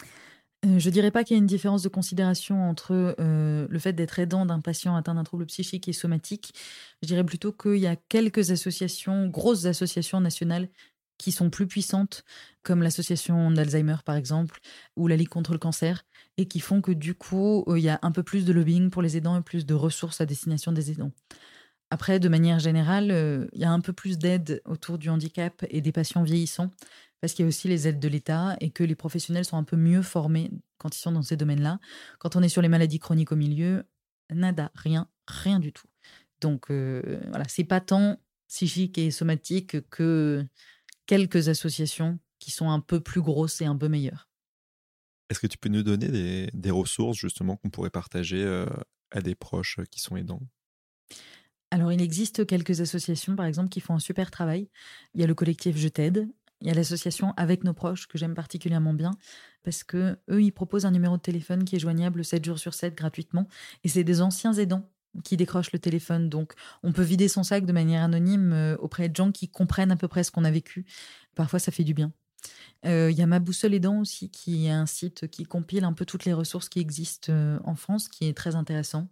euh, 0.64 0.78
je 0.78 0.90
dirais 0.90 1.10
pas 1.10 1.24
qu'il 1.24 1.36
y 1.36 1.38
a 1.38 1.42
une 1.42 1.46
différence 1.46 1.82
de 1.82 1.88
considération 1.88 2.68
entre 2.68 3.14
euh, 3.20 3.66
le 3.68 3.78
fait 3.78 3.92
d'être 3.92 4.18
aidant 4.18 4.46
d'un 4.46 4.60
patient 4.60 4.96
atteint 4.96 5.14
d'un 5.14 5.24
trouble 5.24 5.46
psychique 5.46 5.88
et 5.88 5.92
somatique. 5.92 6.54
Je 7.02 7.08
dirais 7.08 7.24
plutôt 7.24 7.52
qu'il 7.52 7.76
y 7.76 7.86
a 7.86 7.96
quelques 7.96 8.50
associations, 8.50 9.28
grosses 9.28 9.66
associations 9.66 10.20
nationales, 10.20 10.68
qui 11.18 11.32
sont 11.32 11.50
plus 11.50 11.66
puissantes, 11.66 12.24
comme 12.62 12.82
l'association 12.82 13.50
d'Alzheimer 13.50 13.96
par 14.04 14.16
exemple, 14.16 14.60
ou 14.96 15.06
la 15.06 15.16
Ligue 15.16 15.28
contre 15.28 15.52
le 15.52 15.58
cancer, 15.58 16.04
et 16.38 16.46
qui 16.46 16.60
font 16.60 16.80
que 16.80 16.92
du 16.92 17.14
coup, 17.14 17.64
euh, 17.68 17.78
il 17.78 17.84
y 17.84 17.88
a 17.88 17.98
un 18.02 18.10
peu 18.10 18.22
plus 18.22 18.44
de 18.44 18.52
lobbying 18.52 18.90
pour 18.90 19.02
les 19.02 19.16
aidants 19.16 19.38
et 19.38 19.42
plus 19.42 19.66
de 19.66 19.74
ressources 19.74 20.20
à 20.20 20.26
destination 20.26 20.72
des 20.72 20.90
aidants. 20.90 21.12
Après, 21.94 22.18
de 22.18 22.28
manière 22.28 22.58
générale, 22.58 23.12
euh, 23.12 23.46
il 23.52 23.60
y 23.60 23.64
a 23.64 23.70
un 23.70 23.78
peu 23.78 23.92
plus 23.92 24.18
d'aide 24.18 24.60
autour 24.64 24.98
du 24.98 25.10
handicap 25.10 25.64
et 25.70 25.80
des 25.80 25.92
patients 25.92 26.24
vieillissants, 26.24 26.72
parce 27.20 27.34
qu'il 27.34 27.44
y 27.44 27.46
a 27.46 27.48
aussi 27.48 27.68
les 27.68 27.86
aides 27.86 28.00
de 28.00 28.08
l'État 28.08 28.56
et 28.60 28.70
que 28.70 28.82
les 28.82 28.96
professionnels 28.96 29.44
sont 29.44 29.56
un 29.56 29.62
peu 29.62 29.76
mieux 29.76 30.02
formés 30.02 30.50
quand 30.78 30.96
ils 30.96 30.98
sont 30.98 31.12
dans 31.12 31.22
ces 31.22 31.36
domaines-là. 31.36 31.78
Quand 32.18 32.34
on 32.34 32.42
est 32.42 32.48
sur 32.48 32.62
les 32.62 32.68
maladies 32.68 32.98
chroniques 32.98 33.30
au 33.30 33.36
milieu, 33.36 33.84
nada, 34.28 34.72
rien, 34.74 35.08
rien 35.28 35.60
du 35.60 35.72
tout. 35.72 35.86
Donc 36.40 36.68
euh, 36.72 37.20
voilà, 37.28 37.44
c'est 37.46 37.62
pas 37.62 37.80
tant 37.80 38.18
psychique 38.48 38.98
et 38.98 39.12
somatique 39.12 39.88
que 39.88 40.44
quelques 41.06 41.48
associations 41.48 42.18
qui 42.40 42.50
sont 42.50 42.70
un 42.70 42.80
peu 42.80 42.98
plus 42.98 43.22
grosses 43.22 43.60
et 43.60 43.66
un 43.66 43.76
peu 43.76 43.86
meilleures. 43.86 44.28
Est-ce 45.30 45.38
que 45.38 45.46
tu 45.46 45.58
peux 45.58 45.68
nous 45.68 45.84
donner 45.84 46.48
des, 46.52 46.70
ressources 46.72 47.18
justement 47.18 47.54
qu'on 47.54 47.70
pourrait 47.70 47.90
partager 47.90 48.42
euh, 48.42 48.66
à 49.12 49.20
des 49.20 49.36
proches 49.36 49.78
qui 49.92 50.00
sont 50.00 50.16
aidants? 50.16 50.42
Alors, 51.70 51.90
il 51.90 52.00
existe 52.00 52.46
quelques 52.46 52.80
associations, 52.80 53.34
par 53.34 53.46
exemple, 53.46 53.68
qui 53.68 53.80
font 53.80 53.94
un 53.94 53.98
super 53.98 54.30
travail. 54.30 54.68
Il 55.14 55.20
y 55.20 55.24
a 55.24 55.26
le 55.26 55.34
collectif 55.34 55.76
Je 55.76 55.88
t'aide. 55.88 56.28
Il 56.60 56.68
y 56.68 56.70
a 56.70 56.74
l'association 56.74 57.34
Avec 57.36 57.64
nos 57.64 57.74
proches, 57.74 58.06
que 58.06 58.16
j'aime 58.16 58.34
particulièrement 58.34 58.94
bien, 58.94 59.10
parce 59.64 59.82
que 59.82 60.16
eux, 60.30 60.42
ils 60.42 60.52
proposent 60.52 60.86
un 60.86 60.92
numéro 60.92 61.16
de 61.16 61.22
téléphone 61.22 61.64
qui 61.64 61.76
est 61.76 61.80
joignable 61.80 62.24
7 62.24 62.44
jours 62.44 62.58
sur 62.58 62.74
7 62.74 62.94
gratuitement. 62.94 63.48
Et 63.82 63.88
c'est 63.88 64.04
des 64.04 64.22
anciens 64.22 64.52
aidants 64.52 64.88
qui 65.24 65.36
décrochent 65.36 65.72
le 65.72 65.78
téléphone. 65.78 66.28
Donc, 66.28 66.54
on 66.82 66.92
peut 66.92 67.02
vider 67.02 67.28
son 67.28 67.42
sac 67.42 67.66
de 67.66 67.72
manière 67.72 68.02
anonyme 68.02 68.52
euh, 68.52 68.76
auprès 68.78 69.08
de 69.08 69.16
gens 69.16 69.32
qui 69.32 69.48
comprennent 69.48 69.92
à 69.92 69.96
peu 69.96 70.08
près 70.08 70.24
ce 70.24 70.30
qu'on 70.30 70.44
a 70.44 70.50
vécu. 70.50 70.86
Parfois, 71.34 71.58
ça 71.58 71.72
fait 71.72 71.84
du 71.84 71.94
bien. 71.94 72.12
Il 72.84 73.12
y 73.12 73.22
a 73.22 73.26
Ma 73.26 73.38
Boussole 73.38 73.72
Aidant 73.72 74.00
aussi, 74.00 74.28
qui 74.28 74.66
est 74.66 74.70
un 74.70 74.84
site 74.84 75.26
qui 75.28 75.44
compile 75.44 75.84
un 75.84 75.94
peu 75.94 76.04
toutes 76.04 76.26
les 76.26 76.34
ressources 76.34 76.68
qui 76.68 76.80
existent 76.80 77.32
en 77.64 77.74
France, 77.76 78.08
qui 78.08 78.28
est 78.28 78.34
très 78.34 78.56
intéressant. 78.56 79.08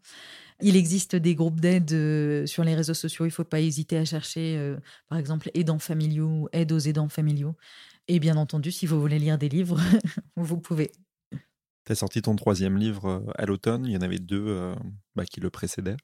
Il 0.61 0.77
existe 0.77 1.16
des 1.16 1.35
groupes 1.35 1.59
d'aide 1.59 2.47
sur 2.47 2.64
les 2.64 2.75
réseaux 2.75 2.92
sociaux. 2.92 3.25
Il 3.25 3.29
ne 3.29 3.33
faut 3.33 3.45
pas 3.45 3.61
hésiter 3.61 3.97
à 3.97 4.05
chercher, 4.05 4.75
par 5.09 5.16
exemple, 5.16 5.51
aidants 5.55 5.79
familiaux, 5.79 6.51
aide 6.53 6.71
aux 6.73 6.79
aidants 6.79 7.09
familiaux. 7.09 7.57
Et 8.09 8.18
bien 8.18 8.37
entendu, 8.37 8.73
si 8.73 8.87
vous 8.87 9.01
voulez 9.01 9.18
lire 9.18 9.38
des 9.38 9.49
livres, 9.49 9.81
vous 10.37 10.61
pouvez. 10.61 10.92
Tu 11.85 11.92
as 11.92 11.95
sorti 11.97 12.23
ton 12.23 12.37
troisième 12.37 12.77
livre 12.77 13.07
euh, 13.07 13.33
à 13.37 13.47
l'automne, 13.47 13.87
il 13.87 13.92
y 13.92 13.97
en 13.97 14.03
avait 14.03 14.18
deux 14.18 14.45
euh, 14.47 14.75
bah, 15.16 15.25
qui 15.25 15.40
le 15.40 15.51
précédaient. 15.51 15.97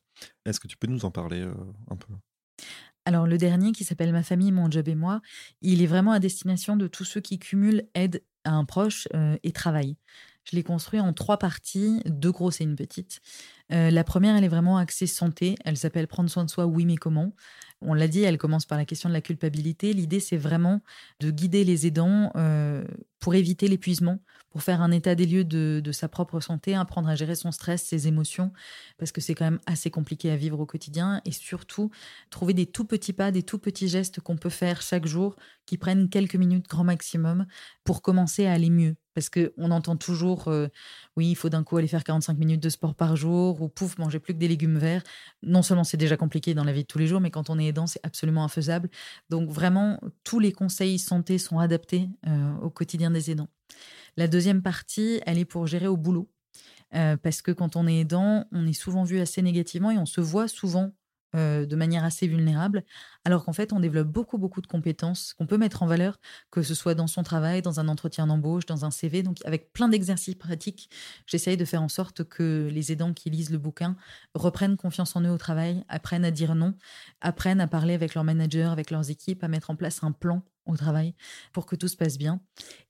Est-ce 0.44 0.58
que 0.58 0.66
tu 0.66 0.76
peux 0.76 0.88
nous 0.88 1.04
en 1.04 1.10
parler 1.10 1.40
euh, 1.40 1.54
un 1.88 1.96
peu? 1.96 2.12
Alors 3.08 3.26
le 3.26 3.38
dernier 3.38 3.72
qui 3.72 3.84
s'appelle 3.84 4.12
Ma 4.12 4.22
famille, 4.22 4.52
mon 4.52 4.70
job 4.70 4.86
et 4.86 4.94
moi, 4.94 5.22
il 5.62 5.82
est 5.82 5.86
vraiment 5.86 6.12
à 6.12 6.18
destination 6.18 6.76
de 6.76 6.86
tous 6.86 7.04
ceux 7.04 7.22
qui 7.22 7.38
cumulent 7.38 7.84
aide 7.94 8.22
à 8.44 8.52
un 8.52 8.66
proche 8.66 9.08
et 9.42 9.52
travail. 9.52 9.96
Je 10.44 10.54
l'ai 10.56 10.62
construit 10.62 11.00
en 11.00 11.14
trois 11.14 11.38
parties, 11.38 12.02
deux 12.04 12.32
grosses 12.32 12.60
et 12.60 12.64
une 12.64 12.76
petite. 12.76 13.20
la 13.70 14.04
première, 14.04 14.36
elle 14.36 14.44
est 14.44 14.48
vraiment 14.48 14.76
axée 14.76 15.06
santé. 15.06 15.56
Elle 15.64 15.78
s'appelle 15.78 16.06
Prendre 16.06 16.28
soin 16.28 16.44
de 16.44 16.50
soi, 16.50 16.66
oui 16.66 16.84
mais 16.84 16.96
comment? 16.96 17.32
On 17.80 17.94
l'a 17.94 18.08
dit, 18.08 18.22
elle 18.22 18.38
commence 18.38 18.66
par 18.66 18.76
la 18.76 18.84
question 18.84 19.08
de 19.08 19.14
la 19.14 19.20
culpabilité. 19.20 19.92
L'idée, 19.92 20.20
c'est 20.20 20.36
vraiment 20.36 20.82
de 21.20 21.30
guider 21.30 21.64
les 21.64 21.86
aidants 21.86 22.32
euh, 22.36 22.84
pour 23.20 23.34
éviter 23.34 23.68
l'épuisement, 23.68 24.20
pour 24.50 24.62
faire 24.62 24.80
un 24.80 24.90
état 24.90 25.14
des 25.14 25.26
lieux 25.26 25.44
de, 25.44 25.92
sa 25.92 26.08
propre 26.08 26.40
santé, 26.40 26.74
apprendre 26.74 27.08
à 27.08 27.16
gérer 27.16 27.34
son 27.34 27.52
stress, 27.52 27.82
ses 27.82 28.08
émotions, 28.08 28.52
parce 28.98 29.12
que 29.12 29.20
c'est 29.20 29.34
quand 29.34 29.44
même 29.44 29.60
assez 29.66 29.90
compliqué 29.90 30.30
à 30.30 30.36
vivre 30.36 30.60
au 30.60 30.66
quotidien, 30.66 31.20
et 31.24 31.32
surtout 31.32 31.90
trouver 32.30 32.54
des 32.54 32.66
tout 32.66 32.84
petits 32.84 33.12
pas, 33.12 33.30
des 33.30 33.42
tout 33.42 33.58
petits 33.58 33.88
gestes 33.88 34.20
qu'on 34.20 34.36
peut 34.36 34.50
faire 34.50 34.82
chaque 34.82 35.06
jour, 35.06 35.36
qui 35.66 35.78
prennent 35.78 36.08
quelques 36.08 36.36
minutes 36.36 36.68
grand 36.68 36.84
maximum, 36.84 37.46
pour 37.84 38.02
commencer 38.02 38.46
à 38.46 38.52
aller 38.52 38.70
mieux. 38.70 38.96
Parce 39.18 39.30
qu'on 39.30 39.72
entend 39.72 39.96
toujours, 39.96 40.46
euh, 40.46 40.68
oui, 41.16 41.30
il 41.30 41.34
faut 41.34 41.48
d'un 41.48 41.64
coup 41.64 41.76
aller 41.76 41.88
faire 41.88 42.04
45 42.04 42.38
minutes 42.38 42.62
de 42.62 42.68
sport 42.68 42.94
par 42.94 43.16
jour, 43.16 43.60
ou 43.60 43.68
pouf, 43.68 43.98
manger 43.98 44.20
plus 44.20 44.32
que 44.32 44.38
des 44.38 44.46
légumes 44.46 44.78
verts. 44.78 45.02
Non 45.42 45.62
seulement 45.62 45.82
c'est 45.82 45.96
déjà 45.96 46.16
compliqué 46.16 46.54
dans 46.54 46.62
la 46.62 46.72
vie 46.72 46.82
de 46.82 46.86
tous 46.86 46.98
les 46.98 47.08
jours, 47.08 47.20
mais 47.20 47.32
quand 47.32 47.50
on 47.50 47.58
est 47.58 47.66
aidant, 47.66 47.88
c'est 47.88 47.98
absolument 48.04 48.44
infaisable. 48.44 48.88
Donc 49.28 49.50
vraiment, 49.50 49.98
tous 50.22 50.38
les 50.38 50.52
conseils 50.52 51.00
santé 51.00 51.38
sont 51.38 51.58
adaptés 51.58 52.08
euh, 52.28 52.54
au 52.62 52.70
quotidien 52.70 53.10
des 53.10 53.32
aidants. 53.32 53.48
La 54.16 54.28
deuxième 54.28 54.62
partie, 54.62 55.20
elle 55.26 55.38
est 55.38 55.44
pour 55.44 55.66
gérer 55.66 55.88
au 55.88 55.96
boulot. 55.96 56.30
Euh, 56.94 57.16
parce 57.16 57.42
que 57.42 57.50
quand 57.50 57.74
on 57.74 57.88
est 57.88 57.98
aidant, 57.98 58.46
on 58.52 58.68
est 58.68 58.72
souvent 58.72 59.02
vu 59.02 59.18
assez 59.18 59.42
négativement 59.42 59.90
et 59.90 59.98
on 59.98 60.06
se 60.06 60.20
voit 60.20 60.46
souvent 60.46 60.92
euh, 61.34 61.66
de 61.66 61.76
manière 61.76 62.04
assez 62.04 62.26
vulnérable, 62.26 62.84
alors 63.24 63.44
qu'en 63.44 63.52
fait, 63.52 63.72
on 63.72 63.80
développe 63.80 64.08
beaucoup, 64.08 64.38
beaucoup 64.38 64.62
de 64.62 64.66
compétences 64.66 65.34
qu'on 65.34 65.46
peut 65.46 65.58
mettre 65.58 65.82
en 65.82 65.86
valeur, 65.86 66.18
que 66.50 66.62
ce 66.62 66.74
soit 66.74 66.94
dans 66.94 67.06
son 67.06 67.22
travail, 67.22 67.60
dans 67.60 67.80
un 67.80 67.88
entretien 67.88 68.26
d'embauche, 68.26 68.64
dans 68.64 68.84
un 68.84 68.90
CV. 68.90 69.22
Donc, 69.22 69.36
avec 69.44 69.72
plein 69.72 69.88
d'exercices 69.88 70.36
pratiques, 70.36 70.88
j'essaye 71.26 71.56
de 71.56 71.64
faire 71.64 71.82
en 71.82 71.88
sorte 71.88 72.24
que 72.24 72.68
les 72.72 72.92
aidants 72.92 73.12
qui 73.12 73.28
lisent 73.28 73.50
le 73.50 73.58
bouquin 73.58 73.96
reprennent 74.34 74.76
confiance 74.76 75.16
en 75.16 75.20
eux 75.20 75.30
au 75.30 75.38
travail, 75.38 75.84
apprennent 75.88 76.24
à 76.24 76.30
dire 76.30 76.54
non, 76.54 76.74
apprennent 77.20 77.60
à 77.60 77.66
parler 77.66 77.94
avec 77.94 78.14
leurs 78.14 78.24
managers, 78.24 78.62
avec 78.70 78.90
leurs 78.90 79.10
équipes, 79.10 79.44
à 79.44 79.48
mettre 79.48 79.70
en 79.70 79.76
place 79.76 80.02
un 80.02 80.12
plan 80.12 80.42
au 80.72 80.76
travail 80.76 81.14
pour 81.52 81.66
que 81.66 81.76
tout 81.76 81.88
se 81.88 81.96
passe 81.96 82.18
bien. 82.18 82.40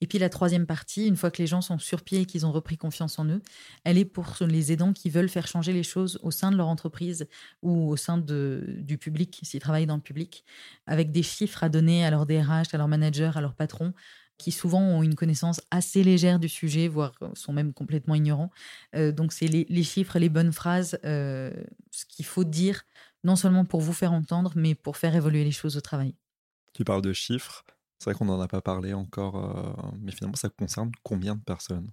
Et 0.01 0.07
puis 0.07 0.19
la 0.19 0.29
troisième 0.29 0.67
partie, 0.67 1.07
une 1.07 1.17
fois 1.17 1.31
que 1.31 1.41
les 1.41 1.47
gens 1.47 1.61
sont 1.61 1.79
sur 1.79 2.03
pied 2.03 2.21
et 2.21 2.27
qu'ils 2.27 2.47
ont 2.47 2.53
repris 2.53 2.77
confiance 2.77 3.19
en 3.19 3.27
eux, 3.27 3.43
elle 3.85 3.99
est 3.99 4.05
pour 4.05 4.37
les 4.41 4.73
aidants 4.73 4.93
qui 4.93 5.11
veulent 5.11 5.29
faire 5.29 5.47
changer 5.47 5.73
les 5.73 5.83
choses 5.83 6.19
au 6.23 6.31
sein 6.31 6.51
de 6.51 6.57
leur 6.57 6.69
entreprise 6.69 7.27
ou 7.63 7.89
au 7.89 7.97
sein 7.97 8.19
de, 8.19 8.65
du 8.79 8.99
public, 8.99 9.41
s'ils 9.43 9.61
travaillent 9.61 9.87
dans 9.87 9.97
le 9.97 10.03
public, 10.03 10.45
avec 10.87 11.13
des 11.13 11.23
chiffres 11.23 11.65
à 11.65 11.69
donner 11.69 12.05
à 12.05 12.11
leur 12.11 12.27
DRH, 12.27 12.73
à 12.73 12.79
leur 12.79 12.89
manager, 12.89 13.37
à 13.37 13.41
leur 13.41 13.55
patron, 13.55 13.93
qui 14.39 14.53
souvent 14.53 14.81
ont 14.81 15.03
une 15.03 15.17
connaissance 15.17 15.61
assez 15.71 16.05
légère 16.05 16.39
du 16.39 16.49
sujet, 16.49 16.89
voire 16.89 17.13
sont 17.35 17.53
même 17.53 17.73
complètement 17.73 18.15
ignorants. 18.15 18.51
Euh, 18.95 19.13
donc 19.13 19.33
c'est 19.33 19.49
les, 19.49 19.83
chiffres, 19.83 20.19
les 20.19 20.29
bonnes 20.29 20.53
phrases, 20.53 20.99
euh, 21.05 21.53
ce 21.91 22.07
qu'il 22.07 22.25
faut 22.25 22.45
dire, 22.45 22.85
non 23.25 23.37
seulement 23.37 23.65
pour 23.65 23.81
vous 23.81 23.93
faire 23.93 24.13
entendre, 24.13 24.53
mais 24.55 24.75
pour 24.77 24.97
faire 24.97 25.15
évoluer 25.15 25.45
les 25.45 25.51
choses 25.51 25.77
au 25.77 25.81
travail. 25.81 26.15
Tu 26.73 26.85
parles 26.85 27.03
de 27.03 27.13
chiffres. 27.13 27.65
C'est 27.99 28.11
vrai 28.11 28.19
qu'on 28.19 28.27
n'en 28.27 28.41
a 28.41 28.49
pas 28.49 28.63
parlé 28.63 28.95
encore, 28.95 29.37
euh, 29.37 29.91
mais 30.01 30.13
finalement, 30.13 30.37
ça 30.37 30.49
concerne 30.49 30.93
combien 31.03 31.35
de 31.35 31.43
personnes? 31.43 31.91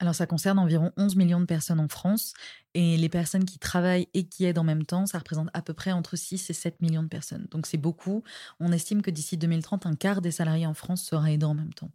Alors, 0.00 0.14
ça 0.14 0.26
concerne 0.26 0.58
environ 0.58 0.92
11 0.96 1.16
millions 1.16 1.40
de 1.40 1.44
personnes 1.46 1.80
en 1.80 1.88
France. 1.88 2.32
Et 2.74 2.96
les 2.96 3.08
personnes 3.08 3.44
qui 3.44 3.58
travaillent 3.58 4.08
et 4.14 4.28
qui 4.28 4.44
aident 4.44 4.58
en 4.58 4.64
même 4.64 4.84
temps, 4.84 5.06
ça 5.06 5.18
représente 5.18 5.48
à 5.54 5.62
peu 5.62 5.74
près 5.74 5.92
entre 5.92 6.16
6 6.16 6.48
et 6.50 6.52
7 6.52 6.80
millions 6.80 7.02
de 7.02 7.08
personnes. 7.08 7.46
Donc, 7.50 7.66
c'est 7.66 7.78
beaucoup. 7.78 8.22
On 8.60 8.70
estime 8.72 9.02
que 9.02 9.10
d'ici 9.10 9.36
2030, 9.36 9.86
un 9.86 9.96
quart 9.96 10.20
des 10.20 10.30
salariés 10.30 10.66
en 10.66 10.74
France 10.74 11.02
sera 11.02 11.32
aidant 11.32 11.50
en 11.50 11.54
même 11.54 11.74
temps. 11.74 11.90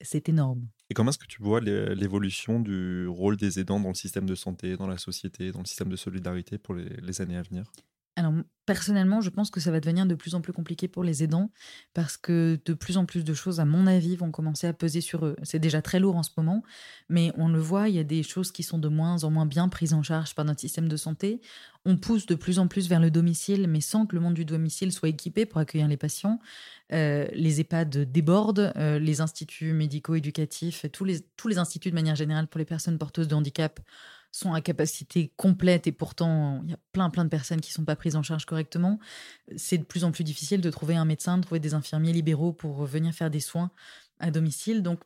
C'est 0.00 0.28
énorme. 0.28 0.68
Et 0.90 0.94
comment 0.94 1.10
est-ce 1.10 1.18
que 1.18 1.26
tu 1.26 1.42
vois 1.42 1.60
l'évolution 1.60 2.60
du 2.60 3.06
rôle 3.08 3.36
des 3.36 3.58
aidants 3.60 3.80
dans 3.80 3.88
le 3.88 3.94
système 3.94 4.26
de 4.26 4.34
santé, 4.34 4.76
dans 4.76 4.86
la 4.86 4.98
société, 4.98 5.52
dans 5.52 5.60
le 5.60 5.66
système 5.66 5.88
de 5.88 5.96
solidarité 5.96 6.58
pour 6.58 6.74
les 6.74 7.20
années 7.20 7.36
à 7.36 7.42
venir? 7.42 7.72
Alors, 8.18 8.32
personnellement, 8.66 9.20
je 9.20 9.30
pense 9.30 9.48
que 9.48 9.60
ça 9.60 9.70
va 9.70 9.78
devenir 9.78 10.04
de 10.04 10.16
plus 10.16 10.34
en 10.34 10.40
plus 10.40 10.52
compliqué 10.52 10.88
pour 10.88 11.04
les 11.04 11.22
aidants 11.22 11.52
parce 11.94 12.16
que 12.16 12.58
de 12.64 12.74
plus 12.74 12.96
en 12.96 13.06
plus 13.06 13.22
de 13.22 13.32
choses, 13.32 13.60
à 13.60 13.64
mon 13.64 13.86
avis, 13.86 14.16
vont 14.16 14.32
commencer 14.32 14.66
à 14.66 14.72
peser 14.72 15.00
sur 15.00 15.24
eux. 15.24 15.36
C'est 15.44 15.60
déjà 15.60 15.82
très 15.82 16.00
lourd 16.00 16.16
en 16.16 16.24
ce 16.24 16.30
moment, 16.36 16.64
mais 17.08 17.30
on 17.36 17.48
le 17.48 17.60
voit, 17.60 17.88
il 17.88 17.94
y 17.94 18.00
a 18.00 18.04
des 18.04 18.24
choses 18.24 18.50
qui 18.50 18.64
sont 18.64 18.78
de 18.78 18.88
moins 18.88 19.22
en 19.22 19.30
moins 19.30 19.46
bien 19.46 19.68
prises 19.68 19.94
en 19.94 20.02
charge 20.02 20.34
par 20.34 20.44
notre 20.44 20.58
système 20.58 20.88
de 20.88 20.96
santé. 20.96 21.40
On 21.84 21.96
pousse 21.96 22.26
de 22.26 22.34
plus 22.34 22.58
en 22.58 22.66
plus 22.66 22.88
vers 22.88 22.98
le 22.98 23.12
domicile, 23.12 23.68
mais 23.68 23.80
sans 23.80 24.04
que 24.04 24.16
le 24.16 24.20
monde 24.20 24.34
du 24.34 24.44
domicile 24.44 24.90
soit 24.90 25.10
équipé 25.10 25.46
pour 25.46 25.60
accueillir 25.60 25.86
les 25.86 25.96
patients. 25.96 26.40
Euh, 26.92 27.28
les 27.32 27.60
EHPAD 27.60 28.10
débordent, 28.10 28.72
euh, 28.74 28.98
les 28.98 29.20
instituts 29.20 29.74
médico-éducatifs, 29.74 30.86
tous 30.92 31.04
les, 31.04 31.20
tous 31.36 31.46
les 31.46 31.58
instituts 31.58 31.90
de 31.90 31.94
manière 31.94 32.16
générale 32.16 32.48
pour 32.48 32.58
les 32.58 32.64
personnes 32.64 32.98
porteuses 32.98 33.28
de 33.28 33.36
handicap 33.36 33.78
sont 34.30 34.52
à 34.52 34.60
capacité 34.60 35.32
complète 35.36 35.86
et 35.86 35.92
pourtant 35.92 36.60
il 36.64 36.70
y 36.70 36.74
a 36.74 36.78
plein 36.92 37.10
plein 37.10 37.24
de 37.24 37.30
personnes 37.30 37.60
qui 37.60 37.72
sont 37.72 37.84
pas 37.84 37.96
prises 37.96 38.16
en 38.16 38.22
charge 38.22 38.44
correctement. 38.44 38.98
C'est 39.56 39.78
de 39.78 39.84
plus 39.84 40.04
en 40.04 40.12
plus 40.12 40.24
difficile 40.24 40.60
de 40.60 40.70
trouver 40.70 40.96
un 40.96 41.04
médecin, 41.04 41.38
de 41.38 41.42
trouver 41.42 41.60
des 41.60 41.74
infirmiers 41.74 42.12
libéraux 42.12 42.52
pour 42.52 42.84
venir 42.84 43.12
faire 43.14 43.30
des 43.30 43.40
soins 43.40 43.70
à 44.20 44.30
domicile. 44.30 44.82
Donc 44.82 45.00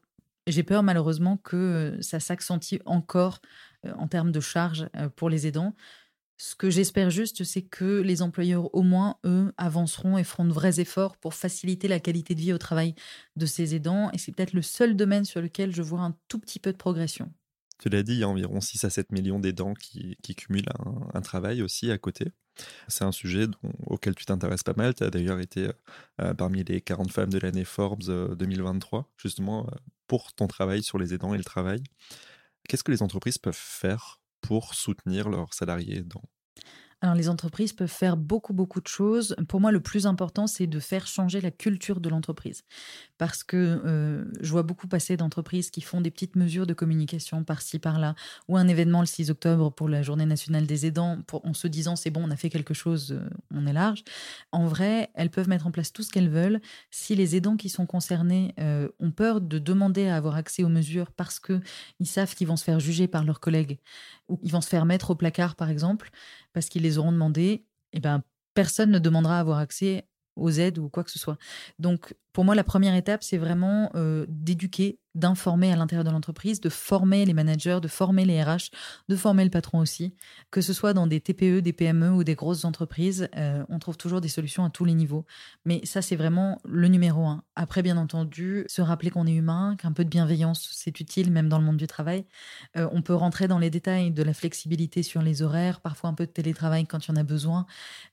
j'ai 0.46 0.62
peur 0.62 0.82
malheureusement 0.82 1.36
que 1.36 1.96
ça 2.00 2.20
s'accentue 2.20 2.76
encore 2.84 3.40
euh, 3.86 3.92
en 3.96 4.08
termes 4.08 4.32
de 4.32 4.40
charges 4.40 4.88
euh, 4.96 5.08
pour 5.08 5.30
les 5.30 5.46
aidants. 5.46 5.74
Ce 6.38 6.56
que 6.56 6.70
j'espère 6.70 7.10
juste, 7.10 7.44
c'est 7.44 7.62
que 7.62 8.00
les 8.00 8.20
employeurs, 8.20 8.74
au 8.74 8.82
moins, 8.82 9.18
eux, 9.24 9.52
avanceront 9.58 10.18
et 10.18 10.24
feront 10.24 10.44
de 10.44 10.52
vrais 10.52 10.80
efforts 10.80 11.16
pour 11.16 11.34
faciliter 11.34 11.86
la 11.86 12.00
qualité 12.00 12.34
de 12.34 12.40
vie 12.40 12.52
au 12.52 12.58
travail 12.58 12.96
de 13.36 13.46
ces 13.46 13.76
aidants. 13.76 14.10
Et 14.12 14.18
c'est 14.18 14.32
peut-être 14.32 14.52
le 14.52 14.62
seul 14.62 14.96
domaine 14.96 15.24
sur 15.24 15.40
lequel 15.40 15.72
je 15.72 15.82
vois 15.82 16.00
un 16.00 16.16
tout 16.26 16.40
petit 16.40 16.58
peu 16.58 16.72
de 16.72 16.76
progression. 16.76 17.32
Tu 17.82 17.88
l'as 17.88 18.04
dit, 18.04 18.12
il 18.12 18.18
y 18.20 18.22
a 18.22 18.28
environ 18.28 18.60
6 18.60 18.84
à 18.84 18.90
7 18.90 19.10
millions 19.10 19.40
d'aidants 19.40 19.74
qui, 19.74 20.16
cumulent 20.36 20.68
un, 21.14 21.20
travail 21.20 21.62
aussi 21.62 21.90
à 21.90 21.98
côté. 21.98 22.26
C'est 22.86 23.02
un 23.02 23.10
sujet 23.10 23.48
auquel 23.88 24.14
tu 24.14 24.24
t'intéresses 24.24 24.62
pas 24.62 24.74
mal. 24.76 24.94
Tu 24.94 25.02
as 25.02 25.10
d'ailleurs 25.10 25.40
été 25.40 25.68
euh, 26.20 26.32
parmi 26.32 26.62
les 26.62 26.80
40 26.80 27.10
femmes 27.10 27.30
de 27.30 27.40
l'année 27.40 27.64
Forbes 27.64 28.36
2023, 28.36 29.00
euh, 29.00 29.02
justement 29.16 29.66
euh, 29.66 29.74
pour 30.06 30.32
ton 30.32 30.46
travail 30.46 30.84
sur 30.84 30.96
les 30.96 31.12
aidants 31.12 31.34
et 31.34 31.38
le 31.38 31.42
travail. 31.42 31.82
Qu'est-ce 32.68 32.84
que 32.84 32.92
les 32.92 33.02
entreprises 33.02 33.38
peuvent 33.38 33.52
faire 33.52 34.20
pour 34.42 34.74
soutenir 34.74 35.28
leurs 35.28 35.52
salariés 35.52 35.98
aidants 35.98 36.22
alors 37.02 37.16
les 37.16 37.28
entreprises 37.28 37.72
peuvent 37.72 37.88
faire 37.88 38.16
beaucoup 38.16 38.52
beaucoup 38.52 38.80
de 38.80 38.86
choses. 38.86 39.34
Pour 39.48 39.60
moi, 39.60 39.72
le 39.72 39.80
plus 39.80 40.06
important, 40.06 40.46
c'est 40.46 40.68
de 40.68 40.78
faire 40.78 41.08
changer 41.08 41.40
la 41.40 41.50
culture 41.50 42.00
de 42.00 42.08
l'entreprise. 42.08 42.62
Parce 43.18 43.42
que 43.42 43.56
euh, 43.84 44.24
je 44.40 44.50
vois 44.50 44.62
beaucoup 44.62 44.86
passer 44.86 45.16
d'entreprises 45.16 45.70
qui 45.70 45.80
font 45.80 46.00
des 46.00 46.12
petites 46.12 46.36
mesures 46.36 46.66
de 46.66 46.74
communication 46.74 47.42
par-ci, 47.42 47.80
par-là, 47.80 48.14
ou 48.48 48.56
un 48.56 48.68
événement 48.68 49.00
le 49.00 49.06
6 49.06 49.30
octobre 49.30 49.72
pour 49.72 49.88
la 49.88 50.02
journée 50.02 50.26
nationale 50.26 50.64
des 50.66 50.86
aidants, 50.86 51.18
en 51.32 51.54
se 51.54 51.66
disant 51.66 51.96
c'est 51.96 52.10
bon, 52.10 52.22
on 52.24 52.30
a 52.30 52.36
fait 52.36 52.50
quelque 52.50 52.72
chose, 52.72 53.12
euh, 53.12 53.28
on 53.52 53.66
est 53.66 53.72
large. 53.72 54.04
En 54.52 54.66
vrai, 54.68 55.10
elles 55.14 55.30
peuvent 55.30 55.48
mettre 55.48 55.66
en 55.66 55.72
place 55.72 55.92
tout 55.92 56.04
ce 56.04 56.10
qu'elles 56.12 56.30
veulent. 56.30 56.60
Si 56.92 57.16
les 57.16 57.34
aidants 57.34 57.56
qui 57.56 57.68
sont 57.68 57.86
concernés 57.86 58.54
euh, 58.60 58.88
ont 59.00 59.10
peur 59.10 59.40
de 59.40 59.58
demander 59.58 60.06
à 60.06 60.16
avoir 60.16 60.36
accès 60.36 60.62
aux 60.62 60.68
mesures 60.68 61.10
parce 61.10 61.40
qu'ils 61.40 61.60
savent 62.04 62.34
qu'ils 62.36 62.46
vont 62.46 62.56
se 62.56 62.64
faire 62.64 62.78
juger 62.78 63.08
par 63.08 63.24
leurs 63.24 63.40
collègues, 63.40 63.80
ou 64.28 64.38
ils 64.44 64.52
vont 64.52 64.60
se 64.60 64.68
faire 64.68 64.84
mettre 64.84 65.10
au 65.10 65.14
placard, 65.16 65.56
par 65.56 65.68
exemple, 65.68 66.10
parce 66.52 66.68
qu'ils 66.68 66.82
les 66.82 66.98
auront 66.98 67.12
demandé, 67.12 67.64
eh 67.92 68.00
ben, 68.00 68.22
personne 68.54 68.90
ne 68.90 68.98
demandera 68.98 69.38
à 69.38 69.40
avoir 69.40 69.58
accès 69.58 70.06
aux 70.36 70.50
aides 70.50 70.78
ou 70.78 70.88
quoi 70.88 71.04
que 71.04 71.10
ce 71.10 71.18
soit. 71.18 71.36
Donc, 71.78 72.14
pour 72.32 72.44
moi, 72.44 72.54
la 72.54 72.64
première 72.64 72.94
étape, 72.94 73.22
c'est 73.22 73.38
vraiment 73.38 73.90
euh, 73.94 74.24
d'éduquer, 74.28 74.98
d'informer 75.14 75.72
à 75.72 75.76
l'intérieur 75.76 76.04
de 76.04 76.10
l'entreprise, 76.10 76.60
de 76.60 76.68
former 76.68 77.24
les 77.24 77.34
managers, 77.34 77.78
de 77.82 77.88
former 77.88 78.24
les 78.24 78.42
RH, 78.42 78.70
de 79.08 79.16
former 79.16 79.44
le 79.44 79.50
patron 79.50 79.78
aussi. 79.78 80.14
Que 80.50 80.60
ce 80.60 80.72
soit 80.72 80.94
dans 80.94 81.06
des 81.06 81.20
TPE, 81.20 81.60
des 81.60 81.72
PME 81.72 82.10
ou 82.10 82.24
des 82.24 82.34
grosses 82.34 82.64
entreprises, 82.64 83.28
euh, 83.36 83.64
on 83.68 83.78
trouve 83.78 83.96
toujours 83.96 84.20
des 84.20 84.28
solutions 84.28 84.64
à 84.64 84.70
tous 84.70 84.84
les 84.84 84.94
niveaux. 84.94 85.24
Mais 85.64 85.84
ça, 85.84 86.02
c'est 86.02 86.16
vraiment 86.16 86.60
le 86.64 86.88
numéro 86.88 87.26
un. 87.26 87.42
Après, 87.56 87.82
bien 87.82 87.96
entendu, 87.96 88.64
se 88.68 88.82
rappeler 88.82 89.10
qu'on 89.10 89.26
est 89.26 89.34
humain, 89.34 89.76
qu'un 89.78 89.92
peu 89.92 90.04
de 90.04 90.10
bienveillance, 90.10 90.68
c'est 90.72 91.00
utile, 91.00 91.30
même 91.30 91.48
dans 91.48 91.58
le 91.58 91.64
monde 91.64 91.76
du 91.76 91.86
travail. 91.86 92.24
Euh, 92.76 92.88
on 92.92 93.02
peut 93.02 93.14
rentrer 93.14 93.48
dans 93.48 93.58
les 93.58 93.70
détails 93.70 94.10
de 94.10 94.22
la 94.22 94.34
flexibilité 94.34 95.02
sur 95.02 95.22
les 95.22 95.42
horaires, 95.42 95.80
parfois 95.80 96.10
un 96.10 96.14
peu 96.14 96.26
de 96.26 96.32
télétravail 96.32 96.86
quand 96.86 97.06
il 97.06 97.10
y 97.10 97.12
en 97.12 97.16
a 97.16 97.24
besoin. 97.24 97.66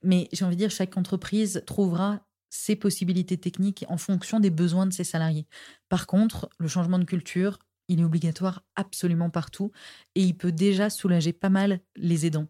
Mais 0.04 0.28
j'ai 0.34 0.46
envie 0.46 0.56
de 0.56 0.62
dire, 0.62 0.72
chaque 0.72 0.98
entreprise 0.98 1.64
trouvera 1.66 2.22
ses 2.50 2.76
possibilités 2.76 3.38
techniques 3.38 3.86
en 3.90 3.98
fonction 3.98 4.40
des 4.40 4.50
besoins 4.50 4.86
de 4.88 4.94
ses 4.94 5.04
salariés. 5.04 5.48
Par 5.90 6.08
contre, 6.08 6.50
le 6.58 6.68
changement 6.68 7.00
de 7.00 7.04
culture, 7.06 7.60
il 7.88 8.00
est 8.00 8.04
obligatoire 8.04 8.64
absolument 8.76 9.30
partout 9.30 9.72
et 10.16 10.22
il 10.24 10.38
peut 10.38 10.52
déjà 10.52 10.90
soulager 10.90 11.34
pas 11.34 11.50
mal 11.50 11.80
les 11.96 12.26
aidants 12.26 12.48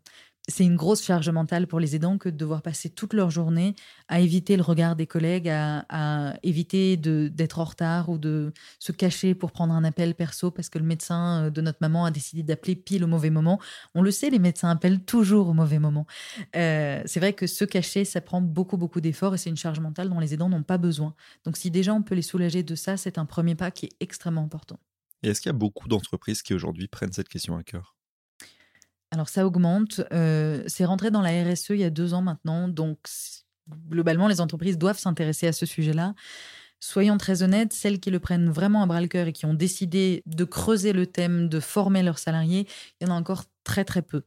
c'est 0.50 0.66
une 0.66 0.76
grosse 0.76 1.04
charge 1.04 1.30
mentale 1.30 1.68
pour 1.68 1.80
les 1.80 1.96
aidants 1.96 2.18
que 2.18 2.28
de 2.28 2.36
devoir 2.36 2.62
passer 2.62 2.90
toute 2.90 3.14
leur 3.14 3.30
journée 3.30 3.76
à 4.08 4.20
éviter 4.20 4.58
le 4.58 4.64
regard 4.64 4.96
des 4.96 5.08
collègues, 5.08 5.50
à, 5.50 6.34
éviter 6.44 6.98
d'être 6.98 7.60
en 7.60 7.64
retard 7.64 8.10
ou 8.10 8.18
de 8.18 8.52
se 8.80 8.92
cacher 8.92 9.36
pour 9.36 9.52
prendre 9.52 9.74
un 9.74 9.84
appel 9.84 10.16
perso 10.16 10.52
parce 10.52 10.70
que 10.70 10.80
le 10.80 10.86
médecin 10.86 11.46
euh, 11.46 11.50
de 11.50 11.62
notre 11.62 11.78
maman 11.82 12.06
a 12.06 12.12
décidé 12.12 12.44
d'appeler 12.44 12.76
pile 12.76 13.04
au 13.04 13.08
mauvais 13.08 13.30
moment. 13.30 13.60
On 13.96 14.02
le 14.02 14.12
sait, 14.12 14.30
les 14.30 14.40
médecins 14.40 14.70
appellent 14.70 15.02
toujours 15.02 15.50
au 15.50 15.54
mauvais 15.54 15.80
moment. 15.80 16.06
Euh, 16.56 17.02
c'est 17.06 17.20
vrai 17.20 17.34
que 17.34 17.48
se 17.48 17.66
cacher, 17.66 18.06
ça 18.06 18.22
prend 18.22 18.42
beaucoup, 18.42 18.78
beaucoup 18.78 19.02
d'efforts 19.02 19.36
et 19.36 19.38
c'est 19.38 19.50
une 19.50 19.58
charge 19.58 19.80
mentale 19.80 20.10
dont 20.10 20.20
les 20.20 20.34
aidants 20.34 20.50
n'ont 20.50 20.64
pas 20.64 20.78
besoin. 20.78 21.14
Donc 21.46 21.58
si 21.58 21.72
déjà 21.72 21.94
on 21.94 22.02
peut 22.02 22.16
les 22.16 22.22
soulager 22.22 22.64
de 22.64 22.76
ça, 22.76 22.98
c'est 22.98 23.18
un 23.18 23.26
premier 23.26 23.56
pas 23.56 23.72
qui 23.72 23.86
est 23.86 23.96
extrêmement 24.00 24.44
important. 24.44 24.80
Et 25.22 25.30
est-ce 25.30 25.42
qu'il 25.42 25.50
y 25.50 25.56
a 25.56 25.58
beaucoup 25.58 25.88
d'entreprises 25.88 26.42
qui 26.42 26.54
aujourd'hui 26.54 26.88
prennent 26.88 27.12
cette 27.12 27.30
question 27.30 27.58
à 27.58 27.64
cœur? 27.64 27.99
Alors 29.12 29.30
ça 29.30 29.46
augmente. 29.46 30.02
C'est 30.68 30.86
rentré 30.86 31.12
dans 31.12 31.22
la 31.22 31.44
RSE 31.44 31.70
il 31.70 31.80
y 31.80 31.84
a 31.84 31.90
deux 31.90 32.14
ans 32.14 32.22
maintenant. 32.22 32.68
Donc 32.68 33.00
globalement, 33.90 34.28
les 34.28 34.42
entreprises 34.42 34.78
doivent 34.78 35.00
s'intéresser 35.00 35.48
à 35.48 35.54
ce 35.54 35.66
sujet-là. 35.66 36.14
Soyons 36.80 37.18
très 37.18 37.44
honnêtes, 37.44 37.74
celles 37.74 38.00
qui 38.00 38.10
le 38.10 38.20
prennent 38.20 38.50
vraiment 38.50 38.82
à 38.82 38.86
bras 38.86 39.02
le 39.02 39.08
cœur 39.08 39.28
et 39.28 39.34
qui 39.34 39.46
ont 39.46 39.54
décidé 39.54 40.24
de 40.26 40.46
creuser 40.46 40.94
le 40.94 41.06
thème, 41.08 41.50
de 41.50 41.60
former 41.60 42.04
leurs 42.04 42.20
salariés, 42.20 42.68
il 43.00 43.08
y 43.08 43.12
en 43.12 43.14
a 43.14 43.18
encore 43.18 43.44
très 43.66 43.84
très 43.84 44.02
peu. 44.02 44.24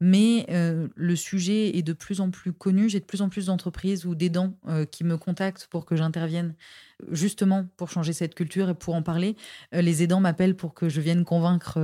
Mais 0.00 0.46
euh, 0.48 0.88
le 0.96 1.14
sujet 1.14 1.76
est 1.76 1.82
de 1.82 1.92
plus 1.92 2.20
en 2.22 2.30
plus 2.30 2.54
connu. 2.54 2.88
J'ai 2.88 3.00
de 3.00 3.04
plus 3.04 3.20
en 3.20 3.28
plus 3.28 3.46
d'entreprises 3.46 4.06
ou 4.06 4.14
d'aidants 4.14 4.54
euh, 4.66 4.86
qui 4.86 5.04
me 5.04 5.18
contactent 5.18 5.66
pour 5.66 5.84
que 5.84 5.94
j'intervienne 5.94 6.54
justement 7.10 7.66
pour 7.76 7.90
changer 7.90 8.14
cette 8.14 8.34
culture 8.34 8.70
et 8.70 8.74
pour 8.74 8.94
en 8.94 9.02
parler. 9.02 9.36
Euh, 9.74 9.82
les 9.82 10.02
aidants 10.02 10.20
m'appellent 10.20 10.56
pour 10.56 10.72
que 10.72 10.88
je 10.88 11.02
vienne 11.02 11.24
convaincre 11.24 11.78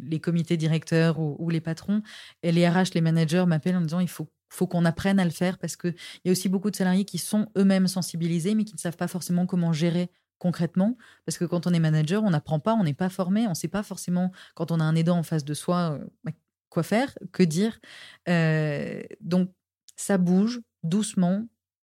les 0.00 0.18
comités 0.18 0.56
directeurs 0.56 1.20
ou, 1.20 1.48
les 1.50 1.60
patrons. 1.60 2.02
Et 2.42 2.50
les 2.50 2.68
RH, 2.68 2.94
les 2.94 3.00
managers 3.00 3.44
m'appellent 3.46 3.76
en 3.76 3.82
disant 3.82 4.00
il 4.00 4.08
faut 4.08 4.28
faut 4.48 4.68
qu'on 4.68 4.84
apprenne 4.84 5.18
à 5.18 5.24
le 5.24 5.32
faire 5.32 5.58
parce 5.58 5.76
qu'il 5.76 5.94
y 6.24 6.28
a 6.28 6.32
aussi 6.32 6.48
beaucoup 6.48 6.70
de 6.70 6.76
salariés 6.76 7.04
qui 7.04 7.18
sont 7.18 7.48
eux-mêmes 7.58 7.88
sensibilisés 7.88 8.54
mais 8.54 8.64
qui 8.64 8.74
ne 8.74 8.78
savent 8.78 8.96
pas 8.96 9.08
forcément 9.08 9.44
comment 9.44 9.72
gérer 9.72 10.08
concrètement. 10.38 10.96
Parce 11.26 11.36
que 11.36 11.44
quand 11.44 11.66
on 11.66 11.72
est 11.72 11.80
manager, 11.80 12.22
on 12.22 12.30
n'apprend 12.30 12.60
pas, 12.60 12.74
on 12.74 12.84
n'est 12.84 12.94
pas 12.94 13.08
formé, 13.08 13.46
on 13.46 13.50
ne 13.50 13.54
sait 13.54 13.68
pas 13.68 13.82
forcément, 13.82 14.30
quand 14.54 14.70
on 14.70 14.78
a 14.80 14.84
un 14.84 14.94
aidant 14.94 15.18
en 15.18 15.22
face 15.24 15.44
de 15.44 15.54
soi, 15.54 15.98
bah, 16.24 16.32
quoi 16.76 16.82
faire, 16.82 17.16
que 17.32 17.42
dire. 17.42 17.80
Euh, 18.28 19.02
donc, 19.22 19.50
ça 19.96 20.18
bouge 20.18 20.60
doucement, 20.82 21.48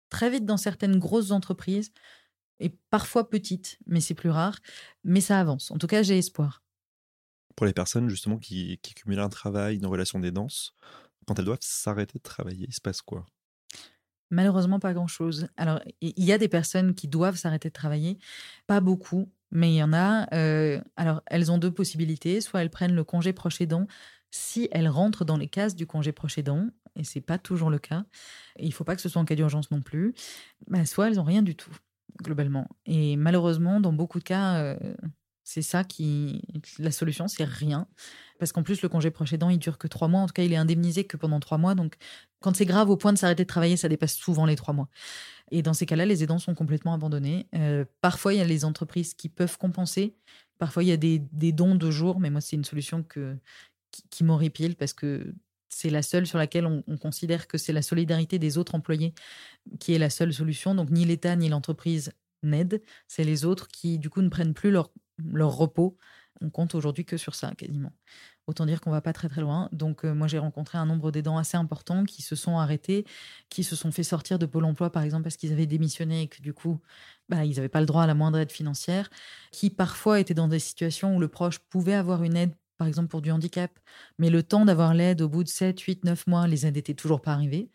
très 0.10 0.30
vite 0.30 0.46
dans 0.46 0.58
certaines 0.58 1.00
grosses 1.00 1.32
entreprises 1.32 1.94
et 2.60 2.78
parfois 2.90 3.30
petites, 3.30 3.78
mais 3.86 4.02
c'est 4.02 4.14
plus 4.14 4.30
rare. 4.30 4.60
Mais 5.06 5.22
ça 5.22 5.40
avance. 5.40 5.72
En 5.72 5.78
tout 5.78 5.88
cas, 5.88 6.04
j'ai 6.04 6.18
espoir. 6.18 6.62
Pour 7.56 7.66
les 7.66 7.72
personnes 7.72 8.10
justement 8.10 8.38
qui, 8.38 8.78
qui 8.82 8.94
cumulent 8.94 9.22
un 9.22 9.30
travail, 9.30 9.78
une 9.78 9.86
relation 9.86 10.20
d'aidance, 10.20 10.76
quand 11.26 11.40
elles 11.40 11.46
doivent 11.46 11.60
s'arrêter 11.62 12.20
de 12.20 12.24
travailler, 12.24 12.66
il 12.68 12.74
se 12.74 12.82
passe 12.82 13.02
quoi? 13.02 13.26
Malheureusement, 14.32 14.80
pas 14.80 14.94
grand-chose. 14.94 15.48
Alors, 15.56 15.80
il 16.02 16.26
y 16.26 16.34
a 16.34 16.38
des 16.38 16.50
personnes 16.50 16.94
qui 16.94 17.08
doivent 17.08 17.38
s'arrêter 17.38 17.70
de 17.70 17.74
travailler, 17.74 18.18
pas 18.68 18.82
beaucoup, 18.82 19.32
mais 19.52 19.72
il 19.72 19.76
y 19.76 19.84
en 19.84 19.94
a. 19.94 20.28
Euh, 20.36 20.82
alors, 20.98 21.22
elles 21.28 21.52
ont 21.52 21.60
deux 21.60 21.72
possibilités. 21.72 22.42
Soit 22.42 22.62
elles 22.62 22.72
prennent 22.72 22.96
le 22.96 23.04
congé 23.04 23.32
proche 23.32 23.62
aidant, 23.62 23.86
si 24.36 24.68
elles 24.72 24.90
rentrent 24.90 25.26
dans 25.26 25.38
les 25.38 25.48
cases 25.48 25.76
du 25.76 25.86
congé 25.86 26.12
proche 26.12 26.40
aidant, 26.40 26.68
et 26.96 27.04
c'est 27.04 27.22
pas 27.22 27.38
toujours 27.38 27.70
le 27.70 27.78
cas, 27.78 28.04
il 28.58 28.68
ne 28.68 28.74
faut 28.74 28.84
pas 28.84 28.96
que 28.96 29.02
ce 29.02 29.08
soit 29.08 29.22
en 29.22 29.26
cas 29.26 29.36
d'urgence 29.36 29.70
non 29.70 29.80
plus, 29.80 30.16
bah, 30.66 30.88
soit 30.88 31.08
elles 31.08 31.18
n'ont 31.18 31.24
rien 31.24 31.44
du 31.44 31.56
tout, 31.56 31.76
globalement. 32.24 32.68
Et 32.88 33.16
malheureusement, 33.16 33.80
dans 33.80 33.94
beaucoup 33.94 34.18
de 34.18 34.24
cas, 34.24 34.58
euh, 34.58 34.96
c'est 35.44 35.62
ça 35.62 35.84
qui. 35.84 36.42
La 36.80 36.90
solution, 36.90 37.28
c'est 37.28 37.44
rien. 37.44 37.88
Parce 38.40 38.52
qu'en 38.52 38.64
plus, 38.64 38.82
le 38.82 38.90
congé 38.90 39.12
proche 39.12 39.34
aidant, 39.34 39.50
il 39.50 39.60
dure 39.60 39.78
que 39.78 39.88
trois 39.88 40.08
mois. 40.08 40.22
En 40.22 40.26
tout 40.26 40.34
cas, 40.34 40.44
il 40.44 40.52
est 40.52 40.58
indemnisé 40.58 41.04
que 41.04 41.16
pendant 41.16 41.40
trois 41.40 41.60
mois. 41.60 41.76
Donc, 41.76 41.96
quand 42.40 42.56
c'est 42.56 42.66
grave 42.66 42.90
au 42.90 42.98
point 42.98 43.14
de 43.14 43.20
s'arrêter 43.20 43.44
de 43.44 43.48
travailler, 43.48 43.78
ça 43.78 43.88
dépasse 43.88 44.16
souvent 44.16 44.48
les 44.48 44.56
trois 44.56 44.74
mois. 44.74 44.90
Et 45.52 45.62
dans 45.62 45.74
ces 45.76 45.86
cas-là, 45.86 46.08
les 46.08 46.24
aidants 46.24 46.40
sont 46.40 46.56
complètement 46.56 46.96
abandonnés. 46.96 47.48
Euh, 47.54 47.86
parfois, 48.02 48.34
il 48.34 48.38
y 48.38 48.42
a 48.42 48.46
les 48.46 48.66
entreprises 48.66 49.14
qui 49.14 49.30
peuvent 49.30 49.60
compenser. 49.60 50.16
Parfois, 50.58 50.84
il 50.84 50.90
y 50.90 50.92
a 50.92 50.98
des, 50.98 51.20
des 51.20 51.52
dons 51.52 51.76
de 51.76 51.92
jours, 51.92 52.20
mais 52.20 52.32
moi, 52.32 52.42
c'est 52.42 52.56
une 52.56 52.64
solution 52.64 53.04
que, 53.04 53.38
qui, 54.10 54.24
m'horripile 54.24 54.76
parce 54.76 54.94
que 54.94 55.34
c'est 55.70 55.90
la 55.90 56.02
seule 56.02 56.28
sur 56.28 56.38
laquelle 56.38 56.66
on, 56.66 56.98
considère 56.98 57.48
que 57.48 57.58
c'est 57.58 57.74
la 57.74 57.82
solidarité 57.82 58.40
des 58.40 58.58
autres 58.58 58.76
employés 58.76 59.14
qui 59.80 59.94
est 59.94 60.00
la 60.00 60.10
seule 60.10 60.34
solution. 60.34 60.76
Donc 60.76 60.90
ni 60.90 61.06
l'État 61.06 61.36
ni 61.36 61.50
l'entreprise 61.50 62.12
n'aident, 62.44 62.82
c'est 63.08 63.24
les 63.24 63.46
autres 63.46 63.68
qui 63.68 63.98
du 63.98 64.10
coup 64.10 64.22
ne 64.22 64.30
prennent 64.30 64.54
plus 64.54 64.72
leur, 64.72 64.92
leur 65.32 65.56
repos. 65.56 65.98
On 66.42 66.50
compte 66.50 66.76
aujourd'hui 66.76 67.06
que 67.06 67.18
sur 67.18 67.36
ça 67.36 67.54
quasiment. 67.56 67.94
Autant 68.46 68.66
dire 68.66 68.82
qu'on 68.82 68.92
va 68.92 69.02
pas 69.02 69.14
très 69.14 69.30
très 69.30 69.40
loin. 69.40 69.70
Donc 69.72 70.04
euh, 70.04 70.14
moi 70.14 70.28
j'ai 70.28 70.40
rencontré 70.40 70.78
un 70.78 70.86
nombre 70.86 71.12
d'aidants 71.12 71.38
assez 71.38 71.56
important 71.56 72.04
qui 72.04 72.22
se 72.22 72.36
sont 72.36 72.58
arrêtés, 72.58 73.06
qui 73.50 73.64
se 73.64 73.76
sont 73.76 73.92
fait 73.92 74.04
sortir 74.04 74.38
de 74.38 74.46
Pôle 74.46 74.66
Emploi 74.66 74.92
par 74.92 75.04
exemple 75.04 75.24
parce 75.24 75.38
qu'ils 75.38 75.54
avaient 75.54 75.66
démissionné 75.66 76.24
et 76.24 76.28
que 76.28 76.42
du 76.42 76.54
coup 76.54 76.82
bah, 77.30 77.46
ils 77.46 77.56
n'avaient 77.56 77.70
pas 77.70 77.80
le 77.80 77.86
droit 77.86 78.04
à 78.04 78.08
la 78.08 78.16
moindre 78.16 78.40
aide 78.40 78.52
financière, 78.52 79.10
qui 79.52 79.70
parfois 79.70 80.20
étaient 80.20 80.34
dans 80.34 80.50
des 80.50 80.60
situations 80.60 81.16
où 81.16 81.20
le 81.20 81.30
proche 81.30 81.60
pouvait 81.60 81.94
avoir 81.94 82.24
une 82.24 82.36
aide 82.36 82.54
par 82.84 82.90
exemple 82.90 83.08
pour 83.08 83.22
du 83.22 83.32
handicap. 83.32 83.80
Mais 84.20 84.30
le 84.30 84.44
temps 84.44 84.66
d'avoir 84.66 84.94
l'aide 84.94 85.22
au 85.22 85.30
bout 85.30 85.46
de 85.46 85.48
7, 85.48 85.80
8, 85.80 86.04
9 86.04 86.28
mois, 86.28 86.48
les 86.48 86.66
aides 86.66 86.76
n'étaient 86.76 86.94
toujours 86.94 87.22
pas 87.22 87.32
arrivées. 87.32 87.70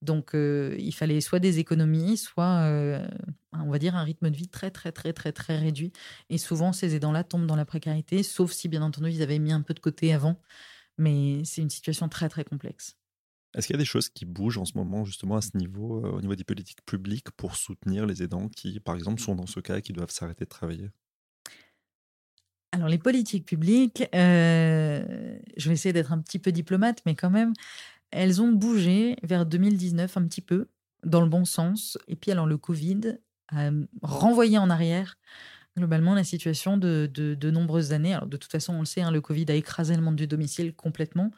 Donc, 0.00 0.34
euh, 0.34 0.74
il 0.78 0.94
fallait 0.94 1.20
soit 1.20 1.38
des 1.38 1.58
économies, 1.58 2.16
soit, 2.16 2.62
euh, 2.62 3.06
on 3.52 3.70
va 3.70 3.78
dire, 3.78 3.94
un 3.94 4.04
rythme 4.04 4.30
de 4.30 4.36
vie 4.36 4.48
très, 4.48 4.70
très, 4.70 4.90
très, 4.90 5.12
très, 5.12 5.32
très 5.32 5.58
réduit. 5.58 5.92
Et 6.30 6.38
souvent, 6.38 6.72
ces 6.72 6.94
aidants-là 6.94 7.24
tombent 7.24 7.46
dans 7.46 7.56
la 7.56 7.66
précarité, 7.66 8.22
sauf 8.22 8.52
si, 8.52 8.68
bien 8.68 8.80
entendu, 8.80 9.10
ils 9.10 9.22
avaient 9.22 9.38
mis 9.38 9.52
un 9.52 9.60
peu 9.60 9.74
de 9.74 9.80
côté 9.80 10.14
avant. 10.14 10.40
Mais 10.96 11.42
c'est 11.44 11.60
une 11.60 11.70
situation 11.70 12.08
très, 12.08 12.30
très 12.30 12.44
complexe. 12.44 12.96
Est-ce 13.54 13.66
qu'il 13.66 13.74
y 13.74 13.78
a 13.78 13.82
des 13.82 13.84
choses 13.84 14.08
qui 14.08 14.24
bougent 14.24 14.58
en 14.58 14.64
ce 14.64 14.78
moment, 14.78 15.04
justement, 15.04 15.36
à 15.36 15.42
ce 15.42 15.58
niveau, 15.58 16.06
euh, 16.06 16.10
au 16.10 16.22
niveau 16.22 16.36
des 16.36 16.44
politiques 16.44 16.84
publiques, 16.86 17.30
pour 17.32 17.56
soutenir 17.56 18.06
les 18.06 18.22
aidants 18.22 18.48
qui, 18.48 18.80
par 18.80 18.94
exemple, 18.94 19.20
sont 19.20 19.34
dans 19.34 19.46
ce 19.46 19.60
cas 19.60 19.76
et 19.76 19.82
qui 19.82 19.92
doivent 19.92 20.10
s'arrêter 20.10 20.44
de 20.44 20.50
travailler? 20.50 20.88
Alors 22.74 22.88
les 22.88 22.98
politiques 22.98 23.46
publiques, 23.46 24.04
euh, 24.14 25.38
je 25.56 25.68
vais 25.68 25.74
essayer 25.74 25.92
d'être 25.92 26.12
un 26.12 26.18
petit 26.18 26.40
peu 26.40 26.50
diplomate, 26.50 27.00
mais 27.06 27.14
quand 27.14 27.30
même, 27.30 27.52
elles 28.10 28.42
ont 28.42 28.50
bougé 28.50 29.16
vers 29.22 29.46
2019 29.46 30.16
un 30.16 30.26
petit 30.26 30.40
peu, 30.40 30.66
dans 31.04 31.20
le 31.20 31.28
bon 31.28 31.44
sens. 31.44 31.96
Et 32.08 32.16
puis 32.16 32.32
alors 32.32 32.46
le 32.46 32.58
Covid 32.58 33.18
a 33.52 33.70
renvoyé 34.02 34.58
en 34.58 34.70
arrière 34.70 35.16
globalement 35.76 36.14
la 36.14 36.24
situation 36.24 36.76
de, 36.76 37.08
de, 37.12 37.50
nombreuses 37.50 37.92
années. 37.92 38.14
Alors 38.14 38.26
de 38.26 38.36
toute 38.36 38.50
façon, 38.50 38.74
on 38.74 38.80
le 38.80 38.86
sait, 38.86 39.02
hein, 39.02 39.12
le 39.12 39.20
Covid 39.20 39.46
a 39.48 39.54
écrasé 39.54 39.94
le 39.94 40.02
monde 40.02 40.16
du 40.16 40.26
domicile 40.26 40.74
complètement. 40.74 41.30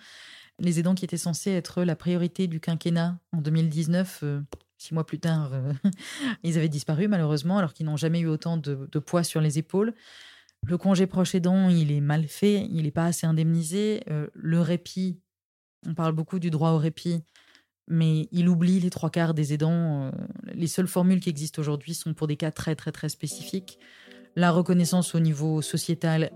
Les 0.58 0.78
aidants 0.78 0.94
qui 0.94 1.04
étaient 1.04 1.18
censés 1.18 1.50
être 1.50 1.84
la 1.84 1.96
priorité 1.96 2.46
du 2.46 2.60
quinquennat 2.60 3.18
en 3.32 3.42
2019, 3.42 4.20
euh, 4.22 4.40
six 4.78 4.94
mois 4.94 5.04
plus 5.04 5.18
tard, 5.18 5.52
euh, 5.52 5.72
ils 6.42 6.56
avaient 6.56 6.70
disparu 6.70 7.08
malheureusement, 7.08 7.58
alors 7.58 7.74
qu'ils 7.74 7.84
n'ont 7.84 7.98
jamais 7.98 8.20
eu 8.20 8.26
autant 8.26 8.56
de 8.56 8.98
poids 8.98 9.22
sur 9.22 9.42
les 9.42 9.58
épaules. 9.58 9.92
Le 10.64 10.78
congé 10.78 11.06
proche 11.06 11.34
aidant, 11.34 11.68
il 11.68 11.92
est 11.92 12.00
mal 12.00 12.26
fait, 12.26 12.66
il 12.70 12.82
n'est 12.84 12.90
pas 12.90 13.06
assez 13.06 13.26
indemnisé. 13.26 14.02
Euh, 14.10 14.26
le 14.34 14.60
répit, 14.60 15.20
on 15.86 15.94
parle 15.94 16.12
beaucoup 16.12 16.38
du 16.38 16.50
droit 16.50 16.70
au 16.70 16.78
répit, 16.78 17.22
mais 17.88 18.28
il 18.32 18.48
oublie 18.48 18.80
les 18.80 18.90
trois 18.90 19.10
quarts 19.10 19.34
des 19.34 19.52
aidants. 19.52 20.06
Euh, 20.06 20.10
les 20.54 20.66
seules 20.66 20.88
formules 20.88 21.20
qui 21.20 21.28
existent 21.28 21.60
aujourd'hui 21.60 21.94
sont 21.94 22.14
pour 22.14 22.26
des 22.26 22.36
cas 22.36 22.50
très 22.50 22.74
très 22.74 22.90
très 22.90 23.08
spécifiques. 23.08 23.78
La 24.34 24.50
reconnaissance 24.50 25.14
au 25.14 25.20
niveau 25.20 25.62
sociétal, 25.62 26.30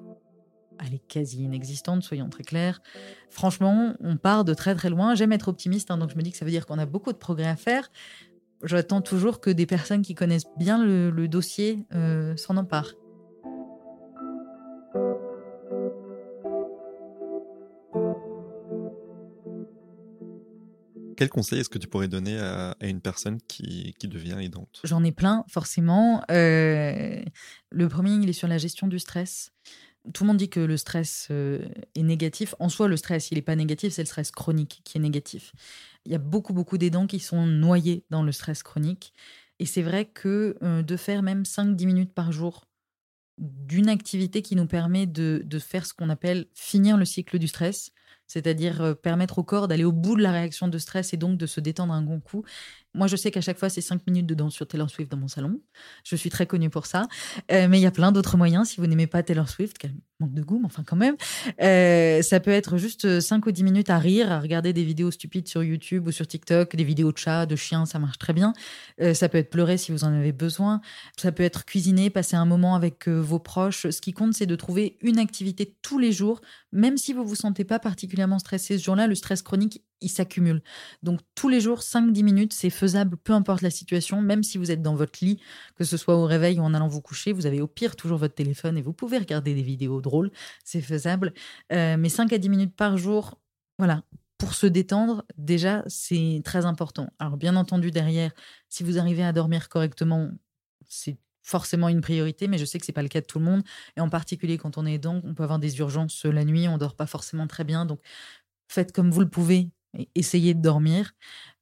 elle 0.78 0.94
est 0.94 1.06
quasi 1.08 1.42
inexistante, 1.42 2.02
soyons 2.02 2.28
très 2.28 2.44
clairs. 2.44 2.80
Franchement, 3.28 3.94
on 4.00 4.16
part 4.16 4.44
de 4.44 4.54
très 4.54 4.74
très 4.74 4.90
loin. 4.90 5.14
J'aime 5.14 5.32
être 5.32 5.48
optimiste, 5.48 5.90
hein, 5.90 5.98
donc 5.98 6.10
je 6.10 6.16
me 6.16 6.22
dis 6.22 6.32
que 6.32 6.38
ça 6.38 6.44
veut 6.44 6.50
dire 6.50 6.66
qu'on 6.66 6.78
a 6.78 6.86
beaucoup 6.86 7.12
de 7.12 7.18
progrès 7.18 7.48
à 7.48 7.56
faire. 7.56 7.90
J'attends 8.62 9.00
toujours 9.00 9.40
que 9.40 9.50
des 9.50 9.66
personnes 9.66 10.02
qui 10.02 10.14
connaissent 10.14 10.48
bien 10.58 10.84
le, 10.84 11.28
dossier 11.28 11.86
euh, 11.94 12.36
s'en 12.36 12.56
emparent. 12.56 12.92
Quel 21.20 21.28
conseil 21.28 21.60
est-ce 21.60 21.68
que 21.68 21.76
tu 21.76 21.86
pourrais 21.86 22.08
donner 22.08 22.38
à, 22.38 22.74
une 22.80 23.02
personne 23.02 23.42
qui, 23.42 23.94
devient 24.04 24.38
aidante? 24.40 24.80
J'en 24.84 25.04
ai 25.04 25.12
plein, 25.12 25.44
forcément. 25.48 26.22
Euh, 26.30 27.22
le 27.70 27.88
premier, 27.90 28.12
il 28.12 28.30
est 28.30 28.32
sur 28.32 28.48
la 28.48 28.56
gestion 28.56 28.86
du 28.86 28.98
stress. 28.98 29.52
Tout 30.14 30.24
le 30.24 30.28
monde 30.28 30.38
dit 30.38 30.48
que 30.48 30.60
le 30.60 30.78
stress 30.78 31.28
euh, 31.30 31.68
est 31.94 32.02
négatif. 32.02 32.54
En 32.58 32.70
soi, 32.70 32.88
le 32.88 32.96
stress, 32.96 33.30
il 33.30 33.34
n'est 33.34 33.42
pas 33.42 33.54
négatif, 33.54 33.92
c'est 33.92 34.00
le 34.00 34.06
stress 34.06 34.30
chronique 34.30 34.80
qui 34.82 34.96
est 34.96 35.00
négatif. 35.02 35.52
Il 36.06 36.12
y 36.12 36.14
a 36.14 36.18
beaucoup, 36.18 36.54
beaucoup 36.54 36.78
d'aidants 36.78 37.06
qui 37.06 37.18
sont 37.18 37.44
noyés 37.44 38.06
dans 38.08 38.22
le 38.22 38.32
stress 38.32 38.62
chronique. 38.62 39.12
Et 39.58 39.66
c'est 39.66 39.82
vrai 39.82 40.06
que 40.06 40.56
euh, 40.62 40.80
de 40.80 40.96
faire 40.96 41.20
même 41.20 41.42
5-10 41.42 41.84
minutes 41.84 42.14
par 42.14 42.32
jour 42.32 42.64
d'une 43.36 43.90
activité 43.90 44.40
qui 44.40 44.56
nous 44.56 44.66
permet 44.66 45.06
de, 45.06 45.42
de 45.44 45.58
faire 45.58 45.84
ce 45.84 45.92
qu'on 45.92 46.08
appelle 46.08 46.46
finir 46.54 46.96
le 46.96 47.04
cycle 47.04 47.38
du 47.38 47.46
stress, 47.46 47.92
c'est-à-dire 48.30 48.80
euh, 48.80 48.94
permettre 48.94 49.38
au 49.38 49.42
corps 49.42 49.66
d'aller 49.66 49.82
au 49.82 49.90
bout 49.90 50.14
de 50.14 50.22
la 50.22 50.30
réaction 50.30 50.68
de 50.68 50.78
stress 50.78 51.12
et 51.12 51.16
donc 51.16 51.36
de 51.36 51.46
se 51.46 51.58
détendre 51.58 51.92
un 51.92 52.00
bon 52.00 52.20
coup, 52.20 52.44
Moi, 52.92 53.06
je 53.06 53.14
sais 53.14 53.30
qu'à 53.30 53.40
chaque 53.40 53.58
fois, 53.58 53.68
c'est 53.68 53.80
cinq 53.80 54.04
minutes 54.06 54.26
de 54.26 54.34
danse 54.34 54.52
sur 54.52 54.66
Taylor 54.66 54.90
Swift 54.90 55.10
dans 55.10 55.16
mon 55.16 55.28
salon. 55.28 55.60
Je 56.04 56.16
suis 56.16 56.28
très 56.28 56.46
connue 56.46 56.70
pour 56.70 56.86
ça. 56.86 57.06
Euh, 57.52 57.68
mais 57.68 57.78
il 57.78 57.82
y 57.82 57.86
a 57.86 57.92
plein 57.92 58.10
d'autres 58.10 58.36
moyens. 58.36 58.68
Si 58.68 58.80
vous 58.80 58.86
n'aimez 58.88 59.06
pas 59.06 59.22
Taylor 59.22 59.48
Swift, 59.48 59.78
qu'elle 59.78 59.94
manque 60.18 60.34
de 60.34 60.42
goût, 60.42 60.58
mais 60.58 60.66
enfin 60.66 60.82
quand 60.84 60.96
même, 60.96 61.16
euh, 61.62 62.20
ça 62.22 62.40
peut 62.40 62.50
être 62.50 62.78
juste 62.78 63.20
5 63.20 63.46
ou 63.46 63.52
10 63.52 63.62
minutes 63.62 63.90
à 63.90 63.98
rire, 63.98 64.32
à 64.32 64.40
regarder 64.40 64.72
des 64.72 64.82
vidéos 64.82 65.12
stupides 65.12 65.46
sur 65.46 65.62
YouTube 65.62 66.08
ou 66.08 66.10
sur 66.10 66.26
TikTok, 66.26 66.74
des 66.74 66.84
vidéos 66.84 67.12
de 67.12 67.18
chats, 67.18 67.46
de 67.46 67.56
chiens, 67.56 67.86
ça 67.86 68.00
marche 68.00 68.18
très 68.18 68.32
bien. 68.32 68.54
Euh, 69.00 69.14
ça 69.14 69.28
peut 69.28 69.38
être 69.38 69.50
pleurer 69.50 69.78
si 69.78 69.92
vous 69.92 70.02
en 70.02 70.12
avez 70.12 70.32
besoin. 70.32 70.80
Ça 71.16 71.30
peut 71.30 71.44
être 71.44 71.64
cuisiner, 71.64 72.10
passer 72.10 72.34
un 72.34 72.44
moment 72.44 72.74
avec 72.74 73.06
vos 73.08 73.38
proches. 73.38 73.88
Ce 73.88 74.00
qui 74.00 74.12
compte, 74.12 74.34
c'est 74.34 74.46
de 74.46 74.56
trouver 74.56 74.98
une 75.00 75.18
activité 75.18 75.76
tous 75.80 75.98
les 75.98 76.10
jours, 76.10 76.40
même 76.72 76.96
si 76.96 77.12
vous 77.12 77.24
vous 77.24 77.36
sentez 77.36 77.64
pas 77.64 77.78
particulièrement 77.78 78.40
stressé 78.40 78.78
ce 78.78 78.82
jour-là. 78.82 79.06
Le 79.06 79.14
stress 79.14 79.42
chronique, 79.42 79.82
il 80.00 80.08
s'accumule. 80.08 80.62
Donc 81.02 81.20
tous 81.34 81.48
les 81.48 81.60
jours, 81.60 81.80
5-10 81.80 82.22
minutes, 82.22 82.52
c'est 82.52 82.70
faisable, 82.70 83.16
peu 83.16 83.32
importe 83.32 83.62
la 83.62 83.70
situation, 83.70 84.20
même 84.20 84.42
si 84.42 84.58
vous 84.58 84.70
êtes 84.70 84.82
dans 84.82 84.94
votre 84.94 85.24
lit, 85.24 85.40
que 85.76 85.84
ce 85.84 85.96
soit 85.96 86.16
au 86.16 86.24
réveil 86.24 86.58
ou 86.58 86.62
en 86.62 86.74
allant 86.74 86.88
vous 86.88 87.00
coucher, 87.00 87.32
vous 87.32 87.46
avez 87.46 87.60
au 87.60 87.66
pire 87.66 87.96
toujours 87.96 88.18
votre 88.18 88.34
téléphone 88.34 88.78
et 88.78 88.82
vous 88.82 88.92
pouvez 88.92 89.18
regarder 89.18 89.54
des 89.54 89.62
vidéos 89.62 90.00
drôles, 90.00 90.30
c'est 90.64 90.80
faisable. 90.80 91.32
Euh, 91.72 91.96
mais 91.98 92.08
5 92.08 92.32
à 92.32 92.38
10 92.38 92.48
minutes 92.48 92.76
par 92.76 92.96
jour, 92.96 93.38
voilà, 93.78 94.02
pour 94.38 94.54
se 94.54 94.66
détendre, 94.66 95.24
déjà, 95.36 95.84
c'est 95.86 96.40
très 96.44 96.64
important. 96.64 97.10
Alors 97.18 97.36
bien 97.36 97.56
entendu, 97.56 97.90
derrière, 97.90 98.32
si 98.68 98.82
vous 98.82 98.98
arrivez 98.98 99.22
à 99.22 99.32
dormir 99.32 99.68
correctement, 99.68 100.30
c'est 100.88 101.18
forcément 101.42 101.88
une 101.88 102.00
priorité, 102.00 102.48
mais 102.48 102.58
je 102.58 102.64
sais 102.64 102.78
que 102.78 102.86
c'est 102.86 102.92
pas 102.92 103.02
le 103.02 103.08
cas 103.08 103.20
de 103.20 103.26
tout 103.26 103.38
le 103.38 103.44
monde. 103.44 103.62
Et 103.96 104.00
en 104.00 104.08
particulier 104.08 104.56
quand 104.58 104.78
on 104.78 104.86
est 104.86 104.94
aidant, 104.94 105.20
on 105.24 105.34
peut 105.34 105.42
avoir 105.42 105.58
des 105.58 105.78
urgences 105.78 106.24
la 106.24 106.44
nuit, 106.44 106.68
on 106.68 106.78
dort 106.78 106.96
pas 106.96 107.06
forcément 107.06 107.46
très 107.46 107.64
bien. 107.64 107.86
Donc 107.86 108.00
faites 108.68 108.92
comme 108.92 109.10
vous 109.10 109.20
le 109.20 109.28
pouvez 109.28 109.70
essayez 110.14 110.54
de 110.54 110.60
dormir. 110.60 111.12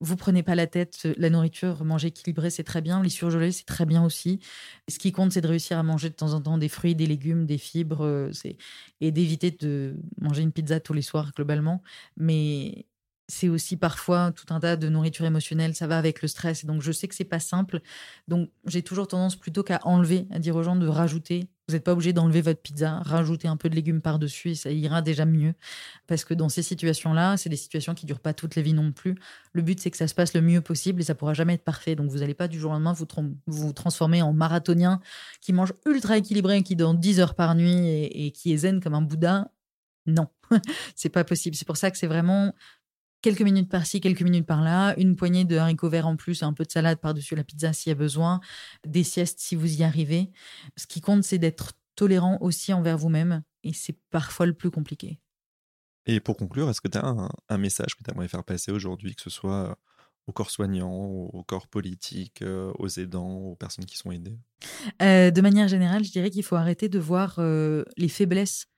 Vous 0.00 0.16
prenez 0.16 0.42
pas 0.42 0.54
la 0.54 0.66
tête. 0.66 1.08
La 1.16 1.30
nourriture, 1.30 1.84
manger 1.84 2.08
équilibré, 2.08 2.50
c'est 2.50 2.64
très 2.64 2.80
bien. 2.82 3.02
Les 3.02 3.08
surgelés, 3.08 3.52
c'est 3.52 3.64
très 3.64 3.86
bien 3.86 4.04
aussi. 4.04 4.40
Ce 4.88 4.98
qui 4.98 5.12
compte, 5.12 5.32
c'est 5.32 5.40
de 5.40 5.48
réussir 5.48 5.78
à 5.78 5.82
manger 5.82 6.10
de 6.10 6.14
temps 6.14 6.34
en 6.34 6.40
temps 6.40 6.58
des 6.58 6.68
fruits, 6.68 6.94
des 6.94 7.06
légumes, 7.06 7.46
des 7.46 7.58
fibres, 7.58 8.04
euh, 8.04 8.30
et 9.00 9.12
d'éviter 9.12 9.50
de 9.50 9.96
manger 10.20 10.42
une 10.42 10.52
pizza 10.52 10.80
tous 10.80 10.92
les 10.92 11.02
soirs 11.02 11.32
globalement. 11.34 11.82
Mais 12.16 12.86
c'est 13.28 13.48
aussi 13.48 13.76
parfois 13.76 14.32
tout 14.32 14.52
un 14.54 14.60
tas 14.60 14.76
de 14.76 14.88
nourriture 14.88 15.26
émotionnelle, 15.26 15.74
ça 15.74 15.86
va 15.86 15.98
avec 15.98 16.22
le 16.22 16.28
stress. 16.28 16.64
Donc, 16.64 16.82
je 16.82 16.92
sais 16.92 17.08
que 17.08 17.14
c'est 17.14 17.24
pas 17.24 17.40
simple. 17.40 17.80
Donc, 18.28 18.50
j'ai 18.66 18.82
toujours 18.82 19.08
tendance 19.08 19.36
plutôt 19.36 19.62
qu'à 19.62 19.80
enlever, 19.84 20.26
à 20.30 20.38
dire 20.38 20.56
aux 20.56 20.62
gens 20.62 20.76
de 20.76 20.86
rajouter. 20.88 21.48
Vous 21.68 21.74
n'êtes 21.74 21.84
pas 21.84 21.92
obligé 21.92 22.14
d'enlever 22.14 22.40
votre 22.40 22.62
pizza, 22.62 23.00
rajouter 23.04 23.46
un 23.46 23.58
peu 23.58 23.68
de 23.68 23.74
légumes 23.74 24.00
par-dessus 24.00 24.54
ça 24.54 24.70
ira 24.70 25.02
déjà 25.02 25.26
mieux. 25.26 25.54
Parce 26.06 26.24
que 26.24 26.32
dans 26.32 26.48
ces 26.48 26.62
situations-là, 26.62 27.36
c'est 27.36 27.50
des 27.50 27.56
situations 27.56 27.94
qui 27.94 28.06
durent 28.06 28.20
pas 28.20 28.32
toute 28.32 28.56
la 28.56 28.62
vie 28.62 28.72
non 28.72 28.90
plus. 28.92 29.16
Le 29.52 29.62
but, 29.62 29.78
c'est 29.78 29.90
que 29.90 29.96
ça 29.96 30.08
se 30.08 30.14
passe 30.14 30.34
le 30.34 30.40
mieux 30.40 30.62
possible 30.62 31.00
et 31.00 31.04
ça 31.04 31.14
pourra 31.14 31.34
jamais 31.34 31.54
être 31.54 31.64
parfait. 31.64 31.94
Donc, 31.94 32.10
vous 32.10 32.18
n'allez 32.18 32.34
pas 32.34 32.48
du 32.48 32.58
jour 32.58 32.70
au 32.70 32.74
lendemain 32.74 32.94
vous, 32.94 33.06
vous 33.46 33.72
transformer 33.72 34.22
en 34.22 34.32
marathonien 34.32 35.00
qui 35.40 35.52
mange 35.52 35.74
ultra 35.86 36.16
équilibré, 36.16 36.62
qui 36.62 36.74
dort 36.74 36.94
10 36.94 37.20
heures 37.20 37.34
par 37.34 37.54
nuit 37.54 37.86
et, 37.86 38.26
et 38.26 38.32
qui 38.32 38.52
est 38.52 38.58
zen 38.58 38.80
comme 38.80 38.94
un 38.94 39.02
Bouddha. 39.02 39.50
Non, 40.06 40.28
c'est 40.96 41.10
pas 41.10 41.24
possible. 41.24 41.54
C'est 41.54 41.66
pour 41.66 41.76
ça 41.76 41.90
que 41.90 41.98
c'est 41.98 42.06
vraiment 42.06 42.54
quelques 43.22 43.42
minutes 43.42 43.68
par-ci, 43.68 44.00
quelques 44.00 44.22
minutes 44.22 44.46
par-là, 44.46 44.94
une 44.98 45.16
poignée 45.16 45.44
de 45.44 45.56
haricots 45.56 45.88
verts 45.88 46.06
en 46.06 46.16
plus, 46.16 46.42
un 46.42 46.52
peu 46.52 46.64
de 46.64 46.70
salade 46.70 46.98
par-dessus 46.98 47.34
la 47.34 47.44
pizza 47.44 47.72
s'il 47.72 47.90
y 47.90 47.92
a 47.92 47.96
besoin, 47.96 48.40
des 48.86 49.04
siestes 49.04 49.40
si 49.40 49.56
vous 49.56 49.80
y 49.80 49.82
arrivez. 49.82 50.30
Ce 50.76 50.86
qui 50.86 51.00
compte, 51.00 51.24
c'est 51.24 51.38
d'être 51.38 51.72
tolérant 51.94 52.38
aussi 52.40 52.72
envers 52.72 52.96
vous-même 52.96 53.42
et 53.64 53.72
c'est 53.72 53.96
parfois 54.10 54.46
le 54.46 54.54
plus 54.54 54.70
compliqué. 54.70 55.18
Et 56.06 56.20
pour 56.20 56.36
conclure, 56.36 56.70
est-ce 56.70 56.80
que 56.80 56.88
tu 56.88 56.96
as 56.96 57.28
un, 57.48 57.58
message 57.58 57.94
que 57.94 58.02
tu 58.02 58.10
aimerais 58.10 58.28
faire 58.28 58.44
passer 58.44 58.72
aujourd'hui, 58.72 59.14
que 59.14 59.20
ce 59.20 59.30
soit 59.30 59.76
au 60.26 60.32
corps 60.32 60.50
soignant, 60.50 60.90
au 60.90 61.42
corps 61.42 61.66
politique, 61.68 62.42
euh, 62.42 62.72
aux 62.78 62.88
aidants, 62.88 63.36
aux 63.36 63.56
personnes 63.56 63.84
qui 63.84 63.96
sont 63.96 64.10
aidées? 64.10 64.38
Euh, 65.02 65.30
De 65.30 65.40
manière 65.40 65.68
générale, 65.68 66.04
je 66.04 66.10
dirais 66.10 66.30
qu'il 66.30 66.44
faut 66.44 66.56
arrêter 66.56 66.88
de 66.88 66.98
voir 66.98 67.36
euh, 67.38 67.84
les 67.96 68.08
faiblesses 68.08 68.68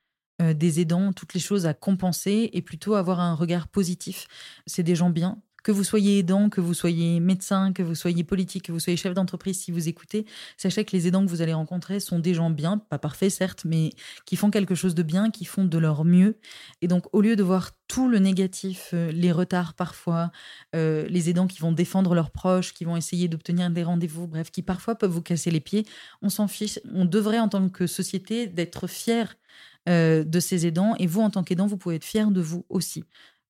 euh, 0.41 0.55
des 0.55 0.80
aidants, 0.80 1.12
toutes 1.12 1.34
les 1.34 1.41
choses 1.41 1.66
à 1.66 1.74
compenser 1.74 2.51
et 2.53 2.62
plutôt 2.62 2.95
avoir 2.95 3.20
un 3.20 3.34
regard 3.34 3.68
positif. 3.68 4.26
C'est 4.66 4.82
des 4.82 4.95
gens 4.95 5.11
bien. 5.11 5.38
Que 5.62 5.72
vous 5.72 5.84
soyez 5.84 6.18
aidant, 6.18 6.49
que 6.49 6.62
vous 6.62 6.72
soyez 6.72 7.20
médecin, 7.20 7.74
que 7.74 7.82
vous 7.82 7.95
soyez 7.95 8.24
politique, 8.24 8.64
que 8.64 8.72
vous 8.72 8.80
soyez 8.80 8.97
chef 8.97 9.12
d'entreprise, 9.12 9.61
si 9.61 9.70
vous 9.70 9.88
écoutez, 9.88 10.24
sachez 10.57 10.86
que 10.86 10.97
les 10.97 11.07
aidants 11.07 11.22
que 11.22 11.30
vous 11.30 11.43
allez 11.43 11.53
rencontrer 11.53 12.01
sont 12.01 12.18
des 12.18 12.32
gens 12.32 12.49
bien, 12.49 12.78
pas 12.78 12.99
parfaits 12.99 13.30
certes, 13.30 13.66
mais 13.66 13.91
qui 14.24 14.36
font 14.36 14.51
quelque 14.51 14.74
chose 14.74 14.95
de 14.95 15.03
bien, 15.03 15.30
qui 15.30 15.45
font 15.45 15.66
de 15.66 15.76
leur 15.76 16.07
mieux. 16.07 16.38
Et 16.80 16.88
donc, 16.88 17.05
au 17.12 17.20
lieu 17.20 17.36
de 17.36 17.43
voir 17.43 17.72
tout 17.88 18.09
le 18.09 18.18
négatif, 18.18 18.91
euh, 18.95 19.12
les 19.12 19.32
retards 19.32 19.74
parfois, 19.74 20.30
euh, 20.74 21.07
les 21.09 21.28
aidants 21.28 21.47
qui 21.47 21.59
vont 21.61 21.72
défendre 21.72 22.14
leurs 22.14 22.30
proches, 22.30 22.72
qui 22.72 22.86
vont 22.86 22.97
essayer 22.97 23.28
d'obtenir 23.28 23.68
des 23.68 23.82
rendez-vous, 23.82 24.26
bref, 24.26 24.51
qui 24.51 24.62
parfois 24.62 24.95
peuvent 24.95 25.11
vous 25.11 25.20
casser 25.20 25.51
les 25.51 25.61
pieds, 25.61 25.84
on 26.22 26.30
s'en 26.30 26.49
fiche. 26.49 26.78
On 26.95 27.05
devrait, 27.05 27.38
en 27.38 27.49
tant 27.49 27.68
que 27.68 27.86
société, 27.86 28.47
d'être 28.47 28.86
fiers 28.86 29.24
euh, 29.88 30.24
de 30.24 30.40
ces 30.40 30.66
aidants. 30.66 30.94
Et 30.98 31.06
vous, 31.06 31.20
en 31.20 31.30
tant 31.30 31.42
qu'aidant, 31.42 31.66
vous 31.66 31.76
pouvez 31.76 31.96
être 31.96 32.04
fier 32.04 32.30
de 32.30 32.40
vous 32.40 32.64
aussi. 32.68 33.04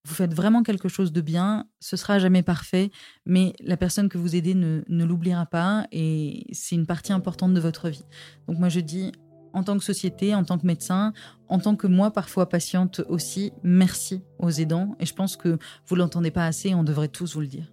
Vous 0.04 0.14
faites 0.14 0.32
vraiment 0.32 0.62
quelque 0.62 0.88
chose 0.88 1.12
de 1.12 1.20
bien. 1.20 1.66
Ce 1.80 1.96
sera 1.96 2.18
jamais 2.18 2.42
parfait, 2.42 2.90
mais 3.26 3.52
la 3.60 3.76
personne 3.76 4.08
que 4.08 4.16
vous 4.16 4.34
aidez 4.34 4.54
ne, 4.54 4.82
l'oubliera 4.88 5.44
pas 5.46 5.86
et 5.92 6.46
c'est 6.52 6.74
une 6.74 6.86
partie 6.86 7.12
importante 7.12 7.52
de 7.52 7.60
votre 7.60 7.88
vie. 7.90 8.04
Donc 8.48 8.58
moi, 8.58 8.68
je 8.68 8.80
dis, 8.80 9.12
en 9.52 9.62
tant 9.62 9.76
que 9.76 9.84
société, 9.84 10.34
en 10.34 10.44
tant 10.44 10.58
que 10.58 10.66
médecin, 10.66 11.12
en 11.48 11.58
tant 11.58 11.76
que 11.76 11.86
moi, 11.86 12.12
parfois 12.12 12.48
patiente 12.48 13.02
aussi, 13.08 13.52
merci 13.62 14.22
aux 14.38 14.50
aidants. 14.50 14.96
Et 15.00 15.06
je 15.06 15.14
pense 15.14 15.36
que 15.36 15.58
vous 15.86 15.96
l'entendez 15.96 16.30
pas 16.30 16.46
assez, 16.46 16.74
on 16.74 16.84
devrait 16.84 17.08
tous 17.08 17.34
vous 17.34 17.40
le 17.40 17.48
dire. 17.48 17.70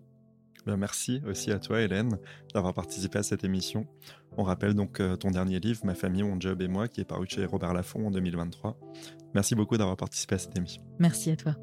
Ben, 0.67 0.75
merci 0.75 1.21
aussi 1.25 1.49
à 1.51 1.59
toi, 1.59 1.79
Hélène, 1.79 2.17
d'avoir 2.53 2.73
participé 2.73 3.19
à 3.19 3.23
cette 3.23 3.45
émission. 3.45 3.87
On 4.35 4.43
rappelle 4.43 4.73
donc 4.73 4.99
euh, 4.99 5.15
ton 5.15 5.31
dernier 5.31 5.61
livre, 5.61 5.79
Ma 5.85 5.95
famille, 5.95 6.23
mon 6.23 6.39
job 6.41 6.61
et 6.61 6.67
moi, 6.67 6.89
qui 6.89 6.99
est 6.99 7.05
paru 7.05 7.25
chez 7.29 7.45
Robert 7.45 7.73
Laffont 7.73 8.05
en 8.05 8.11
2023. 8.11 8.77
Merci 9.33 9.55
beaucoup 9.55 9.77
d'avoir 9.77 9.95
participé 9.95 10.35
à 10.35 10.39
cette 10.39 10.57
émission. 10.57 10.83
Merci 10.99 11.31
à 11.31 11.37
toi. 11.37 11.55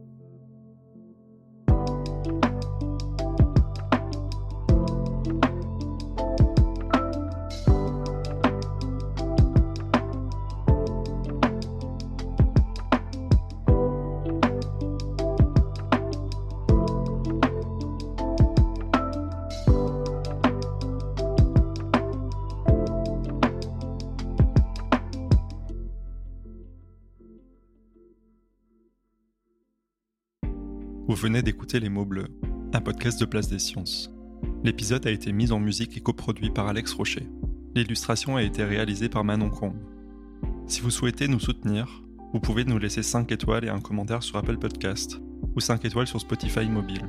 Venez 31.25 31.41
d'écouter 31.41 31.81
Les 31.81 31.89
mots 31.89 32.05
bleus, 32.05 32.29
un 32.75 32.83
podcast 32.83 33.19
de 33.19 33.25
Place 33.25 33.49
des 33.49 33.59
Sciences. 33.59 34.11
L'épisode 34.63 35.07
a 35.07 35.11
été 35.11 35.33
mis 35.33 35.53
en 35.53 35.59
musique 35.59 35.97
et 35.97 36.03
coproduit 36.03 36.51
par 36.51 36.67
Alex 36.67 36.93
Rocher. 36.93 37.27
L'illustration 37.75 38.37
a 38.37 38.43
été 38.43 38.63
réalisée 38.63 39.09
par 39.09 39.25
Manon 39.25 39.49
Combe. 39.49 39.79
Si 40.67 40.83
vous 40.83 40.91
souhaitez 40.91 41.27
nous 41.27 41.41
soutenir, 41.41 42.05
vous 42.35 42.41
pouvez 42.41 42.67
nous 42.67 42.77
laisser 42.77 43.03
5 43.03 43.33
étoiles 43.33 43.65
et 43.65 43.71
un 43.71 43.81
commentaire 43.81 44.23
sur 44.23 44.37
Apple 44.37 44.59
Podcast 44.59 45.19
ou 45.57 45.61
5 45.61 45.87
étoiles 45.87 46.07
sur 46.07 46.21
Spotify 46.21 46.69
mobile. 46.69 47.09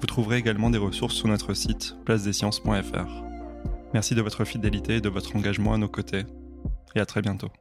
Vous 0.00 0.06
trouverez 0.08 0.38
également 0.38 0.70
des 0.70 0.78
ressources 0.78 1.14
sur 1.14 1.28
notre 1.28 1.54
site 1.54 1.94
placedesciences.fr. 2.04 3.22
Merci 3.94 4.16
de 4.16 4.22
votre 4.22 4.44
fidélité 4.44 4.96
et 4.96 5.00
de 5.00 5.08
votre 5.08 5.36
engagement 5.36 5.72
à 5.72 5.78
nos 5.78 5.88
côtés, 5.88 6.24
et 6.96 6.98
à 6.98 7.06
très 7.06 7.22
bientôt. 7.22 7.52